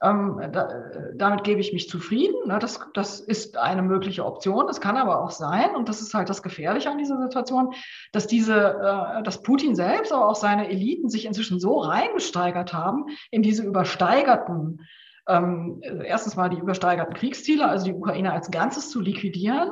Ähm, 0.01 0.41
da, 0.51 0.69
damit 1.15 1.43
gebe 1.43 1.61
ich 1.61 1.71
mich 1.71 1.89
zufrieden. 1.89 2.47
Ne? 2.47 2.59
Das, 2.59 2.79
das 2.93 3.21
ist 3.21 3.57
eine 3.57 3.81
mögliche 3.81 4.25
Option. 4.25 4.67
Es 4.69 4.81
kann 4.81 4.97
aber 4.97 5.21
auch 5.21 5.31
sein, 5.31 5.75
und 5.75 5.87
das 5.87 6.01
ist 6.01 6.13
halt 6.13 6.29
das 6.29 6.43
Gefährliche 6.43 6.89
an 6.89 6.97
dieser 6.97 7.21
Situation, 7.21 7.73
dass 8.11 8.27
diese, 8.27 8.55
äh, 8.55 9.23
dass 9.23 9.41
Putin 9.41 9.75
selbst, 9.75 10.11
aber 10.11 10.27
auch 10.27 10.35
seine 10.35 10.69
Eliten 10.69 11.09
sich 11.09 11.25
inzwischen 11.25 11.59
so 11.59 11.79
reingesteigert 11.79 12.73
haben 12.73 13.05
in 13.31 13.41
diese 13.41 13.63
übersteigerten 13.63 14.81
ähm, 15.27 15.81
erstens 16.03 16.35
mal 16.35 16.49
die 16.49 16.59
übersteigerten 16.59 17.15
Kriegsziele, 17.15 17.67
also 17.67 17.85
die 17.85 17.93
Ukraine 17.93 18.31
als 18.31 18.51
Ganzes 18.51 18.91
zu 18.91 19.01
liquidieren, 19.01 19.71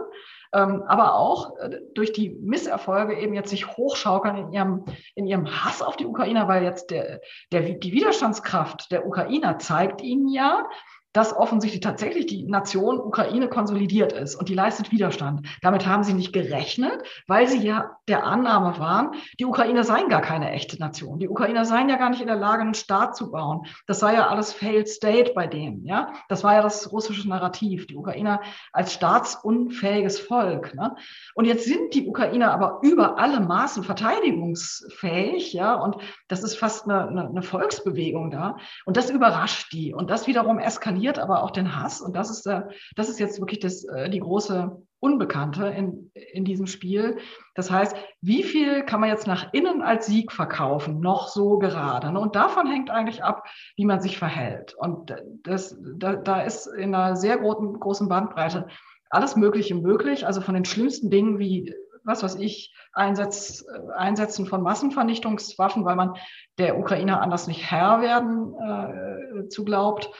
aber 0.59 1.15
auch 1.15 1.57
äh, 1.57 1.79
durch 1.95 2.13
die 2.13 2.29
Misserfolge 2.29 3.17
eben 3.17 3.33
jetzt 3.33 3.49
sich 3.49 3.67
hochschaukeln 3.67 4.37
in 4.37 4.53
ihrem, 4.53 4.85
in 5.15 5.25
ihrem 5.25 5.47
Hass 5.47 5.81
auf 5.81 5.95
die 5.97 6.05
Ukrainer, 6.05 6.47
weil 6.47 6.63
jetzt 6.63 6.91
der, 6.91 7.21
der, 7.51 7.61
die 7.61 7.91
Widerstandskraft 7.91 8.91
der 8.91 9.05
Ukrainer 9.05 9.57
zeigt 9.59 10.01
ihnen 10.01 10.27
ja, 10.27 10.67
dass 11.13 11.35
offensichtlich 11.35 11.81
tatsächlich 11.81 12.25
die 12.25 12.43
Nation 12.43 12.99
Ukraine 12.99 13.47
konsolidiert 13.47 14.11
ist 14.13 14.35
und 14.35 14.49
die 14.49 14.55
leistet 14.55 14.91
Widerstand. 14.91 15.47
Damit 15.61 15.85
haben 15.85 16.03
sie 16.03 16.13
nicht 16.13 16.33
gerechnet, 16.33 17.03
weil 17.27 17.47
sie 17.47 17.59
ja 17.59 17.97
der 18.07 18.25
Annahme 18.25 18.79
waren, 18.79 19.11
die 19.39 19.45
Ukrainer 19.45 19.83
seien 19.83 20.09
gar 20.09 20.21
keine 20.21 20.51
echte 20.51 20.77
Nation. 20.79 21.19
Die 21.19 21.29
Ukrainer 21.29 21.65
seien 21.65 21.87
ja 21.87 21.97
gar 21.97 22.09
nicht 22.09 22.21
in 22.21 22.27
der 22.27 22.35
Lage, 22.35 22.63
einen 22.63 22.73
Staat 22.73 23.15
zu 23.15 23.31
bauen. 23.31 23.67
Das 23.85 23.99
sei 23.99 24.15
ja 24.15 24.27
alles 24.27 24.51
failed 24.51 24.89
state 24.89 25.33
bei 25.35 25.45
denen. 25.45 25.85
Ja, 25.85 26.13
das 26.29 26.43
war 26.43 26.55
ja 26.55 26.61
das 26.61 26.91
russische 26.91 27.29
Narrativ. 27.29 27.85
Die 27.87 27.95
Ukrainer 27.95 28.41
als 28.71 28.93
staatsunfähiges 28.93 30.19
Volk. 30.19 30.73
Ne? 30.73 30.95
Und 31.35 31.45
jetzt 31.45 31.65
sind 31.65 31.93
die 31.93 32.07
Ukrainer 32.07 32.51
aber 32.51 32.79
über 32.81 33.19
alle 33.19 33.39
Maßen 33.39 33.83
verteidigungsfähig. 33.83 35.53
Ja, 35.53 35.75
und 35.75 35.97
das 36.27 36.43
ist 36.43 36.57
fast 36.57 36.85
eine, 36.85 37.07
eine, 37.07 37.27
eine 37.29 37.43
Volksbewegung 37.43 38.31
da. 38.31 38.57
Und 38.85 38.97
das 38.97 39.11
überrascht 39.11 39.71
die. 39.71 39.93
Und 39.93 40.09
das 40.09 40.25
wiederum 40.25 40.57
eskaliert 40.57 41.02
verliert 41.03 41.19
aber 41.19 41.43
auch 41.43 41.51
den 41.51 41.75
Hass. 41.75 41.99
Und 41.99 42.15
das 42.15 42.29
ist, 42.29 42.45
äh, 42.47 42.61
das 42.95 43.09
ist 43.09 43.19
jetzt 43.19 43.39
wirklich 43.39 43.59
das, 43.59 43.83
äh, 43.83 44.09
die 44.09 44.21
große 44.21 44.71
Unbekannte 45.01 45.67
in, 45.67 46.11
in 46.31 46.45
diesem 46.45 46.65
Spiel. 46.65 47.17
Das 47.55 47.69
heißt, 47.69 47.93
wie 48.21 48.43
viel 48.43 48.83
kann 48.83 49.01
man 49.01 49.09
jetzt 49.09 49.27
nach 49.27 49.51
innen 49.51 49.81
als 49.81 50.05
Sieg 50.05 50.31
verkaufen, 50.31 51.01
noch 51.01 51.27
so 51.27 51.57
gerade? 51.59 52.09
Ne? 52.13 52.19
Und 52.21 52.37
davon 52.37 52.67
hängt 52.67 52.89
eigentlich 52.89 53.21
ab, 53.21 53.43
wie 53.75 53.83
man 53.83 53.99
sich 53.99 54.17
verhält. 54.17 54.75
Und 54.75 55.13
das, 55.43 55.77
da, 55.97 56.15
da 56.15 56.41
ist 56.41 56.67
in 56.67 56.95
einer 56.95 57.17
sehr 57.17 57.37
großen, 57.37 57.77
großen 57.81 58.07
Bandbreite 58.07 58.67
alles 59.09 59.35
Mögliche 59.35 59.75
möglich. 59.75 60.25
Also 60.25 60.39
von 60.39 60.53
den 60.53 60.65
schlimmsten 60.65 61.09
Dingen 61.09 61.37
wie 61.37 61.73
was 62.05 62.21
weiß 62.21 62.35
ich, 62.35 62.75
Einsatz, 62.91 63.65
Einsetzen 63.95 64.45
von 64.45 64.61
Massenvernichtungswaffen, 64.61 65.85
weil 65.85 65.95
man 65.95 66.15
der 66.57 66.77
Ukrainer 66.77 67.21
anders 67.21 67.47
nicht 67.47 67.71
Herr 67.71 68.01
werden 68.01 68.53
äh, 68.59 69.47
zu 69.47 69.63
glaubt, 69.63 70.11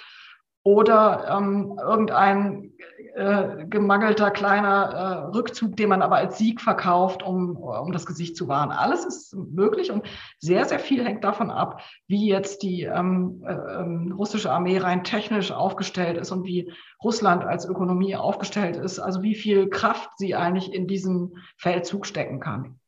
oder 0.64 1.28
ähm, 1.30 1.78
irgendein 1.82 2.72
äh, 3.16 3.66
gemangelter 3.68 4.32
kleiner 4.32 5.30
äh, 5.32 5.36
Rückzug, 5.36 5.76
den 5.76 5.90
man 5.90 6.02
aber 6.02 6.16
als 6.16 6.38
Sieg 6.38 6.62
verkauft, 6.62 7.22
um, 7.22 7.58
um 7.58 7.92
das 7.92 8.06
Gesicht 8.06 8.36
zu 8.36 8.48
wahren. 8.48 8.72
Alles 8.72 9.06
ist 9.06 9.36
möglich 9.36 9.92
und 9.92 10.04
sehr, 10.40 10.66
sehr 10.66 10.80
viel 10.80 11.06
hängt 11.06 11.24
davon 11.24 11.52
ab, 11.52 11.82
wie 12.08 12.28
jetzt 12.28 12.64
die 12.64 12.84
ähm, 12.84 13.44
äh, 13.46 13.54
ähm, 13.54 14.16
russische 14.18 14.52
Armee 14.52 14.78
rein 14.80 15.04
technisch 15.04 15.52
aufgestellt 15.52 16.18
ist 16.18 16.32
und 16.32 16.46
wie 16.46 16.72
Russland 17.04 17.44
als 17.44 17.66
Ökonomie 17.66 18.16
aufgestellt 18.16 18.78
ist, 18.78 19.00
also 19.00 19.22
wie 19.22 19.36
viel 19.36 19.70
Kraft 19.70 20.10
sie 20.18 20.34
eigentlich 20.34 20.74
in 20.74 20.88
diesen 20.88 21.38
Feldzug 21.58 22.08
stecken 22.08 22.40
kann. 22.40 22.80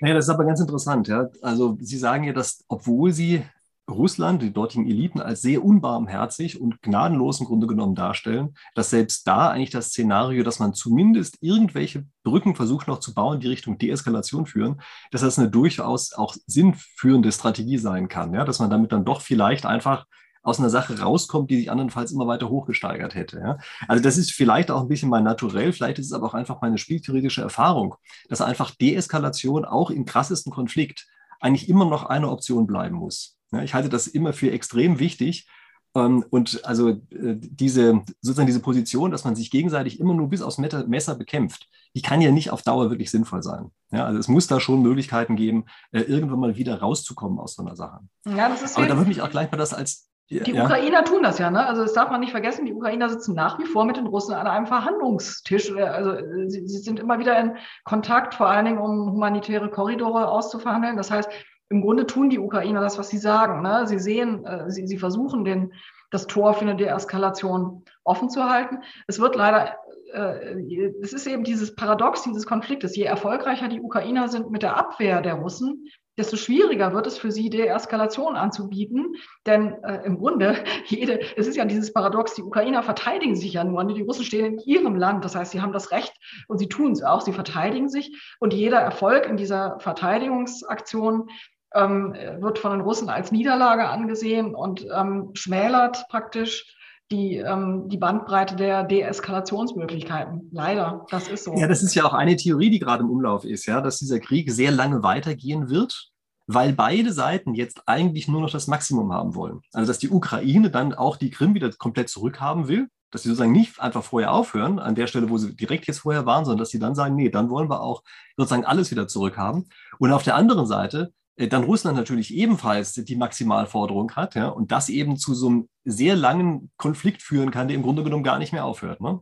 Naja, 0.00 0.14
das 0.14 0.26
ist 0.26 0.30
aber 0.30 0.46
ganz 0.46 0.60
interessant. 0.60 1.08
Ja? 1.08 1.28
Also 1.42 1.76
Sie 1.80 1.98
sagen 1.98 2.24
ja, 2.24 2.32
dass 2.32 2.64
obwohl 2.68 3.12
Sie 3.12 3.42
Russland, 3.90 4.42
die 4.42 4.52
dortigen 4.52 4.86
Eliten, 4.86 5.20
als 5.20 5.42
sehr 5.42 5.64
unbarmherzig 5.64 6.60
und 6.60 6.82
gnadenlos 6.82 7.40
im 7.40 7.46
Grunde 7.46 7.66
genommen 7.66 7.94
darstellen, 7.94 8.54
dass 8.74 8.90
selbst 8.90 9.26
da 9.26 9.50
eigentlich 9.50 9.70
das 9.70 9.88
Szenario, 9.88 10.42
dass 10.42 10.58
man 10.58 10.74
zumindest 10.74 11.38
irgendwelche 11.40 12.06
Brücken 12.22 12.54
versucht 12.54 12.88
noch 12.88 13.00
zu 13.00 13.14
bauen, 13.14 13.40
die 13.40 13.48
Richtung 13.48 13.78
Deeskalation 13.78 14.46
führen, 14.46 14.80
dass 15.10 15.20
das 15.22 15.38
eine 15.38 15.50
durchaus 15.50 16.12
auch 16.12 16.34
sinnführende 16.46 17.32
Strategie 17.32 17.78
sein 17.78 18.08
kann. 18.08 18.34
Ja? 18.34 18.44
Dass 18.44 18.58
man 18.58 18.70
damit 18.70 18.92
dann 18.92 19.04
doch 19.04 19.20
vielleicht 19.20 19.66
einfach 19.66 20.06
aus 20.42 20.58
einer 20.58 20.70
Sache 20.70 21.00
rauskommt, 21.00 21.50
die 21.50 21.56
sich 21.56 21.70
andernfalls 21.70 22.12
immer 22.12 22.26
weiter 22.26 22.48
hochgesteigert 22.48 23.14
hätte. 23.14 23.38
Ja? 23.40 23.58
Also 23.88 24.02
das 24.02 24.16
ist 24.16 24.32
vielleicht 24.32 24.70
auch 24.70 24.80
ein 24.80 24.88
bisschen 24.88 25.10
mein 25.10 25.24
Naturell, 25.24 25.72
vielleicht 25.72 25.98
ist 25.98 26.06
es 26.06 26.12
aber 26.12 26.28
auch 26.28 26.34
einfach 26.34 26.60
meine 26.62 26.78
spieltheoretische 26.78 27.42
Erfahrung, 27.42 27.96
dass 28.28 28.40
einfach 28.40 28.70
Deeskalation 28.70 29.64
auch 29.64 29.90
im 29.90 30.04
krassesten 30.04 30.52
Konflikt 30.52 31.06
eigentlich 31.40 31.68
immer 31.68 31.86
noch 31.86 32.04
eine 32.04 32.30
Option 32.30 32.66
bleiben 32.66 32.96
muss. 32.96 33.39
Ja, 33.52 33.62
ich 33.62 33.74
halte 33.74 33.88
das 33.88 34.06
immer 34.06 34.32
für 34.32 34.50
extrem 34.50 34.98
wichtig. 34.98 35.48
Ähm, 35.94 36.24
und 36.30 36.64
also 36.64 36.90
äh, 36.90 36.96
diese, 37.10 38.02
sozusagen 38.20 38.46
diese 38.46 38.60
Position, 38.60 39.10
dass 39.10 39.24
man 39.24 39.34
sich 39.34 39.50
gegenseitig 39.50 39.98
immer 39.98 40.14
nur 40.14 40.28
bis 40.28 40.42
aufs 40.42 40.58
Messer 40.58 41.14
bekämpft, 41.14 41.68
die 41.94 42.02
kann 42.02 42.20
ja 42.20 42.30
nicht 42.30 42.50
auf 42.50 42.62
Dauer 42.62 42.90
wirklich 42.90 43.10
sinnvoll 43.10 43.42
sein. 43.42 43.70
Ja, 43.90 44.04
also 44.06 44.18
es 44.18 44.28
muss 44.28 44.46
da 44.46 44.60
schon 44.60 44.82
Möglichkeiten 44.82 45.34
geben, 45.34 45.64
äh, 45.90 46.02
irgendwann 46.02 46.38
mal 46.38 46.56
wieder 46.56 46.78
rauszukommen 46.78 47.40
aus 47.40 47.56
so 47.56 47.62
einer 47.62 47.74
Sache. 47.74 48.00
Ja, 48.26 48.48
das 48.48 48.62
ist 48.62 48.76
Aber 48.76 48.86
da 48.86 48.96
würde 48.96 49.08
mich 49.08 49.22
auch 49.22 49.30
gleich 49.30 49.50
mal 49.50 49.58
das 49.58 49.74
als 49.74 50.10
die 50.30 50.52
ja. 50.52 50.62
Ukrainer 50.62 51.02
tun 51.02 51.24
das 51.24 51.40
ja, 51.40 51.50
ne? 51.50 51.66
Also 51.66 51.82
das 51.82 51.92
darf 51.92 52.08
man 52.08 52.20
nicht 52.20 52.30
vergessen, 52.30 52.64
die 52.64 52.72
Ukrainer 52.72 53.08
sitzen 53.08 53.34
nach 53.34 53.58
wie 53.58 53.64
vor 53.64 53.84
mit 53.84 53.96
den 53.96 54.06
Russen 54.06 54.32
an 54.32 54.46
einem 54.46 54.66
Verhandlungstisch. 54.68 55.72
Also 55.74 56.24
sie, 56.46 56.68
sie 56.68 56.78
sind 56.78 57.00
immer 57.00 57.18
wieder 57.18 57.36
in 57.40 57.56
Kontakt, 57.82 58.36
vor 58.36 58.48
allen 58.48 58.64
Dingen 58.64 58.78
um 58.78 59.10
humanitäre 59.10 59.68
Korridore 59.70 60.28
auszuverhandeln. 60.28 60.96
Das 60.96 61.10
heißt, 61.10 61.28
im 61.70 61.82
Grunde 61.82 62.06
tun 62.06 62.30
die 62.30 62.38
Ukrainer 62.38 62.80
das, 62.80 62.98
was 62.98 63.08
sie 63.08 63.18
sagen. 63.18 63.62
Ne? 63.62 63.86
Sie 63.86 63.98
sehen, 63.98 64.44
äh, 64.44 64.70
sie, 64.70 64.86
sie 64.86 64.98
versuchen, 64.98 65.44
den, 65.44 65.72
das 66.10 66.26
Tor 66.26 66.54
für 66.54 66.62
eine 66.62 66.76
Deeskalation 66.76 67.84
offen 68.04 68.28
zu 68.28 68.44
halten. 68.44 68.78
Es 69.06 69.20
wird 69.20 69.36
leider, 69.36 69.76
äh, 70.12 70.90
es 71.00 71.12
ist 71.12 71.28
eben 71.28 71.44
dieses 71.44 71.76
Paradox 71.76 72.24
dieses 72.24 72.44
Konfliktes. 72.44 72.96
Je 72.96 73.04
erfolgreicher 73.04 73.68
die 73.68 73.80
Ukrainer 73.80 74.28
sind 74.28 74.50
mit 74.50 74.62
der 74.62 74.76
Abwehr 74.76 75.22
der 75.22 75.34
Russen, 75.34 75.86
desto 76.18 76.36
schwieriger 76.36 76.92
wird 76.92 77.06
es 77.06 77.18
für 77.18 77.30
sie, 77.30 77.50
Deeskalation 77.50 78.34
anzubieten. 78.34 79.14
Denn 79.46 79.82
äh, 79.84 80.04
im 80.04 80.18
Grunde, 80.18 80.56
jede, 80.86 81.20
es 81.36 81.46
ist 81.46 81.56
ja 81.56 81.64
dieses 81.64 81.92
Paradox, 81.92 82.34
die 82.34 82.42
Ukrainer 82.42 82.82
verteidigen 82.82 83.36
sich 83.36 83.52
ja 83.52 83.62
nur, 83.62 83.84
die 83.84 84.02
Russen 84.02 84.24
stehen 84.24 84.54
in 84.54 84.58
ihrem 84.58 84.96
Land. 84.96 85.24
Das 85.24 85.36
heißt, 85.36 85.52
sie 85.52 85.60
haben 85.60 85.72
das 85.72 85.92
Recht 85.92 86.14
und 86.48 86.58
sie 86.58 86.68
tun 86.68 86.90
es 86.90 87.04
auch, 87.04 87.20
sie 87.20 87.32
verteidigen 87.32 87.88
sich. 87.88 88.36
Und 88.40 88.52
jeder 88.52 88.78
Erfolg 88.78 89.26
in 89.26 89.36
dieser 89.36 89.78
Verteidigungsaktion 89.78 91.28
ähm, 91.74 92.14
wird 92.38 92.58
von 92.58 92.72
den 92.72 92.80
Russen 92.80 93.08
als 93.08 93.32
Niederlage 93.32 93.88
angesehen 93.88 94.54
und 94.54 94.86
ähm, 94.94 95.30
schmälert 95.34 96.06
praktisch 96.08 96.76
die, 97.10 97.36
ähm, 97.36 97.88
die 97.88 97.96
Bandbreite 97.96 98.56
der 98.56 98.84
Deeskalationsmöglichkeiten. 98.84 100.48
Leider, 100.52 101.06
das 101.10 101.28
ist 101.28 101.44
so. 101.44 101.54
Ja, 101.54 101.66
das 101.66 101.82
ist 101.82 101.94
ja 101.94 102.04
auch 102.04 102.14
eine 102.14 102.36
Theorie, 102.36 102.70
die 102.70 102.78
gerade 102.78 103.02
im 103.02 103.10
Umlauf 103.10 103.44
ist, 103.44 103.66
ja, 103.66 103.80
dass 103.80 103.98
dieser 103.98 104.20
Krieg 104.20 104.50
sehr 104.50 104.70
lange 104.70 105.02
weitergehen 105.02 105.70
wird, 105.70 106.10
weil 106.46 106.72
beide 106.72 107.12
Seiten 107.12 107.54
jetzt 107.54 107.82
eigentlich 107.86 108.28
nur 108.28 108.40
noch 108.40 108.50
das 108.50 108.68
Maximum 108.68 109.12
haben 109.12 109.34
wollen. 109.34 109.60
Also 109.72 109.88
dass 109.88 109.98
die 109.98 110.10
Ukraine 110.10 110.70
dann 110.70 110.94
auch 110.94 111.16
die 111.16 111.30
Krim 111.30 111.54
wieder 111.54 111.70
komplett 111.72 112.08
zurückhaben 112.08 112.68
will, 112.68 112.88
dass 113.10 113.24
sie 113.24 113.28
sozusagen 113.28 113.52
nicht 113.52 113.80
einfach 113.80 114.04
vorher 114.04 114.32
aufhören, 114.32 114.78
an 114.78 114.94
der 114.94 115.08
Stelle, 115.08 115.30
wo 115.30 115.36
sie 115.36 115.56
direkt 115.56 115.86
jetzt 115.88 115.98
vorher 115.98 116.26
waren, 116.26 116.44
sondern 116.44 116.60
dass 116.60 116.70
sie 116.70 116.78
dann 116.78 116.94
sagen, 116.94 117.16
nee, 117.16 117.28
dann 117.28 117.50
wollen 117.50 117.68
wir 117.68 117.82
auch 117.82 118.04
sozusagen 118.36 118.64
alles 118.64 118.92
wieder 118.92 119.08
zurückhaben. 119.08 119.68
Und 119.98 120.12
auf 120.12 120.22
der 120.22 120.36
anderen 120.36 120.66
Seite 120.66 121.12
dann 121.48 121.64
Russland 121.64 121.96
natürlich 121.96 122.34
ebenfalls 122.34 122.92
die 122.92 123.16
Maximalforderung 123.16 124.12
hat 124.12 124.34
ja, 124.34 124.48
und 124.48 124.72
das 124.72 124.88
eben 124.88 125.16
zu 125.16 125.34
so 125.34 125.48
einem 125.48 125.68
sehr 125.84 126.16
langen 126.16 126.70
Konflikt 126.76 127.22
führen 127.22 127.50
kann, 127.50 127.68
der 127.68 127.76
im 127.76 127.82
Grunde 127.82 128.04
genommen 128.04 128.24
gar 128.24 128.38
nicht 128.38 128.52
mehr 128.52 128.64
aufhört. 128.64 129.00
Ne? 129.00 129.20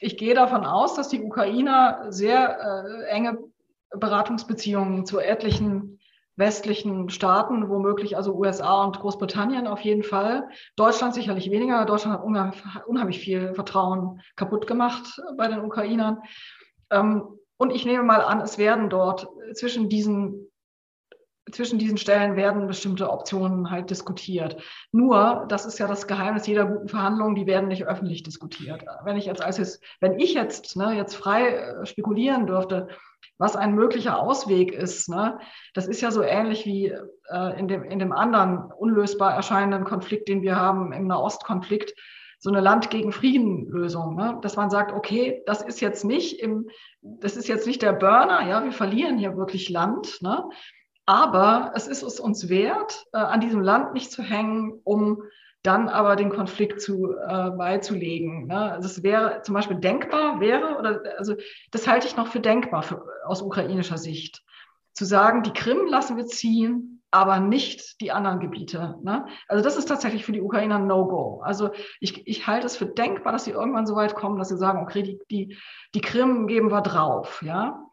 Ich 0.00 0.16
gehe 0.16 0.34
davon 0.34 0.64
aus, 0.64 0.94
dass 0.94 1.08
die 1.08 1.22
Ukrainer 1.22 2.06
sehr 2.10 2.58
äh, 2.60 3.08
enge 3.08 3.38
Beratungsbeziehungen 3.90 5.06
zu 5.06 5.18
etlichen 5.18 5.98
westlichen 6.36 7.08
Staaten, 7.08 7.70
womöglich 7.70 8.16
also 8.16 8.34
USA 8.34 8.84
und 8.84 9.00
Großbritannien 9.00 9.66
auf 9.66 9.80
jeden 9.80 10.02
Fall. 10.02 10.48
Deutschland 10.76 11.14
sicherlich 11.14 11.50
weniger. 11.50 11.86
Deutschland 11.86 12.18
hat 12.18 12.86
unheimlich 12.86 13.20
viel 13.20 13.54
Vertrauen 13.54 14.20
kaputt 14.36 14.66
gemacht 14.66 15.20
bei 15.38 15.48
den 15.48 15.60
Ukrainern. 15.60 16.18
Ähm, 16.90 17.22
und 17.56 17.70
ich 17.70 17.86
nehme 17.86 18.02
mal 18.02 18.20
an, 18.20 18.42
es 18.42 18.58
werden 18.58 18.90
dort 18.90 19.28
zwischen 19.54 19.88
diesen 19.88 20.45
zwischen 21.52 21.78
diesen 21.78 21.96
Stellen 21.96 22.36
werden 22.36 22.66
bestimmte 22.66 23.10
Optionen 23.10 23.70
halt 23.70 23.90
diskutiert. 23.90 24.56
Nur, 24.90 25.46
das 25.48 25.64
ist 25.64 25.78
ja 25.78 25.86
das 25.86 26.06
Geheimnis 26.06 26.46
jeder 26.46 26.66
guten 26.66 26.88
Verhandlung, 26.88 27.34
die 27.34 27.46
werden 27.46 27.68
nicht 27.68 27.86
öffentlich 27.86 28.22
diskutiert. 28.22 28.84
Wenn 29.04 29.16
ich 29.16 29.26
jetzt 29.26 29.42
als 29.42 29.80
wenn 30.00 30.18
ich 30.18 30.34
jetzt 30.34 30.76
ne, 30.76 30.94
jetzt 30.94 31.14
frei 31.14 31.48
äh, 31.48 31.86
spekulieren 31.86 32.46
dürfte, 32.46 32.88
was 33.38 33.54
ein 33.54 33.74
möglicher 33.74 34.18
Ausweg 34.18 34.72
ist, 34.72 35.08
ne, 35.08 35.38
das 35.74 35.86
ist 35.86 36.00
ja 36.00 36.10
so 36.10 36.22
ähnlich 36.22 36.66
wie 36.66 36.86
äh, 37.30 37.58
in, 37.58 37.68
dem, 37.68 37.84
in 37.84 37.98
dem 37.98 38.12
anderen 38.12 38.72
unlösbar 38.72 39.34
erscheinenden 39.34 39.84
Konflikt, 39.84 40.28
den 40.28 40.42
wir 40.42 40.56
haben 40.56 40.92
im 40.92 41.06
Nahostkonflikt, 41.06 41.94
so 42.38 42.50
eine 42.50 42.60
Land 42.60 42.90
gegen 42.90 43.12
Frieden-Lösung, 43.12 44.14
ne? 44.14 44.38
dass 44.42 44.56
man 44.56 44.68
sagt, 44.68 44.92
okay, 44.92 45.42
das 45.46 45.62
ist 45.62 45.80
jetzt 45.80 46.04
nicht 46.04 46.40
im, 46.40 46.68
das 47.00 47.36
ist 47.36 47.48
jetzt 47.48 47.66
nicht 47.66 47.80
der 47.80 47.94
Burner, 47.94 48.46
ja, 48.46 48.62
wir 48.62 48.72
verlieren 48.72 49.16
hier 49.16 49.36
wirklich 49.36 49.70
Land, 49.70 50.20
ne? 50.20 50.44
Aber 51.06 51.72
es 51.74 51.86
ist 51.86 52.02
es 52.02 52.18
uns 52.18 52.48
wert, 52.48 53.06
äh, 53.12 53.18
an 53.18 53.40
diesem 53.40 53.60
Land 53.60 53.94
nicht 53.94 54.10
zu 54.10 54.22
hängen, 54.22 54.80
um 54.84 55.22
dann 55.62 55.88
aber 55.88 56.16
den 56.16 56.30
Konflikt 56.30 56.80
zu 56.80 57.12
äh, 57.12 57.50
beizulegen. 57.50 58.46
Ne? 58.46 58.72
Also 58.72 58.86
es 58.86 59.02
wäre 59.02 59.42
zum 59.42 59.54
Beispiel 59.54 59.78
denkbar, 59.78 60.40
wäre, 60.40 60.76
oder 60.78 61.02
also 61.18 61.34
das 61.70 61.88
halte 61.88 62.06
ich 62.06 62.16
noch 62.16 62.28
für 62.28 62.40
denkbar 62.40 62.82
für, 62.82 63.04
aus 63.24 63.42
ukrainischer 63.42 63.98
Sicht, 63.98 64.42
zu 64.94 65.04
sagen, 65.04 65.42
die 65.42 65.52
Krim 65.52 65.86
lassen 65.86 66.16
wir 66.16 66.26
ziehen, 66.26 67.02
aber 67.10 67.40
nicht 67.40 68.00
die 68.00 68.12
anderen 68.12 68.40
Gebiete. 68.40 68.96
Ne? 69.02 69.26
Also 69.48 69.62
das 69.62 69.76
ist 69.76 69.86
tatsächlich 69.86 70.24
für 70.24 70.32
die 70.32 70.40
Ukrainer 70.40 70.78
No-Go. 70.78 71.40
Also 71.42 71.70
ich, 72.00 72.26
ich 72.26 72.46
halte 72.46 72.66
es 72.66 72.76
für 72.76 72.86
denkbar, 72.86 73.32
dass 73.32 73.44
sie 73.44 73.52
irgendwann 73.52 73.86
so 73.86 73.96
weit 73.96 74.14
kommen, 74.14 74.38
dass 74.38 74.48
sie 74.48 74.58
sagen, 74.58 74.82
okay, 74.82 75.02
die, 75.02 75.18
die, 75.30 75.56
die 75.94 76.00
Krim 76.00 76.46
geben 76.46 76.70
wir 76.70 76.80
drauf. 76.80 77.42
Ja? 77.44 77.86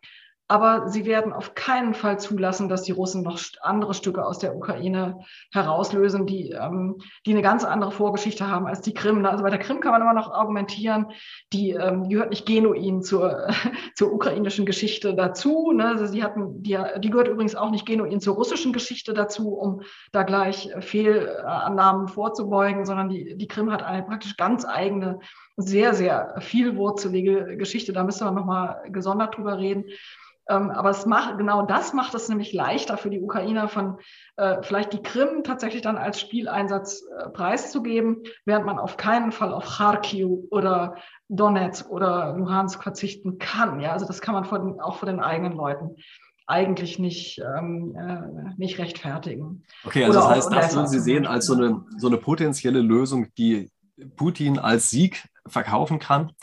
Aber 0.54 0.88
sie 0.88 1.08
werden 1.08 1.34
auf 1.34 1.56
keinen 1.56 1.96
Fall 1.96 2.20
zulassen, 2.20 2.70
dass 2.70 2.84
die 2.84 2.92
Russen 2.92 3.24
noch 3.24 3.40
andere 3.62 3.96
Stücke 3.96 4.24
aus 4.24 4.38
der 4.38 4.56
Ukraine 4.56 5.18
herauslösen, 5.52 6.28
die, 6.28 6.52
ähm, 6.52 7.00
die 7.26 7.32
eine 7.32 7.42
ganz 7.42 7.64
andere 7.64 7.92
Vorgeschichte 7.92 8.48
haben 8.48 8.68
als 8.68 8.82
die 8.82 8.94
Krim. 8.94 9.26
Also 9.26 9.44
bei 9.44 9.50
der 9.50 9.58
Krim 9.58 9.80
kann 9.80 9.94
man 9.94 10.04
immer 10.04 10.14
noch 10.14 10.32
argumentieren, 10.32 11.08
die 11.54 11.72
ähm, 11.72 12.08
gehört 12.08 12.30
nicht 12.30 12.46
genuin 12.46 13.02
zur, 13.02 13.48
zur 13.96 14.14
ukrainischen 14.14 14.68
Geschichte 14.68 15.16
dazu. 15.16 15.72
Ne? 15.72 15.88
Also 15.88 16.06
sie 16.06 16.24
hatten, 16.24 16.62
die, 16.62 16.78
die 17.00 17.10
gehört 17.10 17.30
übrigens 17.30 17.56
auch 17.56 17.72
nicht 17.72 17.88
genuin 17.88 18.22
zur 18.22 18.36
russischen 18.36 18.74
Geschichte 18.74 19.16
dazu, 19.16 19.56
um 19.56 19.82
da 20.12 20.22
gleich 20.22 20.70
Fehlannahmen 20.82 22.08
vorzubeugen, 22.08 22.86
sondern 22.86 23.10
die, 23.10 23.36
die 23.38 23.48
Krim 23.48 23.72
hat 23.72 23.82
eine 23.82 24.04
praktisch 24.04 24.38
ganz 24.38 24.66
eigene, 24.66 25.18
sehr, 25.58 25.96
sehr 25.96 26.36
vielwurzelige 26.42 27.58
Geschichte. 27.58 27.92
Da 27.92 28.04
müssen 28.04 28.28
wir 28.28 28.32
nochmal 28.32 28.84
gesondert 28.92 29.36
drüber 29.36 29.58
reden. 29.58 29.86
Ähm, 30.50 30.72
aber 30.72 30.90
es 30.90 31.06
macht, 31.06 31.38
genau 31.38 31.66
das 31.66 31.94
macht 31.94 32.14
es 32.16 32.28
nämlich 32.28 32.52
leichter 32.52 32.98
für 32.98 33.10
die 33.10 33.22
Ukrainer 33.22 33.70
von 33.70 33.98
äh, 34.36 34.62
vielleicht 34.62 34.92
die 34.92 35.02
Krim 35.02 35.44
tatsächlich 35.44 35.82
dann 35.82 35.98
als 35.98 36.20
Spieleinsatz 36.20 37.04
äh, 37.18 37.30
preiszugeben, 37.30 38.24
während 38.46 38.66
man 38.66 38.78
auf 38.78 38.98
keinen 38.98 39.32
Fall 39.32 39.54
auf 39.54 39.78
Kharkiv 39.78 40.28
oder 40.52 40.96
Donetsk 41.30 41.90
oder 41.90 42.36
Luhansk 42.38 42.84
verzichten 42.84 43.38
kann. 43.38 43.80
Ja, 43.80 43.94
also 43.94 44.06
das 44.06 44.20
kann 44.20 44.34
man 44.34 44.44
vor 44.44 44.60
den, 44.60 44.82
auch 44.82 44.98
vor 44.98 45.08
den 45.08 45.22
eigenen 45.22 45.54
Leuten 45.54 45.96
eigentlich 46.46 47.00
nicht, 47.00 47.40
ähm, 47.40 47.96
äh, 47.96 48.54
nicht 48.58 48.78
rechtfertigen. 48.78 49.64
Okay, 49.86 50.04
also 50.04 50.20
oder 50.20 50.28
das 50.28 50.36
heißt, 50.36 50.54
das 50.54 50.76
würden 50.76 50.88
Sie 50.88 51.00
sehen 51.00 51.26
als 51.26 51.46
so 51.46 51.54
eine, 51.54 51.86
so 51.98 52.08
eine 52.08 52.18
potenzielle 52.18 52.82
Lösung, 52.82 53.28
die 53.38 53.72
Putin 54.18 54.60
als 54.60 54.90
Sieg 54.90 55.24
verkaufen 55.48 56.00
kann 56.00 56.34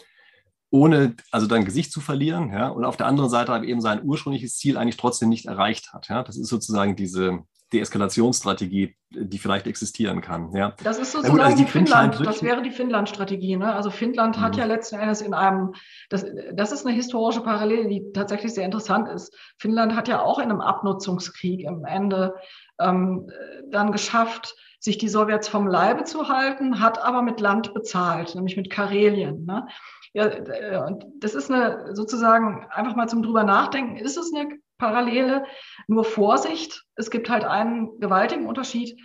ohne 0.71 1.17
also 1.31 1.47
dein 1.47 1.65
Gesicht 1.65 1.93
zu 1.93 2.01
verlieren, 2.01 2.53
ja, 2.53 2.69
und 2.69 2.85
auf 2.85 2.97
der 2.97 3.07
anderen 3.07 3.31
Seite 3.31 3.53
aber 3.53 3.65
eben 3.65 3.81
sein 3.81 4.03
ursprüngliches 4.05 4.57
Ziel 4.57 4.77
eigentlich 4.77 4.97
trotzdem 4.97 5.29
nicht 5.29 5.47
erreicht 5.47 5.93
hat. 5.93 6.09
Ja. 6.09 6.23
Das 6.23 6.37
ist 6.37 6.49
sozusagen 6.49 6.97
diese 6.97 7.41
Deeskalationsstrategie, 7.73 8.97
die 9.11 9.39
vielleicht 9.39 9.67
existieren 9.67 10.21
kann. 10.21 10.53
Ja. 10.55 10.75
Das 10.83 10.99
ist 10.99 11.13
sozusagen 11.13 11.37
gut, 11.37 11.45
also 11.45 11.57
die 11.57 11.71
Finnland, 11.71 12.25
das 12.25 12.43
wäre 12.43 12.63
die 12.63 12.71
Finnland-Strategie. 12.71 13.57
Ne? 13.57 13.73
Also 13.73 13.91
Finnland 13.91 14.37
mhm. 14.37 14.41
hat 14.41 14.57
ja 14.57 14.65
letzten 14.65 14.97
Endes 14.97 15.21
in 15.21 15.35
einem, 15.35 15.75
das, 16.09 16.27
das 16.53 16.73
ist 16.73 16.87
eine 16.87 16.95
historische 16.95 17.43
Parallele, 17.43 17.89
die 17.89 18.13
tatsächlich 18.13 18.55
sehr 18.55 18.65
interessant 18.65 19.09
ist. 19.09 19.35
Finnland 19.59 19.95
hat 19.95 20.09
ja 20.09 20.21
auch 20.21 20.39
in 20.39 20.51
einem 20.51 20.61
Abnutzungskrieg 20.61 21.67
am 21.67 21.85
Ende 21.85 22.35
ähm, 22.81 23.31
dann 23.71 23.93
geschafft, 23.93 24.57
sich 24.81 24.97
die 24.97 25.09
Sowjets 25.09 25.47
vom 25.47 25.67
Leibe 25.67 26.05
zu 26.05 26.29
halten, 26.29 26.81
hat 26.81 27.03
aber 27.05 27.23
mit 27.23 27.39
Land 27.39 27.75
bezahlt, 27.75 28.35
nämlich 28.35 28.57
mit 28.57 28.71
Karelien. 28.71 29.45
Ne? 29.45 29.67
Ja, 30.13 30.27
äh, 30.27 30.83
und 30.87 31.05
das 31.19 31.35
ist 31.35 31.51
eine 31.51 31.95
sozusagen 31.95 32.67
einfach 32.71 32.97
mal 32.97 33.09
zum 33.09 33.23
drüber 33.23 33.45
nachdenken, 33.45 33.97
ist 33.97 34.17
es 34.17 34.33
eine 34.35 34.59
Parallele? 34.79 35.45
Nur 35.87 36.05
Vorsicht, 36.05 36.85
es 36.97 37.11
gibt 37.11 37.31
halt 37.31 37.45
einen 37.45 38.01
gewaltigen 38.01 38.47
Unterschied. 38.47 38.99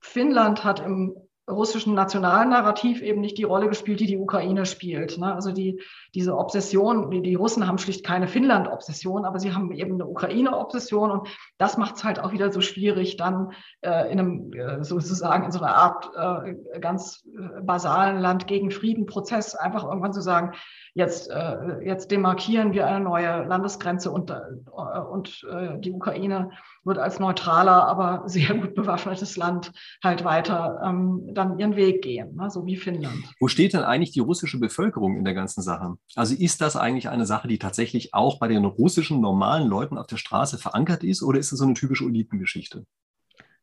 Finnland 0.00 0.64
hat 0.64 0.80
im 0.80 1.16
russischen 1.48 1.94
Nationalnarrativ 1.94 3.02
eben 3.02 3.20
nicht 3.20 3.36
die 3.36 3.44
Rolle 3.44 3.68
gespielt, 3.68 4.00
die 4.00 4.06
die 4.06 4.16
Ukraine 4.16 4.64
spielt. 4.64 5.18
Ne? 5.18 5.34
Also 5.34 5.52
die, 5.52 5.80
diese 6.14 6.36
Obsession, 6.36 7.10
die, 7.10 7.20
die 7.20 7.34
Russen 7.34 7.66
haben 7.66 7.78
schlicht 7.78 8.04
keine 8.04 8.28
Finnland-Obsession, 8.28 9.24
aber 9.24 9.38
sie 9.38 9.52
haben 9.52 9.70
eben 9.72 9.94
eine 9.94 10.06
Ukraine-Obsession 10.06 11.10
und 11.10 11.28
das 11.58 11.76
macht 11.76 11.96
es 11.96 12.04
halt 12.04 12.18
auch 12.18 12.32
wieder 12.32 12.50
so 12.50 12.62
schwierig, 12.62 13.16
dann 13.16 13.52
äh, 13.82 14.10
in 14.10 14.18
einem 14.18 14.52
äh, 14.54 14.82
sozusagen 14.82 15.44
in 15.44 15.52
so 15.52 15.60
einer 15.60 15.74
Art 15.74 16.10
äh, 16.16 16.78
ganz 16.80 17.24
äh, 17.26 17.60
basalen 17.60 18.20
Land 18.20 18.46
gegen 18.46 18.70
Frieden-Prozess 18.70 19.54
einfach 19.54 19.84
irgendwann 19.84 20.14
zu 20.14 20.22
sagen, 20.22 20.52
jetzt, 20.94 21.30
äh, 21.30 21.84
jetzt 21.84 22.10
demarkieren 22.10 22.72
wir 22.72 22.86
eine 22.86 23.04
neue 23.04 23.44
Landesgrenze 23.44 24.10
und, 24.10 24.30
äh, 24.30 24.98
und 25.10 25.46
die 25.80 25.92
Ukraine 25.92 26.50
wird 26.84 26.98
als 26.98 27.18
neutraler, 27.18 27.86
aber 27.86 28.22
sehr 28.26 28.54
gut 28.54 28.74
bewaffnetes 28.74 29.36
Land 29.36 29.72
halt 30.02 30.24
weiter 30.24 30.80
ähm, 30.84 31.28
dann 31.32 31.58
ihren 31.58 31.76
Weg 31.76 32.02
gehen, 32.02 32.36
ne? 32.36 32.50
so 32.50 32.64
wie 32.66 32.76
Finnland. 32.76 33.24
Wo 33.40 33.48
steht 33.48 33.74
denn 33.74 33.82
eigentlich 33.82 34.12
die 34.12 34.20
russische 34.20 34.58
Bevölkerung 34.58 35.16
in 35.16 35.24
der 35.24 35.34
ganzen 35.34 35.62
Sache? 35.62 35.96
Also 36.14 36.34
ist 36.34 36.60
das 36.60 36.76
eigentlich 36.76 37.08
eine 37.08 37.26
Sache, 37.26 37.48
die 37.48 37.58
tatsächlich 37.58 38.14
auch 38.14 38.38
bei 38.38 38.48
den 38.48 38.64
russischen 38.64 39.20
normalen 39.20 39.68
Leuten 39.68 39.98
auf 39.98 40.06
der 40.06 40.16
Straße 40.16 40.58
verankert 40.58 41.04
ist 41.04 41.22
oder 41.22 41.38
ist 41.38 41.52
es 41.52 41.58
so 41.58 41.64
eine 41.64 41.74
typische 41.74 42.04
Elitengeschichte? 42.04 42.84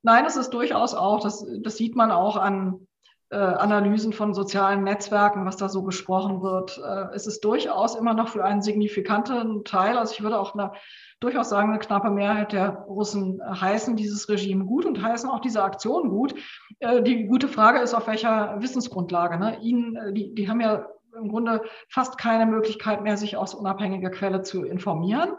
Nein, 0.04 0.26
es 0.26 0.36
ist 0.36 0.50
durchaus 0.50 0.96
auch, 0.96 1.22
das, 1.22 1.46
das 1.62 1.78
sieht 1.78 1.96
man 1.96 2.12
auch 2.12 2.36
an 2.36 2.88
äh, 3.32 3.36
Analysen 3.36 4.14
von 4.14 4.34
sozialen 4.34 4.84
Netzwerken, 4.84 5.46
was 5.46 5.58
da 5.58 5.70
so 5.70 5.82
besprochen 5.84 6.42
wird. 6.42 6.78
Äh, 6.78 7.16
es 7.16 7.28
ist 7.28 7.44
durchaus 7.44 7.96
immer 7.96 8.14
noch 8.14 8.28
für 8.28 8.44
einen 8.44 8.62
signifikanten 8.62 9.64
Teil, 9.64 9.98
also 9.98 10.14
ich 10.14 10.22
würde 10.22 10.40
auch 10.40 10.54
eine 10.54 10.74
durchaus 11.22 11.50
sagen, 11.50 11.70
eine 11.70 11.80
knappe 11.80 12.10
Mehrheit 12.10 12.52
der 12.52 12.84
Russen 12.88 13.40
heißen 13.44 13.96
dieses 13.96 14.28
Regime 14.28 14.66
gut 14.66 14.86
und 14.86 15.02
heißen 15.02 15.30
auch 15.30 15.40
diese 15.40 15.64
Aktion 15.64 16.10
gut. 16.10 16.36
Äh, 16.80 17.02
die 17.04 17.26
gute 17.26 17.48
Frage 17.48 17.80
ist, 17.80 17.94
auf 17.94 18.08
welcher 18.08 18.62
Wissensgrundlage. 18.62 19.40
Ne? 19.40 19.60
Ihnen, 19.62 19.96
äh, 19.96 20.14
die, 20.14 20.36
die 20.36 20.50
haben 20.50 20.60
ja 20.60 20.88
im 21.16 21.30
Grunde 21.30 21.62
fast 21.90 22.18
keine 22.18 22.46
Möglichkeit 22.46 23.02
mehr, 23.02 23.18
sich 23.18 23.38
aus 23.38 23.54
unabhängiger 23.54 24.10
Quelle 24.10 24.42
zu 24.42 24.64
informieren. 24.64 25.32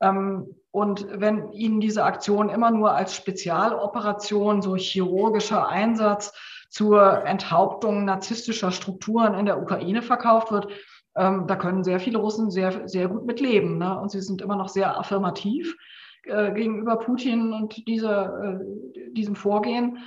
Ähm, 0.00 0.54
und 0.70 1.06
wenn 1.10 1.50
Ihnen 1.52 1.80
diese 1.80 2.04
Aktion 2.04 2.48
immer 2.48 2.70
nur 2.70 2.92
als 2.94 3.14
Spezialoperation, 3.14 4.60
so 4.60 4.76
chirurgischer 4.76 5.68
Einsatz 5.68 6.32
zur 6.74 7.24
Enthauptung 7.24 8.04
narzisstischer 8.04 8.72
Strukturen 8.72 9.34
in 9.34 9.46
der 9.46 9.62
Ukraine 9.62 10.02
verkauft 10.02 10.50
wird, 10.50 10.72
ähm, 11.16 11.46
da 11.46 11.54
können 11.54 11.84
sehr 11.84 12.00
viele 12.00 12.18
Russen 12.18 12.50
sehr, 12.50 12.88
sehr 12.88 13.06
gut 13.06 13.26
mit 13.26 13.38
leben. 13.38 13.78
Ne? 13.78 13.96
Und 14.00 14.10
sie 14.10 14.20
sind 14.20 14.42
immer 14.42 14.56
noch 14.56 14.68
sehr 14.68 14.98
affirmativ 14.98 15.76
äh, 16.24 16.50
gegenüber 16.50 16.96
Putin 16.96 17.52
und 17.52 17.86
dieser, 17.86 18.58
äh, 18.58 19.12
diesem 19.12 19.36
Vorgehen. 19.36 19.98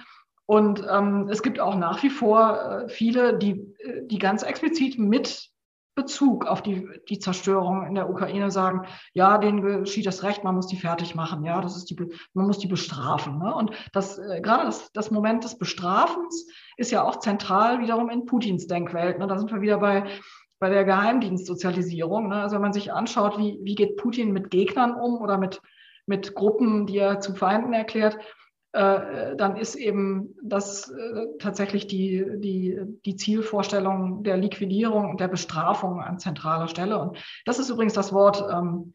Und 0.45 0.86
ähm, 0.91 1.30
es 1.30 1.41
gibt 1.41 1.61
auch 1.61 1.76
nach 1.76 2.03
wie 2.03 2.09
vor 2.09 2.59
äh, 2.59 2.89
viele, 2.89 3.38
die, 3.38 3.51
äh, 3.80 4.05
die 4.05 4.20
ganz 4.20 4.43
explizit 4.43 4.99
mit 4.99 5.49
Bezug 5.98 6.45
auf 6.45 6.62
die, 6.62 6.88
die 7.10 7.20
Zerstörung 7.20 7.86
in 7.86 7.95
der 7.95 8.10
Ukraine 8.10 8.52
sagen, 8.52 8.84
ja, 9.14 9.38
denen 9.38 9.62
geschieht 9.62 10.06
das 10.06 10.24
Recht, 10.24 10.45
man 10.45 10.56
muss 10.56 10.68
die 10.68 10.78
fertig 10.78 11.16
machen, 11.16 11.43
ja, 11.43 11.60
das 11.60 11.76
ist 11.76 11.89
die, 11.89 11.98
man 12.34 12.48
muss 12.48 12.60
die 12.60 12.68
bestrafen. 12.68 13.39
Ne? 13.39 13.54
Und 13.54 13.72
das, 13.91 14.18
äh, 14.18 14.39
gerade 14.39 14.66
das, 14.66 14.93
das 14.93 15.12
Moment 15.12 15.43
des 15.43 15.58
Bestrafens 15.58 16.48
ist 16.78 16.91
ja 16.91 17.04
auch 17.04 17.20
zentral 17.20 17.82
wiederum 17.82 18.10
in 18.10 18.26
Putins 18.26 18.68
Denkwelt. 18.68 19.20
Ne? 19.20 19.28
Da 19.28 19.38
sind 19.38 19.52
wir 19.52 19.60
wieder 19.60 19.80
bei 19.80 20.06
bei 20.60 20.70
der 20.70 20.86
Geheimdienstsozialisierung. 20.86 22.30
Ne? 22.30 22.41
Also 22.41 22.56
wenn 22.56 22.64
man 22.64 22.74
sich 22.74 22.91
anschaut, 22.91 23.38
wie, 23.38 23.60
wie 23.62 23.76
geht 23.76 23.98
Putin 23.98 24.32
mit 24.32 24.50
Gegnern 24.50 24.93
um 24.93 25.22
oder 25.22 25.38
mit, 25.38 25.62
mit 26.06 26.34
Gruppen, 26.34 26.88
die 26.88 26.98
er 26.98 27.20
zu 27.20 27.36
Feinden 27.36 27.74
erklärt, 27.74 28.18
dann 28.74 29.55
ist 29.57 29.76
eben 29.76 30.36
das 30.43 30.89
äh, 30.91 31.26
tatsächlich 31.39 31.88
die, 31.88 32.26
die, 32.38 32.78
die 33.05 33.15
Zielvorstellung 33.15 34.24
der 34.24 34.38
Liquidierung 34.38 35.09
und 35.09 35.20
der 35.20 35.30
Bestrafung 35.30 36.01
an 36.01 36.20
zentraler 36.20 36.68
Stelle. 36.68 36.99
Und 36.99 37.18
das 37.45 37.59
ist 37.59 37.70
übrigens 37.70 37.93
das 37.93 38.13
Wort 38.13 38.43
ähm, 38.51 38.91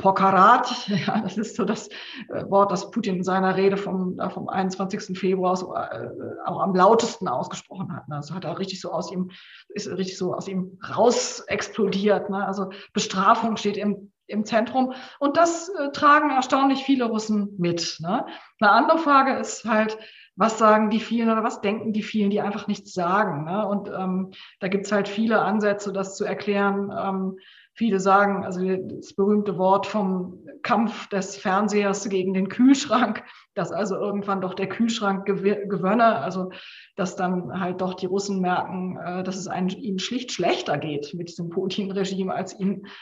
Pokarat, 0.00 0.88
ja, 1.06 1.20
das 1.20 1.36
ist 1.36 1.56
so 1.56 1.64
das 1.64 1.88
äh, 2.28 2.44
Wort, 2.48 2.72
das 2.72 2.90
Putin 2.90 3.16
in 3.16 3.24
seiner 3.24 3.56
Rede 3.56 3.76
vom, 3.76 4.18
äh, 4.18 4.30
vom 4.30 4.48
21. 4.48 5.16
Februar 5.16 5.56
so, 5.56 5.74
äh, 5.74 6.08
auch 6.46 6.60
am 6.60 6.74
lautesten 6.74 7.28
ausgesprochen 7.28 7.94
hat. 7.94 8.08
Ne? 8.08 8.16
Also 8.16 8.34
hat 8.34 8.44
er 8.44 8.58
richtig 8.58 8.80
so 8.80 8.90
aus 8.90 9.12
ihm, 9.12 9.30
ist 9.68 9.88
richtig 9.88 10.18
so 10.18 10.34
aus 10.34 10.48
ihm 10.48 10.78
raus 10.96 11.40
explodiert. 11.46 12.30
Ne? 12.30 12.44
Also 12.44 12.70
Bestrafung 12.94 13.56
steht 13.56 13.76
im, 13.76 14.10
im 14.30 14.44
Zentrum. 14.44 14.94
Und 15.18 15.36
das 15.36 15.68
äh, 15.68 15.90
tragen 15.92 16.30
erstaunlich 16.30 16.84
viele 16.84 17.04
Russen 17.04 17.54
mit. 17.58 17.98
Ne? 18.00 18.26
Eine 18.60 18.70
andere 18.70 18.98
Frage 18.98 19.38
ist 19.38 19.64
halt, 19.64 19.98
was 20.36 20.58
sagen 20.58 20.88
die 20.90 21.00
vielen 21.00 21.28
oder 21.30 21.44
was 21.44 21.60
denken 21.60 21.92
die 21.92 22.02
vielen, 22.02 22.30
die 22.30 22.40
einfach 22.40 22.66
nichts 22.66 22.94
sagen. 22.94 23.44
Ne? 23.44 23.66
Und 23.66 23.88
ähm, 23.88 24.30
da 24.60 24.68
gibt 24.68 24.86
es 24.86 24.92
halt 24.92 25.08
viele 25.08 25.42
Ansätze, 25.42 25.92
das 25.92 26.16
zu 26.16 26.24
erklären. 26.24 26.90
Ähm, 26.96 27.38
Viele 27.80 27.98
sagen, 27.98 28.44
also 28.44 28.60
das 28.60 29.14
berühmte 29.14 29.56
Wort 29.56 29.86
vom 29.86 30.38
Kampf 30.62 31.08
des 31.08 31.38
Fernsehers 31.38 32.06
gegen 32.10 32.34
den 32.34 32.50
Kühlschrank, 32.50 33.24
dass 33.54 33.72
also 33.72 33.94
irgendwann 33.96 34.42
doch 34.42 34.52
der 34.52 34.68
Kühlschrank 34.68 35.24
gewönne, 35.24 36.16
also 36.16 36.50
dass 36.96 37.16
dann 37.16 37.58
halt 37.58 37.80
doch 37.80 37.94
die 37.94 38.04
Russen 38.04 38.42
merken, 38.42 38.98
äh, 39.02 39.22
dass 39.22 39.36
es 39.36 39.48
ihnen 39.48 39.98
schlicht 39.98 40.30
schlechter 40.30 40.76
geht 40.76 41.14
mit 41.14 41.30
diesem 41.30 41.48
Putin-Regime, 41.48 42.34
als, 42.34 42.54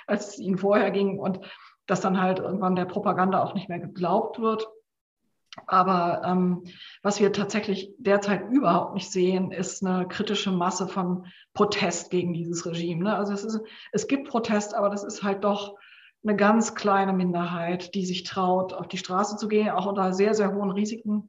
als 0.07 0.29
es 0.29 0.39
ihnen 0.39 0.59
vorher 0.59 0.93
ging 0.93 1.19
und 1.19 1.41
dass 1.89 2.01
dann 2.01 2.23
halt 2.23 2.39
irgendwann 2.39 2.77
der 2.77 2.85
Propaganda 2.85 3.43
auch 3.43 3.55
nicht 3.55 3.69
mehr 3.69 3.81
geglaubt 3.81 4.39
wird. 4.39 4.69
Aber 5.67 6.23
ähm, 6.25 6.65
was 7.03 7.21
wir 7.21 7.33
tatsächlich 7.33 7.93
derzeit 7.99 8.51
überhaupt 8.51 8.95
nicht 8.95 9.11
sehen, 9.11 9.51
ist 9.51 9.85
eine 9.85 10.07
kritische 10.07 10.51
Masse 10.51 10.89
von 10.89 11.27
Protest 11.55 12.11
gegen 12.11 12.35
dieses 12.35 12.67
Regime. 12.67 13.05
Ne? 13.05 13.17
Also 13.17 13.33
es, 13.33 13.45
ist, 13.45 13.61
es 13.93 14.07
gibt 14.07 14.29
Protest, 14.29 14.75
aber 14.75 14.91
das 14.91 15.05
ist 15.05 15.23
halt 15.23 15.45
doch 15.45 15.77
eine 16.25 16.37
ganz 16.37 16.75
kleine 16.75 17.13
Minderheit, 17.13 17.95
die 17.95 18.05
sich 18.05 18.25
traut, 18.25 18.73
auf 18.73 18.89
die 18.89 18.99
Straße 18.99 19.37
zu 19.37 19.49
gehen, 19.49 19.71
auch 19.71 19.87
unter 19.87 20.13
sehr, 20.13 20.35
sehr 20.35 20.55
hohen 20.55 20.71
Risiken. 20.71 21.29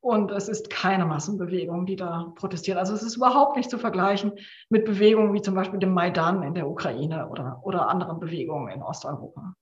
Und 0.00 0.30
es 0.30 0.48
ist 0.48 0.70
keine 0.70 1.04
Massenbewegung, 1.04 1.84
die 1.84 1.96
da 1.96 2.32
protestiert. 2.34 2.78
Also 2.78 2.94
es 2.94 3.02
ist 3.02 3.16
überhaupt 3.16 3.56
nicht 3.56 3.70
zu 3.70 3.76
vergleichen 3.76 4.32
mit 4.70 4.86
Bewegungen 4.86 5.34
wie 5.34 5.42
zum 5.42 5.54
Beispiel 5.54 5.78
dem 5.78 5.92
Maidan 5.92 6.42
in 6.42 6.54
der 6.54 6.68
Ukraine 6.68 7.28
oder, 7.28 7.60
oder 7.62 7.88
anderen 7.88 8.18
Bewegungen 8.18 8.72
in 8.72 8.82
Osteuropa. 8.82 9.54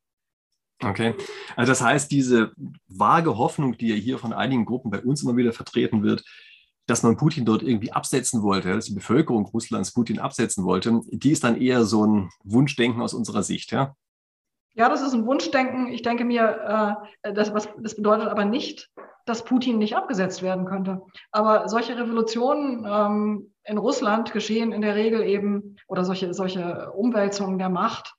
Okay, 0.83 1.15
also 1.57 1.73
das 1.73 1.83
heißt, 1.83 2.11
diese 2.11 2.53
vage 2.87 3.37
Hoffnung, 3.37 3.77
die 3.77 3.89
ja 3.89 3.97
hier 3.97 4.19
von 4.19 4.33
einigen 4.33 4.65
Gruppen 4.65 4.91
bei 4.91 5.01
uns 5.01 5.23
immer 5.23 5.37
wieder 5.37 5.53
vertreten 5.53 6.05
wird, 6.05 6.25
dass 6.87 7.03
man 7.03 7.17
Putin 7.17 7.45
dort 7.45 7.63
irgendwie 7.63 7.93
absetzen 7.93 8.43
wollte, 8.43 8.73
dass 8.73 8.87
die 8.87 8.95
Bevölkerung 8.95 9.47
Russlands 9.47 9.93
Putin 9.93 10.21
absetzen 10.21 10.65
wollte, 10.65 11.01
die 11.11 11.33
ist 11.33 11.45
dann 11.45 11.61
eher 11.61 11.85
so 11.85 12.07
ein 12.07 12.31
Wunschdenken 12.45 13.03
aus 13.03 13.13
unserer 13.13 13.43
Sicht, 13.43 13.73
ja? 13.73 13.95
Ja, 14.75 14.89
das 14.89 15.03
ist 15.03 15.13
ein 15.13 15.27
Wunschdenken. 15.27 15.89
Ich 15.89 16.03
denke 16.03 16.25
mir, 16.25 16.97
äh, 17.23 17.33
das, 17.35 17.53
was, 17.53 17.69
das 17.83 17.97
bedeutet 17.97 18.29
aber 18.29 18.45
nicht, 18.45 18.91
dass 19.27 19.45
Putin 19.45 19.79
nicht 19.79 19.97
abgesetzt 19.97 20.41
werden 20.41 20.65
könnte. 20.65 21.03
Aber 21.33 21.69
solche 21.69 21.97
Revolutionen 21.97 22.87
ähm, 22.89 23.53
in 23.65 23.77
Russland 23.77 24.33
geschehen 24.33 24.73
in 24.73 24.81
der 24.81 24.95
Regel 24.95 25.23
eben, 25.23 25.77
oder 25.89 26.05
solche, 26.05 26.33
solche 26.33 26.93
Umwälzungen 26.93 27.59
der 27.59 27.69
Macht 27.69 28.15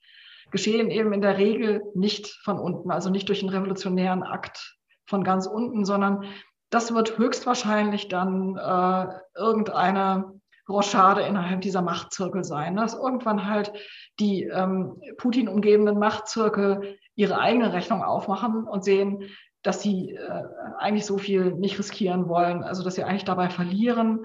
geschehen 0.50 0.90
eben 0.90 1.12
in 1.12 1.20
der 1.20 1.38
Regel 1.38 1.82
nicht 1.94 2.28
von 2.44 2.58
unten, 2.58 2.90
also 2.90 3.10
nicht 3.10 3.28
durch 3.28 3.40
einen 3.40 3.50
revolutionären 3.50 4.22
Akt 4.22 4.76
von 5.06 5.24
ganz 5.24 5.46
unten, 5.46 5.84
sondern 5.84 6.24
das 6.70 6.94
wird 6.94 7.18
höchstwahrscheinlich 7.18 8.08
dann 8.08 8.56
äh, 8.56 9.06
irgendeine 9.38 10.40
Rochade 10.68 11.22
innerhalb 11.22 11.60
dieser 11.62 11.82
Machtzirkel 11.82 12.44
sein, 12.44 12.76
dass 12.76 12.94
irgendwann 12.94 13.48
halt 13.48 13.72
die 14.20 14.44
ähm, 14.44 15.02
Putin 15.18 15.48
umgebenden 15.48 15.98
Machtzirkel 15.98 16.96
ihre 17.16 17.38
eigene 17.38 17.72
Rechnung 17.72 18.04
aufmachen 18.04 18.64
und 18.64 18.84
sehen, 18.84 19.24
dass 19.62 19.82
sie 19.82 20.12
äh, 20.12 20.42
eigentlich 20.78 21.06
so 21.06 21.18
viel 21.18 21.52
nicht 21.52 21.78
riskieren 21.78 22.28
wollen, 22.28 22.62
also 22.62 22.82
dass 22.82 22.94
sie 22.94 23.04
eigentlich 23.04 23.24
dabei 23.24 23.50
verlieren 23.50 24.24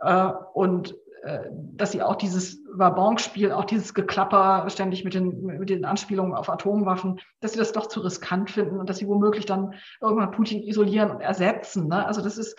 äh, 0.00 0.30
und 0.52 0.96
dass 1.74 1.92
sie 1.92 2.02
auch 2.02 2.16
dieses 2.16 2.62
Wabonspiel, 2.70 3.52
auch 3.52 3.64
dieses 3.64 3.94
Geklapper 3.94 4.68
ständig 4.68 5.04
mit 5.04 5.14
den, 5.14 5.44
mit 5.44 5.70
den 5.70 5.84
Anspielungen 5.84 6.34
auf 6.34 6.50
Atomwaffen, 6.50 7.20
dass 7.40 7.52
sie 7.52 7.58
das 7.58 7.72
doch 7.72 7.86
zu 7.86 8.00
riskant 8.00 8.50
finden 8.50 8.78
und 8.78 8.90
dass 8.90 8.98
sie 8.98 9.08
womöglich 9.08 9.46
dann 9.46 9.74
irgendwann 10.00 10.32
Putin 10.32 10.62
isolieren 10.62 11.10
und 11.10 11.20
ersetzen. 11.20 11.88
Ne? 11.88 12.04
Also 12.04 12.20
das 12.20 12.36
ist, 12.36 12.58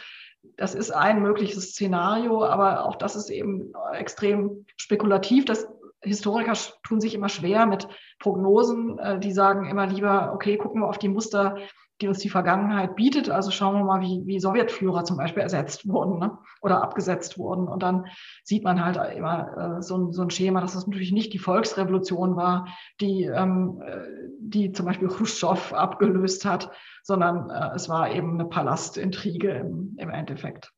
das 0.58 0.74
ist 0.74 0.92
ein 0.92 1.22
mögliches 1.22 1.72
Szenario, 1.72 2.44
aber 2.44 2.86
auch 2.86 2.96
das 2.96 3.16
ist 3.16 3.30
eben 3.30 3.74
extrem 3.94 4.66
spekulativ. 4.78 5.46
Das 5.46 5.68
Historiker 6.02 6.54
tun 6.84 7.02
sich 7.02 7.14
immer 7.14 7.30
schwer 7.30 7.66
mit 7.66 7.88
Prognosen. 8.20 8.98
Äh, 9.00 9.20
die 9.20 9.32
sagen 9.32 9.70
immer 9.70 9.88
lieber, 9.88 10.32
okay, 10.34 10.58
gucken 10.58 10.82
wir 10.82 10.88
auf 10.88 10.98
die 10.98 11.10
Muster 11.10 11.58
die 12.02 12.08
uns 12.08 12.20
die 12.20 12.30
Vergangenheit 12.30 12.96
bietet. 12.96 13.30
Also 13.30 13.52
schauen 13.52 13.76
wir 13.76 13.84
mal, 13.84 14.02
wie, 14.02 14.24
wie 14.26 14.40
Sowjetführer 14.40 15.06
zum 15.06 15.18
Beispiel 15.18 15.44
ersetzt 15.44 15.88
wurden 15.88 16.20
ne? 16.20 16.38
oder 16.62 16.82
abgesetzt 16.82 17.38
wurden. 17.38 17.68
Und 17.68 17.84
dann 17.84 18.08
sieht 18.44 18.64
man 18.64 18.84
halt 18.84 18.98
immer 19.16 19.78
äh, 19.78 19.82
so, 19.82 19.98
ein, 19.98 20.12
so 20.12 20.22
ein 20.22 20.30
Schema, 20.30 20.62
dass 20.62 20.74
das 20.74 20.88
natürlich 20.88 21.12
nicht 21.12 21.34
die 21.34 21.40
Volksrevolution 21.40 22.36
war, 22.36 22.68
die, 23.00 23.24
ähm, 23.24 23.82
äh, 23.86 24.02
die 24.40 24.72
zum 24.72 24.86
Beispiel 24.86 25.08
Khrushchev 25.08 25.74
abgelöst 25.74 26.46
hat, 26.46 26.72
sondern 27.04 27.50
äh, 27.50 27.76
es 27.76 27.88
war 27.88 28.12
eben 28.12 28.34
eine 28.34 28.50
Palastintrige 28.50 29.52
im, 29.52 29.96
im 29.98 30.10
Endeffekt. 30.10 30.72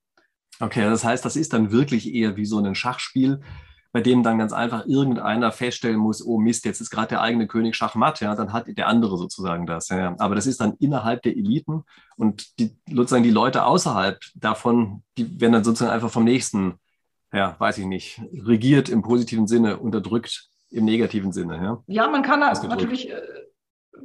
Okay, 0.59 0.89
das 0.89 1.03
heißt, 1.03 1.24
das 1.24 1.36
ist 1.36 1.53
dann 1.53 1.72
wirklich 1.72 2.13
eher 2.13 2.36
wie 2.36 2.45
so 2.45 2.59
ein 2.59 2.76
Schachspiel, 2.76 3.41
bei 3.97 4.01
dem 4.01 4.21
dann 4.21 4.37
ganz 4.37 4.53
einfach 4.53 4.85
irgendeiner 4.85 5.51
feststellen 5.51 5.97
muss, 5.97 6.23
oh 6.23 6.37
Mist, 6.37 6.65
jetzt 6.65 6.81
ist 6.81 6.91
gerade 6.91 7.07
der 7.07 7.21
eigene 7.23 7.47
König 7.47 7.75
Schachmatt, 7.75 8.21
ja, 8.21 8.35
dann 8.35 8.53
hat 8.53 8.67
der 8.67 8.87
andere 8.87 9.17
sozusagen 9.17 9.65
das. 9.65 9.89
Ja. 9.89 10.13
Aber 10.19 10.35
das 10.35 10.45
ist 10.45 10.61
dann 10.61 10.75
innerhalb 10.77 11.23
der 11.23 11.35
Eliten 11.35 11.81
und 12.15 12.59
die, 12.59 12.77
sozusagen 12.87 13.23
die 13.23 13.31
Leute 13.31 13.65
außerhalb 13.65 14.19
davon, 14.35 15.01
die 15.17 15.41
werden 15.41 15.53
dann 15.53 15.63
sozusagen 15.63 15.91
einfach 15.91 16.11
vom 16.11 16.25
nächsten, 16.25 16.75
ja, 17.33 17.55
weiß 17.57 17.79
ich 17.79 17.87
nicht, 17.87 18.21
regiert 18.45 18.87
im 18.87 19.01
positiven 19.01 19.47
Sinne, 19.47 19.77
unterdrückt 19.77 20.47
im 20.69 20.85
negativen 20.85 21.31
Sinne. 21.31 21.55
Ja, 21.55 21.83
ja 21.87 22.07
man 22.07 22.21
kann 22.21 22.41
natürlich 22.41 23.09
äh, 23.09 23.15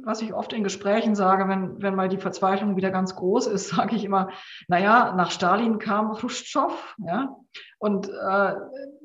was 0.03 0.21
ich 0.21 0.33
oft 0.33 0.53
in 0.53 0.63
Gesprächen 0.63 1.15
sage, 1.15 1.47
wenn, 1.47 1.81
wenn 1.81 1.95
mal 1.95 2.09
die 2.09 2.17
Verzweiflung 2.17 2.75
wieder 2.75 2.91
ganz 2.91 3.15
groß 3.15 3.47
ist, 3.47 3.69
sage 3.75 3.95
ich 3.95 4.05
immer, 4.05 4.29
naja, 4.67 5.13
nach 5.15 5.31
Stalin 5.31 5.79
kam 5.79 6.13
Khrushchev, 6.13 6.95
ja, 6.97 7.35
und 7.77 8.09
äh, 8.09 8.55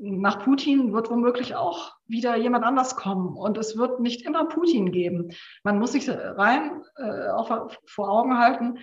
nach 0.00 0.44
Putin 0.44 0.92
wird 0.92 1.10
womöglich 1.10 1.56
auch 1.56 1.92
wieder 2.06 2.36
jemand 2.36 2.64
anders 2.64 2.94
kommen. 2.94 3.36
Und 3.36 3.58
es 3.58 3.76
wird 3.76 3.98
nicht 3.98 4.24
immer 4.24 4.46
Putin 4.46 4.92
geben. 4.92 5.30
Man 5.64 5.80
muss 5.80 5.92
sich 5.92 6.08
rein 6.08 6.82
äh, 6.96 7.28
auch 7.30 7.72
vor 7.86 8.08
Augen 8.08 8.38
halten, 8.38 8.78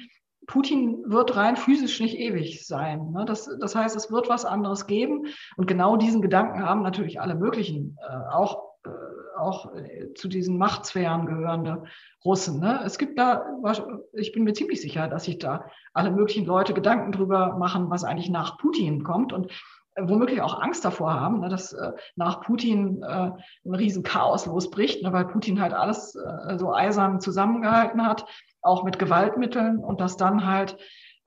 Putin 0.47 1.03
wird 1.07 1.35
rein 1.35 1.57
physisch 1.57 1.99
nicht 1.99 2.17
ewig 2.17 2.65
sein. 2.67 3.11
Ne? 3.11 3.25
Das, 3.25 3.49
das 3.59 3.75
heißt, 3.75 3.95
es 3.95 4.11
wird 4.11 4.29
was 4.29 4.45
anderes 4.45 4.87
geben. 4.87 5.27
Und 5.57 5.67
genau 5.67 5.97
diesen 5.97 6.21
Gedanken 6.21 6.63
haben 6.63 6.81
natürlich 6.81 7.19
alle 7.19 7.35
möglichen, 7.35 7.97
äh, 8.07 8.33
auch 8.33 8.74
auch 9.37 9.73
äh, 9.75 10.13
zu 10.13 10.27
diesen 10.27 10.57
Machtsphären 10.57 11.25
gehörende 11.25 11.83
Russen. 12.23 12.59
Ne? 12.59 12.81
Es 12.85 12.97
gibt 12.97 13.19
da, 13.19 13.45
ich 14.13 14.31
bin 14.31 14.43
mir 14.43 14.53
ziemlich 14.53 14.81
sicher, 14.81 15.07
dass 15.07 15.25
sich 15.25 15.37
da 15.37 15.65
alle 15.93 16.11
möglichen 16.11 16.45
Leute 16.45 16.73
Gedanken 16.73 17.11
drüber 17.11 17.57
machen, 17.57 17.89
was 17.89 18.03
eigentlich 18.03 18.29
nach 18.29 18.57
Putin 18.57 19.03
kommt 19.03 19.33
und 19.33 19.51
äh, 19.95 20.03
womöglich 20.07 20.41
auch 20.41 20.61
Angst 20.61 20.83
davor 20.85 21.13
haben, 21.19 21.39
ne, 21.39 21.49
dass 21.49 21.75
nach 22.15 22.41
Putin 22.41 23.03
ein 23.03 23.33
Riesenchaos 23.65 24.45
losbricht, 24.45 25.03
ne, 25.03 25.13
weil 25.13 25.25
Putin 25.25 25.61
halt 25.61 25.73
alles 25.73 26.17
so 26.57 26.73
eisern 26.73 27.21
zusammengehalten 27.21 28.05
hat, 28.05 28.25
auch 28.61 28.83
mit 28.83 28.99
Gewaltmitteln 28.99 29.79
und 29.79 30.01
dass 30.01 30.17
dann 30.17 30.45
halt 30.45 30.77